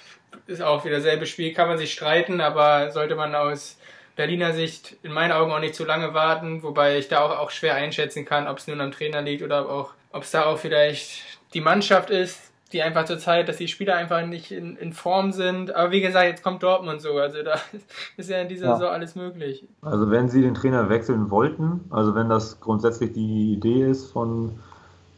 ist 0.47 0.63
auch 0.63 0.85
wieder 0.85 0.97
dasselbe 0.97 1.27
Spiel, 1.27 1.53
kann 1.53 1.69
man 1.69 1.79
sich 1.79 1.93
streiten, 1.93 2.41
aber 2.41 2.91
sollte 2.91 3.17
man 3.17 3.35
aus 3.35 3.79
Berliner 4.17 4.53
Sicht 4.53 4.97
in 5.03 5.13
meinen 5.13 5.33
Augen 5.33 5.53
auch 5.53 5.61
nicht 5.61 5.75
zu 5.75 5.85
lange 5.85 6.13
warten, 6.15 6.63
wobei 6.63 6.99
ich 6.99 7.09
da 7.09 7.25
auch, 7.25 7.39
auch 7.39 7.51
schwer 7.51 7.75
einschätzen 7.75 8.25
kann, 8.25 8.49
ob 8.49 8.59
es 8.59 8.67
nun 8.67 8.81
am 8.81 8.93
Trainer 8.93 9.23
liegt 9.23 9.43
oder 9.43 9.69
auch, 9.69 9.95
ob 10.13 10.25
es 10.25 10.31
da 10.31 10.45
auch 10.45 10.59
vielleicht 10.59 11.23
die 11.55 11.61
Mannschaft 11.61 12.11
ist, 12.11 12.50
die 12.73 12.83
einfach 12.83 13.05
zur 13.05 13.19
Zeit, 13.19 13.49
dass 13.49 13.57
die 13.57 13.69
Spieler 13.69 13.97
einfach 13.97 14.25
nicht 14.25 14.53
in, 14.53 14.77
in 14.77 14.93
Form 14.93 15.33
sind. 15.33 15.75
Aber 15.75 15.91
wie 15.91 16.01
gesagt, 16.01 16.27
jetzt 16.27 16.43
kommt 16.43 16.63
Dortmund 16.63 17.01
so. 17.01 17.17
Also 17.19 17.43
da 17.43 17.57
ist 18.17 18.31
ja 18.31 18.41
in 18.41 18.49
dieser 18.49 18.67
ja. 18.67 18.77
Saison 18.77 18.93
alles 18.93 19.15
möglich. 19.15 19.67
Also 19.83 20.11
wenn 20.11 20.29
sie 20.29 20.43
den 20.43 20.55
Trainer 20.55 20.89
wechseln 20.89 21.31
wollten, 21.31 21.81
also 21.91 22.15
wenn 22.15 22.29
das 22.29 22.61
grundsätzlich 22.61 23.13
die 23.13 23.53
Idee 23.53 23.91
ist 23.91 24.13
von 24.13 24.53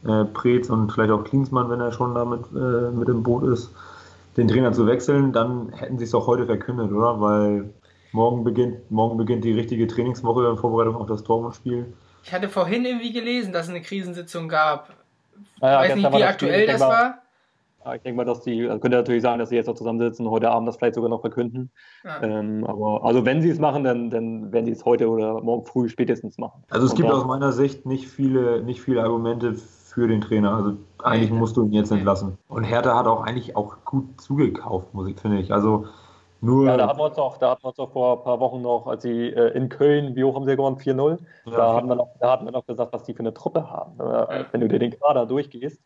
äh, 0.07 0.25
Preetz 0.25 0.71
und 0.71 0.91
vielleicht 0.93 1.13
auch 1.13 1.25
Klinsmann, 1.25 1.71
wenn 1.71 1.81
er 1.81 1.93
schon 1.93 2.15
damit 2.15 2.45
äh, 2.55 2.91
mit 2.91 3.09
im 3.09 3.23
Boot 3.23 3.45
ist, 3.45 3.71
den 4.37 4.49
Trainer 4.49 4.73
zu 4.73 4.87
wechseln, 4.87 5.33
dann 5.33 5.71
hätten 5.73 5.99
sie 5.99 6.05
es 6.05 6.15
auch 6.15 6.27
heute 6.27 6.47
verkündet, 6.47 6.91
oder? 6.91 7.21
Weil 7.21 7.71
morgen 8.13 8.45
beginnt, 8.45 8.91
morgen 8.91 9.19
beginnt 9.19 9.45
die 9.45 9.53
richtige 9.53 9.87
Trainingswoche 9.87 10.49
in 10.49 10.57
Vorbereitung 10.57 10.97
auf 10.97 11.07
das 11.07 11.23
Dortmund-Spiel. 11.23 11.93
Ich 12.25 12.33
hatte 12.33 12.49
vorhin 12.49 12.85
irgendwie 12.85 13.13
gelesen, 13.13 13.53
dass 13.53 13.65
es 13.67 13.71
eine 13.71 13.83
Krisensitzung 13.83 14.49
gab. 14.49 14.91
Ich 15.57 15.63
ja, 15.63 15.79
weiß 15.79 15.97
nicht, 15.97 16.13
wie 16.13 16.25
aktuell 16.25 16.67
das 16.67 16.81
war. 16.81 17.22
Ich 17.95 18.03
denke 18.03 18.17
mal, 18.17 18.25
dass 18.25 18.43
die, 18.43 18.69
also 18.69 18.79
könnte 18.79 18.97
natürlich 18.97 19.23
sagen, 19.23 19.39
dass 19.39 19.49
sie 19.49 19.57
jetzt 19.57 19.67
noch 19.67 19.75
zusammensitzen, 19.75 20.29
heute 20.31 20.51
Abend 20.51 20.69
das 20.69 20.77
vielleicht 20.77 20.95
sogar 20.95 21.11
noch 21.11 21.21
verkünden. 21.21 21.71
Ja. 22.05 22.23
Ähm, 22.23 22.65
aber 22.65 23.05
also 23.05 23.25
wenn 23.25 23.43
sie 23.43 23.51
es 23.51 23.59
machen, 23.59 23.85
dann, 23.85 24.11
dann 24.11 24.53
werden 24.53 24.67
sie 24.67 24.73
es 24.73 24.85
heute 24.85 25.09
oder 25.09 25.41
morgen 25.43 25.67
früh 25.67 25.89
spätestens 25.89 26.39
machen. 26.39 26.63
Also 26.71 26.87
es 26.87 26.93
Und 26.93 26.99
gibt 26.99 27.11
aus 27.11 27.25
meiner 27.25 27.53
Sicht 27.53 27.87
nicht 27.87 28.09
viele, 28.09 28.63
nicht 28.63 28.81
viele 28.81 29.03
Argumente 29.03 29.55
für 29.55 30.09
den 30.09 30.21
Trainer. 30.21 30.55
Also 30.55 30.73
eigentlich 31.03 31.31
musst 31.31 31.57
du 31.57 31.65
ihn 31.65 31.73
jetzt 31.73 31.91
entlassen. 31.91 32.39
Und 32.49 32.65
Hertha 32.65 32.97
hat 32.97 33.07
auch 33.07 33.25
eigentlich 33.25 33.57
auch 33.57 33.77
gut 33.85 34.21
zugekauft, 34.21 34.95
muss 34.95 35.09
ich, 35.09 35.19
finde 35.19 35.39
ich. 35.41 35.53
Also 35.53 35.87
nur 36.41 36.67
ja, 36.67 36.77
da 36.77 36.89
hatten 36.89 36.99
wir 36.99 37.05
uns 37.05 37.19
auch, 37.19 37.37
da 37.39 37.51
hatten 37.51 37.63
wir 37.63 37.69
uns 37.69 37.79
auch 37.79 37.93
vor 37.93 38.19
ein 38.19 38.25
paar 38.25 38.41
Wochen 38.41 38.63
noch, 38.63 38.89
als 38.89 39.05
sie 39.05 39.29
äh, 39.29 39.57
in 39.57 39.69
Köln, 39.69 40.17
wie 40.17 40.25
hoch 40.25 40.35
haben 40.35 40.45
sie 40.45 40.57
gewonnen? 40.57 40.77
4-0. 40.77 41.19
Ja, 41.45 41.57
da, 41.57 41.75
hatten 41.77 41.89
wir 41.89 41.95
noch, 41.95 42.09
da 42.19 42.33
hatten 42.33 42.47
wir 42.47 42.51
noch 42.51 42.67
gesagt, 42.67 42.93
was 42.93 43.05
die 43.05 43.15
für 43.15 43.21
eine 43.21 43.33
Truppe 43.33 43.71
haben. 43.71 44.01
Äh, 44.01 44.47
wenn 44.51 44.61
du 44.61 44.67
dir 44.67 44.81
den 44.81 44.99
Kader 44.99 45.27
durchgehst, 45.27 45.81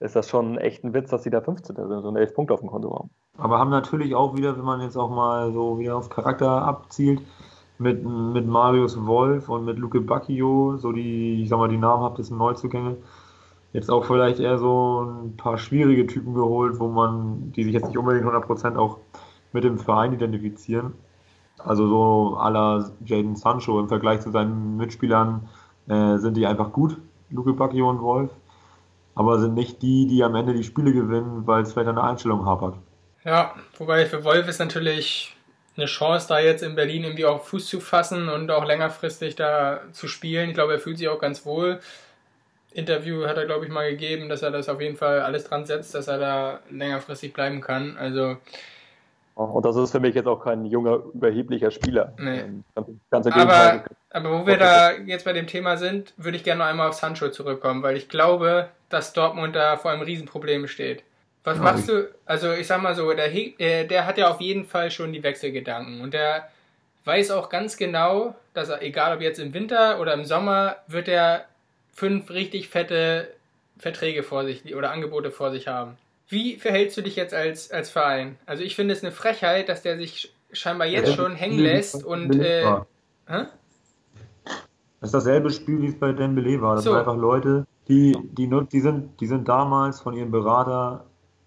ist 0.00 0.16
das 0.16 0.28
schon 0.28 0.58
echt 0.58 0.84
ein 0.84 0.94
Witz, 0.94 1.10
dass 1.10 1.22
sie 1.22 1.30
da 1.30 1.40
15 1.40 1.74
sind, 1.74 1.92
eine 1.92 2.18
11 2.18 2.34
Punkte 2.34 2.54
auf 2.54 2.60
dem 2.60 2.68
Konto 2.68 2.94
haben. 2.94 3.10
Aber 3.38 3.58
haben 3.58 3.70
natürlich 3.70 4.14
auch 4.14 4.36
wieder, 4.36 4.56
wenn 4.56 4.64
man 4.64 4.80
jetzt 4.80 4.96
auch 4.96 5.10
mal 5.10 5.52
so 5.52 5.78
wieder 5.78 5.96
auf 5.96 6.10
Charakter 6.10 6.62
abzielt, 6.62 7.22
mit, 7.78 8.04
mit 8.04 8.46
Marius 8.46 9.04
Wolf 9.06 9.48
und 9.48 9.64
mit 9.64 9.78
Luke 9.78 10.00
Bacchio, 10.00 10.76
so 10.78 10.92
die, 10.92 11.42
ich 11.42 11.48
sag 11.48 11.58
mal, 11.58 11.68
die 11.68 11.76
namhaftesten 11.76 12.38
Neuzugänge, 12.38 12.96
jetzt 13.72 13.90
auch 13.90 14.04
vielleicht 14.04 14.40
eher 14.40 14.58
so 14.58 15.02
ein 15.02 15.36
paar 15.36 15.58
schwierige 15.58 16.06
Typen 16.06 16.34
geholt, 16.34 16.80
wo 16.80 16.88
man, 16.88 17.52
die 17.52 17.64
sich 17.64 17.74
jetzt 17.74 17.88
nicht 17.88 17.98
unbedingt 17.98 18.26
100% 18.26 18.76
auch 18.76 18.98
mit 19.52 19.64
dem 19.64 19.78
Verein 19.78 20.14
identifizieren. 20.14 20.94
Also 21.58 21.86
so 21.86 22.38
à 22.38 22.50
la 22.50 22.90
Jaden 23.04 23.36
Sancho 23.36 23.78
im 23.80 23.88
Vergleich 23.88 24.20
zu 24.20 24.30
seinen 24.30 24.76
Mitspielern 24.76 25.48
äh, 25.88 26.16
sind 26.18 26.36
die 26.36 26.46
einfach 26.46 26.72
gut, 26.72 26.96
Luke 27.30 27.52
Bacchio 27.52 27.90
und 27.90 28.00
Wolf 28.00 28.30
aber 29.16 29.40
sind 29.40 29.54
nicht 29.54 29.82
die, 29.82 30.06
die 30.06 30.22
am 30.22 30.36
Ende 30.36 30.54
die 30.54 30.62
Spiele 30.62 30.92
gewinnen, 30.92 31.46
weil 31.46 31.62
es 31.62 31.72
vielleicht 31.72 31.88
an 31.88 31.96
der 31.96 32.04
Einstellung 32.04 32.46
hapert. 32.46 32.76
Ja, 33.24 33.54
wobei 33.78 34.06
für 34.06 34.22
Wolf 34.22 34.46
ist 34.46 34.60
natürlich 34.60 35.34
eine 35.76 35.86
Chance, 35.86 36.28
da 36.28 36.38
jetzt 36.38 36.62
in 36.62 36.76
Berlin 36.76 37.02
irgendwie 37.02 37.24
auch 37.24 37.42
Fuß 37.42 37.66
zu 37.66 37.80
fassen 37.80 38.28
und 38.28 38.50
auch 38.50 38.64
längerfristig 38.64 39.34
da 39.34 39.80
zu 39.92 40.06
spielen. 40.06 40.50
Ich 40.50 40.54
glaube, 40.54 40.74
er 40.74 40.78
fühlt 40.78 40.98
sich 40.98 41.08
auch 41.08 41.18
ganz 41.18 41.44
wohl. 41.44 41.80
Interview 42.72 43.26
hat 43.26 43.38
er, 43.38 43.46
glaube 43.46 43.64
ich, 43.64 43.72
mal 43.72 43.90
gegeben, 43.90 44.28
dass 44.28 44.42
er 44.42 44.50
das 44.50 44.68
auf 44.68 44.80
jeden 44.80 44.96
Fall 44.96 45.20
alles 45.20 45.44
dran 45.44 45.64
setzt, 45.64 45.94
dass 45.94 46.08
er 46.08 46.18
da 46.18 46.60
längerfristig 46.70 47.32
bleiben 47.32 47.60
kann. 47.62 47.96
Also 47.98 48.36
und 49.34 49.66
das 49.66 49.76
ist 49.76 49.92
für 49.92 50.00
mich 50.00 50.14
jetzt 50.14 50.26
auch 50.26 50.42
kein 50.42 50.64
junger, 50.64 51.00
überheblicher 51.12 51.70
Spieler. 51.70 52.14
Nee. 52.18 52.40
Ähm, 52.40 52.64
ganz, 53.10 53.26
ganz 53.26 53.26
aber, 53.26 53.84
aber 54.08 54.40
wo 54.40 54.46
wir 54.46 54.56
da 54.56 54.92
jetzt 54.92 55.26
bei 55.26 55.34
dem 55.34 55.46
Thema 55.46 55.76
sind, 55.76 56.14
würde 56.16 56.38
ich 56.38 56.44
gerne 56.44 56.60
noch 56.60 56.66
einmal 56.66 56.88
auf 56.88 56.94
Sancho 56.94 57.28
zurückkommen, 57.28 57.82
weil 57.82 57.98
ich 57.98 58.08
glaube, 58.08 58.70
dass 58.88 59.12
Dortmund 59.12 59.56
da 59.56 59.76
vor 59.76 59.90
einem 59.90 60.02
Riesenproblem 60.02 60.68
steht. 60.68 61.02
Was 61.44 61.58
machst 61.58 61.88
du? 61.88 62.08
Also 62.24 62.52
ich 62.52 62.66
sag 62.66 62.82
mal 62.82 62.94
so, 62.94 63.12
der, 63.12 63.28
der, 63.28 63.84
der 63.84 64.06
hat 64.06 64.18
ja 64.18 64.28
auf 64.28 64.40
jeden 64.40 64.64
Fall 64.64 64.90
schon 64.90 65.12
die 65.12 65.22
Wechselgedanken 65.22 66.00
und 66.00 66.12
der 66.12 66.48
weiß 67.04 67.30
auch 67.30 67.48
ganz 67.48 67.76
genau, 67.76 68.34
dass 68.52 68.68
er, 68.68 68.82
egal 68.82 69.14
ob 69.16 69.22
jetzt 69.22 69.38
im 69.38 69.54
Winter 69.54 70.00
oder 70.00 70.12
im 70.12 70.24
Sommer, 70.24 70.76
wird 70.88 71.06
er 71.06 71.46
fünf 71.94 72.30
richtig 72.30 72.68
fette 72.68 73.28
Verträge 73.78 74.22
vor 74.24 74.44
sich 74.44 74.74
oder 74.74 74.90
Angebote 74.90 75.30
vor 75.30 75.52
sich 75.52 75.68
haben. 75.68 75.96
Wie 76.28 76.56
verhältst 76.56 76.96
du 76.96 77.02
dich 77.02 77.14
jetzt 77.14 77.32
als, 77.32 77.70
als 77.70 77.90
Verein? 77.90 78.36
Also 78.46 78.64
ich 78.64 78.74
finde 78.74 78.94
es 78.94 79.04
eine 79.04 79.12
Frechheit, 79.12 79.68
dass 79.68 79.82
der 79.82 79.96
sich 79.96 80.32
scheinbar 80.52 80.88
jetzt 80.88 81.14
schon 81.14 81.36
hängen 81.36 81.60
lässt 81.60 82.04
und 82.04 82.40
äh, 82.40 82.64
Das 85.00 85.10
ist 85.10 85.14
dasselbe 85.14 85.50
Spiel, 85.50 85.80
wie 85.82 85.86
es 85.86 85.98
bei 85.98 86.12
Dembele 86.12 86.60
war. 86.60 86.74
Das 86.74 86.84
So. 86.84 86.90
sind 86.90 86.98
einfach 87.00 87.16
Leute, 87.16 87.66
die, 87.88 88.16
die, 88.32 88.48
die, 88.72 88.80
sind, 88.80 89.20
die 89.20 89.26
sind 89.26 89.48
damals 89.48 90.00
von 90.00 90.14
ihrem 90.14 90.30
Berater 90.30 91.04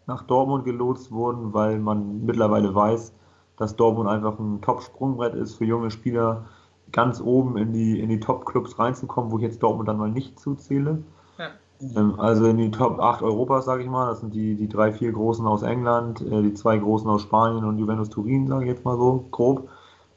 nach 0.08 0.23
Dortmund 0.23 0.65
gelotst 0.65 1.12
worden, 1.12 1.54
weil 1.54 1.80
man 1.80 2.25
mittlerweile 2.25 2.73
weiß, 2.73 3.13
dass 3.58 3.75
Dortmund 3.75 4.10
einfach 4.10 4.39
ein 4.39 4.62
Top-Sprungbrett 4.62 5.36
ist 5.36 5.56
für 5.56 5.65
junge 5.65 5.91
Spieler, 5.91 6.45
ganz 6.91 7.21
oben 7.21 7.58
in 7.58 7.73
die, 7.73 7.99
in 7.99 8.10
die 8.10 8.19
Top-Clubs 8.19 8.80
reinzukommen, 8.80 9.32
wo 9.32 9.38
ich 9.38 9.43
jetzt 9.43 9.62
Dortmund 9.62 9.88
dann 9.88 9.97
mal 9.97 10.10
nicht 10.10 10.39
zuzähle. 10.39 11.04
Ja. 11.38 11.49
Ähm, 11.95 12.19
Also 12.19 12.45
in 12.45 12.58
die 12.58 12.71
Top 12.71 12.99
8 12.99 13.21
Europas, 13.21 13.65
sage 13.65 13.84
ich 13.84 13.89
mal. 13.89 14.08
Das 14.08 14.21
sind 14.21 14.34
die, 14.34 14.56
die 14.56 14.67
drei, 14.69 14.91
vier 14.91 15.12
Großen 15.12 15.45
aus 15.45 15.62
England, 15.62 16.21
äh, 16.21 16.41
die 16.41 16.54
zwei 16.54 16.78
Großen 16.78 17.10
aus 17.10 17.21
Spanien 17.23 17.63
und 17.65 17.78
Juventus 17.78 18.10
Turin, 18.10 18.47
sage 18.47 18.65
ich 18.65 18.69
jetzt 18.71 18.86
mal 18.86 18.97
so 18.97 19.28
grob. 19.32 19.69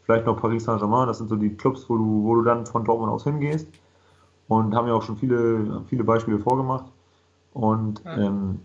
Vielleicht 0.02 0.26
noch 0.26 0.40
Paris 0.40 0.64
Saint-Germain. 0.64 1.06
Das 1.08 1.18
sind 1.18 1.28
so 1.28 1.37
die 1.37 1.54
Clubs, 1.56 1.88
wo 1.88 1.96
du, 1.96 2.24
wo 2.24 2.35
du 2.37 2.42
dann 2.42 2.66
von 2.66 2.85
Dortmund 2.85 3.12
aus 3.12 3.24
hingehst. 3.24 3.68
Und 4.53 4.75
haben 4.75 4.88
ja 4.88 4.95
auch 4.95 5.03
schon 5.03 5.17
viele, 5.17 5.83
viele 5.88 6.05
Beispiele 6.05 6.38
vorgemacht. 6.38 6.85
Und, 7.55 8.03
Ja. 8.05 8.17
ähm, 8.17 8.61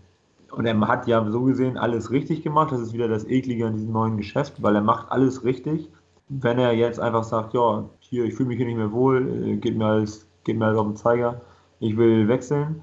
und 0.50 0.64
er 0.66 0.80
hat 0.88 1.06
ja 1.06 1.30
so 1.30 1.42
gesehen 1.42 1.76
alles 1.76 2.10
richtig 2.10 2.42
gemacht. 2.42 2.72
Das 2.72 2.80
ist 2.80 2.92
wieder 2.92 3.08
das 3.08 3.24
Eklige 3.26 3.66
an 3.66 3.74
diesem 3.74 3.92
neuen 3.92 4.16
Geschäft, 4.16 4.62
weil 4.62 4.74
er 4.74 4.82
macht 4.82 5.10
alles 5.10 5.44
richtig. 5.44 5.90
Wenn 6.28 6.58
er 6.58 6.72
jetzt 6.72 7.00
einfach 7.00 7.24
sagt, 7.24 7.54
ja, 7.54 7.84
hier, 8.00 8.24
ich 8.24 8.34
fühle 8.34 8.48
mich 8.48 8.56
hier 8.58 8.66
nicht 8.66 8.76
mehr 8.76 8.92
wohl, 8.92 9.28
äh, 9.44 9.56
geht 9.56 9.76
mir 9.76 9.86
alles, 9.86 10.26
geht 10.44 10.58
mir 10.58 10.66
alles 10.66 10.78
auf 10.78 10.86
den 10.86 10.96
Zeiger, 10.96 11.40
ich 11.80 11.96
will 11.96 12.28
wechseln, 12.28 12.82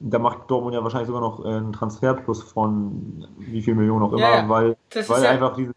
da 0.00 0.18
macht 0.18 0.48
Dortmund 0.48 0.74
ja 0.74 0.82
wahrscheinlich 0.82 1.08
sogar 1.08 1.22
noch 1.22 1.44
äh, 1.44 1.48
einen 1.48 1.72
Transferplus 1.72 2.42
von 2.42 3.26
wie 3.38 3.62
viel 3.62 3.74
Millionen 3.74 4.04
auch 4.04 4.12
immer, 4.12 4.20
Ja, 4.20 4.48
weil, 4.48 4.76
weil 5.08 5.24
ja, 5.24 5.30
einfach 5.30 5.54
diese, 5.56 5.72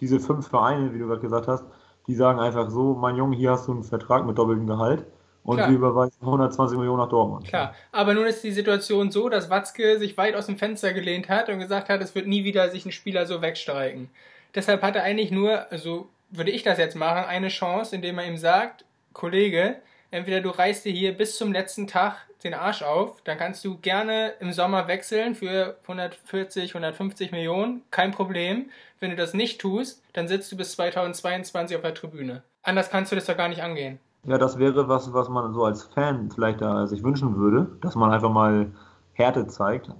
diese 0.00 0.20
fünf 0.20 0.48
Vereine, 0.48 0.92
wie 0.92 0.98
du 0.98 1.06
gerade 1.06 1.20
gesagt 1.20 1.48
hast, 1.48 1.64
die 2.06 2.14
sagen 2.14 2.38
einfach 2.38 2.70
so, 2.70 2.94
mein 2.94 3.16
Junge, 3.16 3.36
hier 3.36 3.52
hast 3.52 3.66
du 3.68 3.72
einen 3.72 3.84
Vertrag 3.84 4.26
mit 4.26 4.36
doppeltem 4.36 4.66
Gehalt 4.66 5.06
und 5.46 5.56
Klar. 5.56 5.70
wir 5.70 5.76
überweisen 5.76 6.16
120 6.20 6.76
Millionen 6.76 6.98
nach 6.98 7.08
Dortmund. 7.08 7.46
Klar, 7.46 7.74
aber 7.92 8.14
nun 8.14 8.26
ist 8.26 8.42
die 8.42 8.50
Situation 8.50 9.10
so, 9.10 9.28
dass 9.28 9.48
Watzke 9.48 9.98
sich 9.98 10.16
weit 10.16 10.34
aus 10.34 10.46
dem 10.46 10.56
Fenster 10.56 10.92
gelehnt 10.92 11.28
hat 11.28 11.48
und 11.48 11.60
gesagt 11.60 11.88
hat, 11.88 12.02
es 12.02 12.14
wird 12.14 12.26
nie 12.26 12.44
wieder 12.44 12.68
sich 12.70 12.84
ein 12.84 12.92
Spieler 12.92 13.26
so 13.26 13.42
wegstreiken. 13.42 14.10
Deshalb 14.54 14.82
hat 14.82 14.96
er 14.96 15.04
eigentlich 15.04 15.30
nur, 15.30 15.70
also 15.70 16.08
würde 16.30 16.50
ich 16.50 16.64
das 16.64 16.78
jetzt 16.78 16.96
machen, 16.96 17.24
eine 17.28 17.48
Chance, 17.48 17.94
indem 17.94 18.18
er 18.18 18.26
ihm 18.26 18.38
sagt, 18.38 18.84
Kollege, 19.12 19.76
entweder 20.10 20.40
du 20.40 20.50
reißt 20.50 20.84
dir 20.84 20.92
hier 20.92 21.16
bis 21.16 21.36
zum 21.36 21.52
letzten 21.52 21.86
Tag 21.86 22.26
den 22.42 22.54
Arsch 22.54 22.82
auf, 22.82 23.20
dann 23.22 23.38
kannst 23.38 23.64
du 23.64 23.78
gerne 23.78 24.34
im 24.40 24.52
Sommer 24.52 24.88
wechseln 24.88 25.34
für 25.34 25.76
140, 25.82 26.70
150 26.70 27.30
Millionen, 27.30 27.82
kein 27.90 28.10
Problem. 28.10 28.70
Wenn 28.98 29.10
du 29.10 29.16
das 29.16 29.34
nicht 29.34 29.60
tust, 29.60 30.02
dann 30.12 30.26
sitzt 30.26 30.50
du 30.50 30.56
bis 30.56 30.72
2022 30.72 31.76
auf 31.76 31.82
der 31.82 31.94
Tribüne. 31.94 32.42
Anders 32.62 32.90
kannst 32.90 33.12
du 33.12 33.16
das 33.16 33.26
doch 33.26 33.36
gar 33.36 33.48
nicht 33.48 33.62
angehen. 33.62 34.00
Ja, 34.26 34.38
das 34.38 34.58
wäre 34.58 34.88
was, 34.88 35.12
was 35.12 35.28
man 35.28 35.52
so 35.54 35.64
als 35.64 35.84
Fan 35.84 36.30
vielleicht 36.30 36.60
da 36.60 36.86
sich 36.86 37.02
wünschen 37.02 37.36
würde, 37.36 37.68
dass 37.80 37.94
man 37.94 38.10
einfach 38.10 38.30
mal 38.32 38.72
Härte 39.12 39.46
zeigt. 39.46 39.90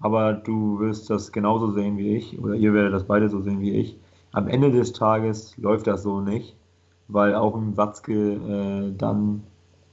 Aber 0.00 0.34
du 0.34 0.80
wirst 0.80 1.08
das 1.08 1.32
genauso 1.32 1.70
sehen 1.70 1.96
wie 1.96 2.16
ich, 2.16 2.38
oder 2.38 2.54
ihr 2.54 2.74
werdet 2.74 2.92
das 2.92 3.04
beide 3.04 3.28
so 3.28 3.40
sehen 3.40 3.60
wie 3.60 3.72
ich. 3.72 3.98
Am 4.32 4.48
Ende 4.48 4.70
des 4.70 4.92
Tages 4.92 5.56
läuft 5.56 5.86
das 5.86 6.02
so 6.02 6.20
nicht, 6.20 6.56
weil 7.08 7.34
auch 7.34 7.54
ein 7.54 7.76
Watzke 7.76 8.12
äh, 8.12 8.92
dann 8.96 9.44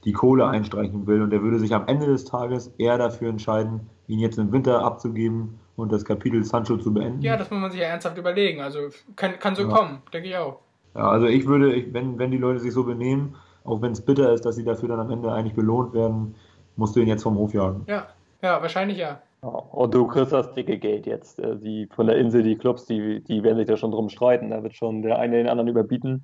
die 0.04 0.12
Kohle 0.12 0.46
einstreichen 0.46 1.06
will 1.06 1.22
und 1.22 1.30
der 1.30 1.42
würde 1.42 1.58
sich 1.58 1.74
am 1.74 1.86
Ende 1.86 2.06
des 2.06 2.24
Tages 2.24 2.68
eher 2.76 2.98
dafür 2.98 3.30
entscheiden, 3.30 3.88
ihn 4.06 4.18
jetzt 4.18 4.38
im 4.38 4.52
Winter 4.52 4.84
abzugeben 4.84 5.58
und 5.76 5.92
das 5.92 6.04
Kapitel 6.04 6.44
Sancho 6.44 6.76
zu 6.76 6.92
beenden. 6.92 7.22
Ja, 7.22 7.36
das 7.36 7.50
muss 7.50 7.60
man 7.60 7.70
sich 7.70 7.80
ja 7.80 7.86
ernsthaft 7.86 8.18
überlegen. 8.18 8.60
Also 8.60 8.90
kann, 9.16 9.38
kann 9.38 9.54
so 9.54 9.62
Ja. 9.62 9.68
kommen, 9.68 10.02
denke 10.12 10.28
ich 10.28 10.36
auch. 10.36 10.60
Ja, 10.94 11.08
also 11.08 11.26
ich 11.26 11.46
würde, 11.46 11.72
ich, 11.72 11.92
wenn, 11.94 12.18
wenn 12.18 12.30
die 12.30 12.38
Leute 12.38 12.60
sich 12.60 12.72
so 12.72 12.84
benehmen, 12.84 13.36
auch 13.64 13.82
wenn 13.82 13.92
es 13.92 14.00
bitter 14.00 14.32
ist, 14.32 14.44
dass 14.44 14.56
sie 14.56 14.64
dafür 14.64 14.88
dann 14.88 15.00
am 15.00 15.10
Ende 15.10 15.32
eigentlich 15.32 15.54
belohnt 15.54 15.92
werden, 15.94 16.34
musst 16.76 16.94
du 16.96 17.00
ihn 17.00 17.08
jetzt 17.08 17.22
vom 17.22 17.36
Hof 17.36 17.54
jagen. 17.54 17.84
Ja, 17.88 18.06
ja, 18.42 18.60
wahrscheinlich 18.62 18.98
ja. 18.98 19.20
Ja, 19.42 19.48
und 19.48 19.92
du 19.94 20.06
kriegst 20.06 20.32
das 20.32 20.52
dicke 20.54 20.78
Geld 20.78 21.06
jetzt. 21.06 21.38
Äh, 21.38 21.56
Die 21.56 21.88
von 21.94 22.06
der 22.06 22.16
Insel, 22.16 22.42
die 22.42 22.56
Clubs, 22.56 22.86
die, 22.86 23.22
die 23.22 23.42
werden 23.42 23.58
sich 23.58 23.66
da 23.66 23.76
schon 23.76 23.90
drum 23.90 24.08
streiten. 24.08 24.50
Da 24.50 24.62
wird 24.62 24.74
schon 24.74 25.02
der 25.02 25.18
eine 25.18 25.36
den 25.36 25.48
anderen 25.48 25.68
überbieten. 25.68 26.22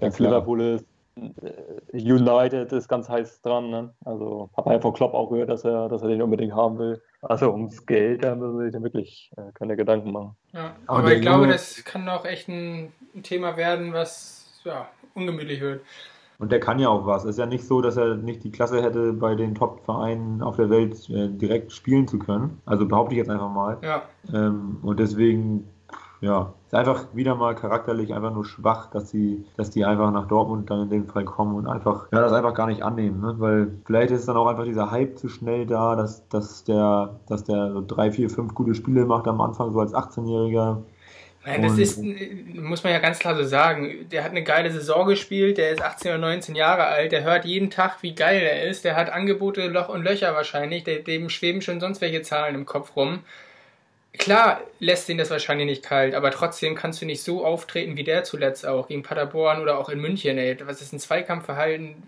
Jetzt 0.00 0.18
Liverpool 0.18 0.60
ist, 0.60 0.86
äh, 1.16 2.12
United 2.12 2.72
ist 2.72 2.88
ganz 2.88 3.08
heiß 3.08 3.42
dran. 3.42 3.68
Ne? 3.70 3.92
Also 4.04 4.48
man 4.56 4.74
ja 4.74 4.80
von 4.80 4.94
Klopp 4.94 5.12
auch 5.12 5.28
gehört, 5.30 5.50
dass 5.50 5.64
er, 5.64 5.88
dass 5.88 6.02
er 6.02 6.08
den 6.08 6.22
unbedingt 6.22 6.54
haben 6.54 6.78
will. 6.78 7.02
Also 7.20 7.52
ums 7.52 7.84
Geld, 7.84 8.24
da 8.24 8.34
müssen 8.34 8.58
sie 8.58 8.64
sich 8.64 8.72
dann 8.72 8.82
wirklich 8.82 9.30
äh, 9.36 9.52
keine 9.54 9.76
Gedanken 9.76 10.10
machen. 10.10 10.36
ja. 10.52 10.74
Aber 10.86 11.00
Aber 11.00 11.12
ich 11.12 11.20
glaube, 11.20 11.46
das 11.46 11.84
kann 11.84 12.08
auch 12.08 12.24
echt 12.24 12.48
ein 12.48 12.92
ein 13.14 13.22
Thema 13.22 13.56
werden, 13.56 13.92
was 13.92 14.60
ja, 14.64 14.88
ungemütlich 15.14 15.60
wird. 15.60 15.82
Und 16.42 16.50
der 16.50 16.58
kann 16.58 16.80
ja 16.80 16.88
auch 16.88 17.06
was. 17.06 17.22
Es 17.22 17.30
ist 17.30 17.38
ja 17.38 17.46
nicht 17.46 17.64
so, 17.64 17.80
dass 17.80 17.96
er 17.96 18.16
nicht 18.16 18.42
die 18.42 18.50
Klasse 18.50 18.82
hätte, 18.82 19.12
bei 19.12 19.36
den 19.36 19.54
Top-Vereinen 19.54 20.42
auf 20.42 20.56
der 20.56 20.70
Welt 20.70 21.08
äh, 21.08 21.28
direkt 21.28 21.70
spielen 21.70 22.08
zu 22.08 22.18
können. 22.18 22.60
Also 22.66 22.84
behaupte 22.84 23.14
ich 23.14 23.18
jetzt 23.18 23.30
einfach 23.30 23.48
mal. 23.48 23.78
Ja, 23.80 24.02
Ähm, 24.34 24.78
und 24.82 24.98
deswegen, 24.98 25.68
ja, 26.20 26.52
ist 26.66 26.74
einfach 26.74 27.04
wieder 27.14 27.36
mal 27.36 27.54
charakterlich 27.54 28.12
einfach 28.12 28.34
nur 28.34 28.44
schwach, 28.44 28.90
dass 28.90 29.08
sie, 29.08 29.44
dass 29.56 29.70
die 29.70 29.84
einfach 29.84 30.10
nach 30.10 30.26
Dortmund 30.26 30.68
dann 30.68 30.80
in 30.82 30.90
dem 30.90 31.06
Fall 31.06 31.24
kommen 31.24 31.54
und 31.54 31.68
einfach, 31.68 32.08
ja, 32.10 32.20
das 32.20 32.32
einfach 32.32 32.54
gar 32.54 32.66
nicht 32.66 32.82
annehmen, 32.82 33.20
ne? 33.20 33.36
Weil 33.38 33.78
vielleicht 33.84 34.10
ist 34.10 34.26
dann 34.26 34.36
auch 34.36 34.48
einfach 34.48 34.64
dieser 34.64 34.90
Hype 34.90 35.16
zu 35.18 35.28
schnell 35.28 35.64
da, 35.64 35.94
dass, 35.94 36.26
dass 36.28 36.64
der, 36.64 37.20
dass 37.28 37.44
der 37.44 37.72
so 37.72 37.84
drei, 37.86 38.10
vier, 38.10 38.28
fünf 38.28 38.52
gute 38.52 38.74
Spiele 38.74 39.06
macht 39.06 39.28
am 39.28 39.40
Anfang, 39.40 39.70
so 39.70 39.78
als 39.78 39.94
18-Jähriger. 39.94 40.78
Nein, 41.44 41.62
das 41.62 41.76
ist, 41.76 41.98
muss 41.98 42.84
man 42.84 42.92
ja 42.92 43.00
ganz 43.00 43.18
klar 43.18 43.34
so 43.34 43.42
sagen. 43.42 44.08
Der 44.10 44.22
hat 44.22 44.30
eine 44.30 44.44
geile 44.44 44.70
Saison 44.70 45.06
gespielt, 45.08 45.58
der 45.58 45.70
ist 45.70 45.82
18 45.82 46.12
oder 46.12 46.18
19 46.18 46.54
Jahre 46.54 46.84
alt, 46.84 47.10
der 47.10 47.24
hört 47.24 47.44
jeden 47.44 47.70
Tag, 47.70 48.02
wie 48.02 48.14
geil 48.14 48.40
er 48.42 48.68
ist, 48.68 48.84
der 48.84 48.94
hat 48.94 49.10
Angebote 49.10 49.66
Loch 49.66 49.88
und 49.88 50.04
Löcher 50.04 50.34
wahrscheinlich, 50.34 50.84
dem 50.84 51.28
schweben 51.28 51.60
schon 51.60 51.80
sonst 51.80 52.00
welche 52.00 52.22
Zahlen 52.22 52.54
im 52.54 52.64
Kopf 52.64 52.94
rum. 52.94 53.24
Klar 54.18 54.60
lässt 54.78 55.08
ihn 55.08 55.18
das 55.18 55.30
wahrscheinlich 55.30 55.66
nicht 55.66 55.82
kalt, 55.82 56.14
aber 56.14 56.30
trotzdem 56.30 56.74
kannst 56.74 57.00
du 57.00 57.06
nicht 57.06 57.22
so 57.22 57.44
auftreten 57.44 57.96
wie 57.96 58.04
der 58.04 58.24
zuletzt 58.24 58.66
auch, 58.66 58.88
gegen 58.88 59.02
Paderborn 59.02 59.60
oder 59.60 59.78
auch 59.78 59.88
in 59.88 60.00
München, 60.00 60.38
ey. 60.38 60.56
Was 60.64 60.82
ist 60.82 60.92
ein 60.92 61.00
Zweikampfverhalten? 61.00 62.02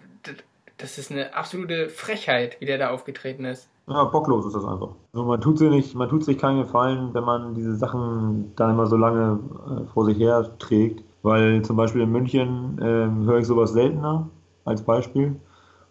Das 0.77 0.99
ist 0.99 1.11
eine 1.11 1.35
absolute 1.35 1.89
Frechheit, 1.89 2.61
wie 2.61 2.67
der 2.67 2.79
da 2.79 2.91
aufgetreten 2.91 3.47
ist. 3.47 3.69
Ja, 3.87 4.05
bocklos 4.05 4.47
ist 4.47 4.55
das 4.55 4.65
einfach. 4.65 4.95
Also 5.13 5.27
man 5.27 5.41
tut 5.41 5.59
sich 5.59 5.69
nicht, 5.71 5.95
man 5.95 6.09
tut 6.09 6.25
sich 6.25 6.39
keinen 6.39 6.63
Gefallen, 6.63 7.13
wenn 7.13 7.25
man 7.25 7.55
diese 7.55 7.77
Sachen 7.77 8.53
dann 8.57 8.71
immer 8.71 8.87
so 8.87 8.97
lange 8.97 9.41
äh, 9.67 9.87
vor 9.93 10.07
sich 10.07 10.19
her 10.19 10.51
trägt. 10.59 11.05
Weil 11.23 11.63
zum 11.63 11.77
Beispiel 11.77 12.03
in 12.03 12.13
München 12.13 12.79
ähm, 12.83 13.25
höre 13.25 13.39
ich 13.39 13.47
sowas 13.47 13.73
seltener 13.73 14.29
als 14.65 14.83
Beispiel. 14.83 15.41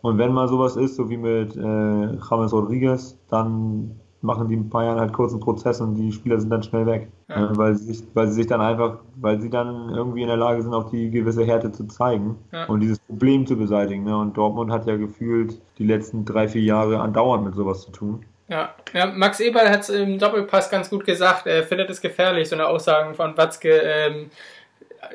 Und 0.02 0.18
wenn 0.18 0.34
mal 0.34 0.48
sowas 0.48 0.76
ist, 0.76 0.96
so 0.96 1.10
wie 1.10 1.18
mit 1.18 1.56
äh, 1.56 2.18
James 2.30 2.54
Rodriguez, 2.54 3.18
dann 3.30 4.00
machen 4.24 4.48
die 4.48 4.56
Bayern 4.56 5.00
halt 5.00 5.14
kurzen 5.14 5.40
Prozess 5.40 5.82
und 5.82 5.96
die 5.96 6.12
Spieler 6.12 6.40
sind 6.40 6.50
dann 6.50 6.64
schnell 6.64 6.86
weg. 6.86 7.10
Ja. 7.28 7.52
Äh, 7.52 7.58
weil, 7.58 7.76
sie 7.76 7.94
sich, 7.94 8.08
weil 8.14 8.28
sie 8.28 8.34
sich 8.34 8.48
dann 8.48 8.62
einfach, 8.62 9.00
weil 9.18 9.40
sie 9.42 9.50
dann 9.50 9.90
irgendwie 9.94 10.22
in 10.22 10.28
der 10.28 10.38
Lage 10.38 10.62
sind, 10.64 10.74
auch 10.74 10.90
die 10.90 11.12
gewisse 11.12 11.44
Härte 11.44 11.72
zu 11.72 11.86
zeigen 11.88 12.38
Ja. 12.52 12.66
und 12.66 12.80
dieses 12.80 13.00
Problem 13.00 13.46
zu 13.46 13.58
beseitigen. 13.58 14.06
Ne? 14.06 14.18
Und 14.18 14.38
Dortmund 14.38 14.72
hat 14.72 14.88
ja 14.88 14.96
gefühlt 14.96 15.62
die 15.78 15.86
letzten 15.86 16.24
drei, 16.26 16.48
vier 16.48 16.62
Jahre 16.62 17.00
andauernd 17.02 17.44
mit 17.44 17.56
sowas 17.56 17.82
zu 17.82 17.92
tun. 17.92 18.26
Ja, 18.48 18.74
ja 18.94 19.08
Max 19.08 19.40
Eberl 19.40 19.70
hat 19.70 19.82
es 19.82 19.90
im 19.90 20.18
Doppelpass 20.20 20.70
ganz 20.70 20.90
gut 20.90 21.06
gesagt. 21.06 21.46
Er 21.46 21.64
findet 21.64 21.90
es 21.90 22.00
gefährlich, 22.00 22.48
so 22.48 22.56
eine 22.56 22.68
Aussagen 22.68 23.16
von 23.16 23.38
Watzke 23.38 23.70
ähm, 23.70 24.30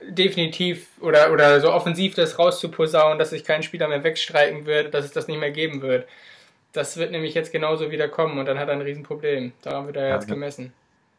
definitiv 0.08 0.88
oder, 1.00 1.32
oder 1.32 1.60
so 1.60 1.72
offensiv 1.72 2.14
das 2.14 2.38
rauszuposaunen, 2.38 3.18
dass 3.18 3.30
sich 3.30 3.44
kein 3.44 3.62
Spieler 3.62 3.88
mehr 3.88 4.04
wegstreiken 4.04 4.66
wird, 4.66 4.92
dass 4.92 5.04
es 5.06 5.12
das 5.12 5.28
nicht 5.28 5.40
mehr 5.40 5.50
geben 5.50 5.80
wird. 5.82 6.06
Das 6.72 6.96
wird 6.96 7.12
nämlich 7.12 7.34
jetzt 7.34 7.52
genauso 7.52 7.90
wieder 7.90 8.08
kommen 8.08 8.38
und 8.38 8.46
dann 8.46 8.58
hat 8.58 8.68
er 8.68 8.74
ein 8.74 8.80
Riesenproblem. 8.82 9.52
Daran 9.62 9.86
wird 9.86 9.96
er 9.96 10.08
Ja, 10.08 10.14
jetzt 10.14 10.28
ja. 10.28 10.34
gemessen. 10.34 10.72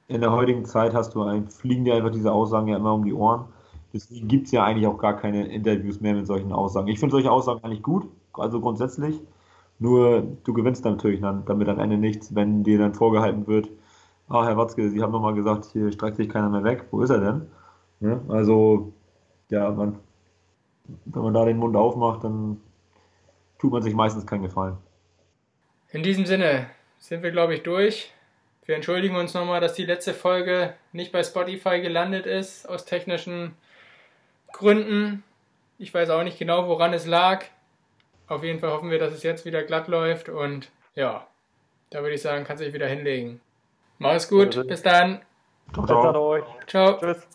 In 0.08 0.22
der 0.22 0.32
heutigen 0.32 0.66
Zeit 0.66 0.94
hast 0.94 1.16
du 1.16 1.24
ein, 1.24 1.48
fliegen 1.50 1.86
dir 1.86 1.96
einfach 1.96 2.12
diese 2.12 2.32
Aussagen 2.32 2.68
ja 2.68 2.78
immer 2.78 2.94
um 2.94 3.06
die 3.06 3.14
Ohren. 3.14 3.46
Deswegen 3.94 4.28
gibt 4.28 4.48
es 4.48 4.52
ja 4.52 4.64
eigentlich 4.64 4.88
auch 4.88 4.98
gar 4.98 5.16
keine 5.18 5.48
Interviews 5.48 6.02
mehr 6.02 6.14
mit 6.16 6.28
solchen 6.28 6.52
Aussagen. 6.52 6.88
Ich 6.88 7.00
finde 7.00 7.14
solche 7.14 7.32
Aussagen 7.32 7.64
eigentlich 7.64 7.84
gut, 7.84 8.08
also 8.34 8.60
grundsätzlich. 8.62 9.22
Nur 9.80 10.22
du 10.44 10.54
gewinnst 10.54 10.86
natürlich 10.86 11.22
dann 11.22 11.46
damit 11.46 11.70
am 11.70 11.80
Ende 11.80 11.98
nichts, 11.98 12.36
wenn 12.36 12.64
dir 12.64 12.78
dann 12.80 12.94
vorgehalten 12.94 13.48
wird, 13.48 13.70
ah, 14.30 14.46
Herr 14.46 14.58
Watzke, 14.58 14.90
Sie 14.90 15.02
haben 15.02 15.12
nochmal 15.12 15.34
gesagt, 15.36 15.66
hier 15.66 15.92
streckt 15.92 16.18
sich 16.18 16.30
keiner 16.30 16.50
mehr 16.50 16.64
weg. 16.64 16.88
Wo 16.92 17.02
ist 17.02 17.10
er 17.12 17.20
denn? 17.20 17.48
Ne? 18.00 18.22
Also, 18.30 18.94
ja, 19.50 19.72
man, 19.72 20.00
wenn 21.06 21.24
man 21.24 21.34
da 21.34 21.46
den 21.46 21.58
Mund 21.58 21.76
aufmacht, 21.76 22.24
dann 22.24 22.58
tut 23.60 23.72
man 23.72 23.84
sich 23.84 23.94
meistens 23.96 24.26
keinen 24.26 24.44
Gefallen. 24.44 24.78
In 25.92 26.04
diesem 26.04 26.26
Sinne 26.26 26.70
sind 27.00 27.24
wir, 27.24 27.32
glaube 27.32 27.56
ich, 27.56 27.64
durch. 27.64 28.12
Wir 28.66 28.76
entschuldigen 28.76 29.16
uns 29.16 29.34
nochmal, 29.34 29.62
dass 29.62 29.74
die 29.74 29.86
letzte 29.86 30.14
Folge 30.14 30.76
nicht 30.92 31.12
bei 31.12 31.24
Spotify 31.24 31.82
gelandet 31.82 32.28
ist, 32.28 32.70
aus 32.70 32.86
technischen 32.86 33.56
Gründen. 34.52 35.24
Ich 35.80 35.94
weiß 35.94 36.12
auch 36.12 36.24
nicht 36.24 36.38
genau, 36.38 36.68
woran 36.68 36.94
es 36.94 37.08
lag. 37.08 37.46
Auf 38.28 38.44
jeden 38.44 38.60
Fall 38.60 38.70
hoffen 38.70 38.92
wir, 38.92 39.00
dass 39.00 39.14
es 39.14 39.24
jetzt 39.24 39.46
wieder 39.46 39.64
glatt 39.64 39.88
läuft 39.88 40.30
und 40.30 40.70
ja, 40.94 41.26
da 41.90 42.02
würde 42.02 42.14
ich 42.14 42.22
sagen, 42.22 42.46
kannst 42.46 42.62
du 42.62 42.66
dich 42.66 42.76
wieder 42.76 42.88
hinlegen. 42.88 43.42
Mach 43.98 44.14
es 44.14 44.30
gut, 44.30 44.68
bis 44.68 44.84
dann. 44.84 45.22
Ciao, 45.74 45.86
ciao. 45.88 46.46
Ciao. 46.68 46.98
Tschüss. 47.00 47.28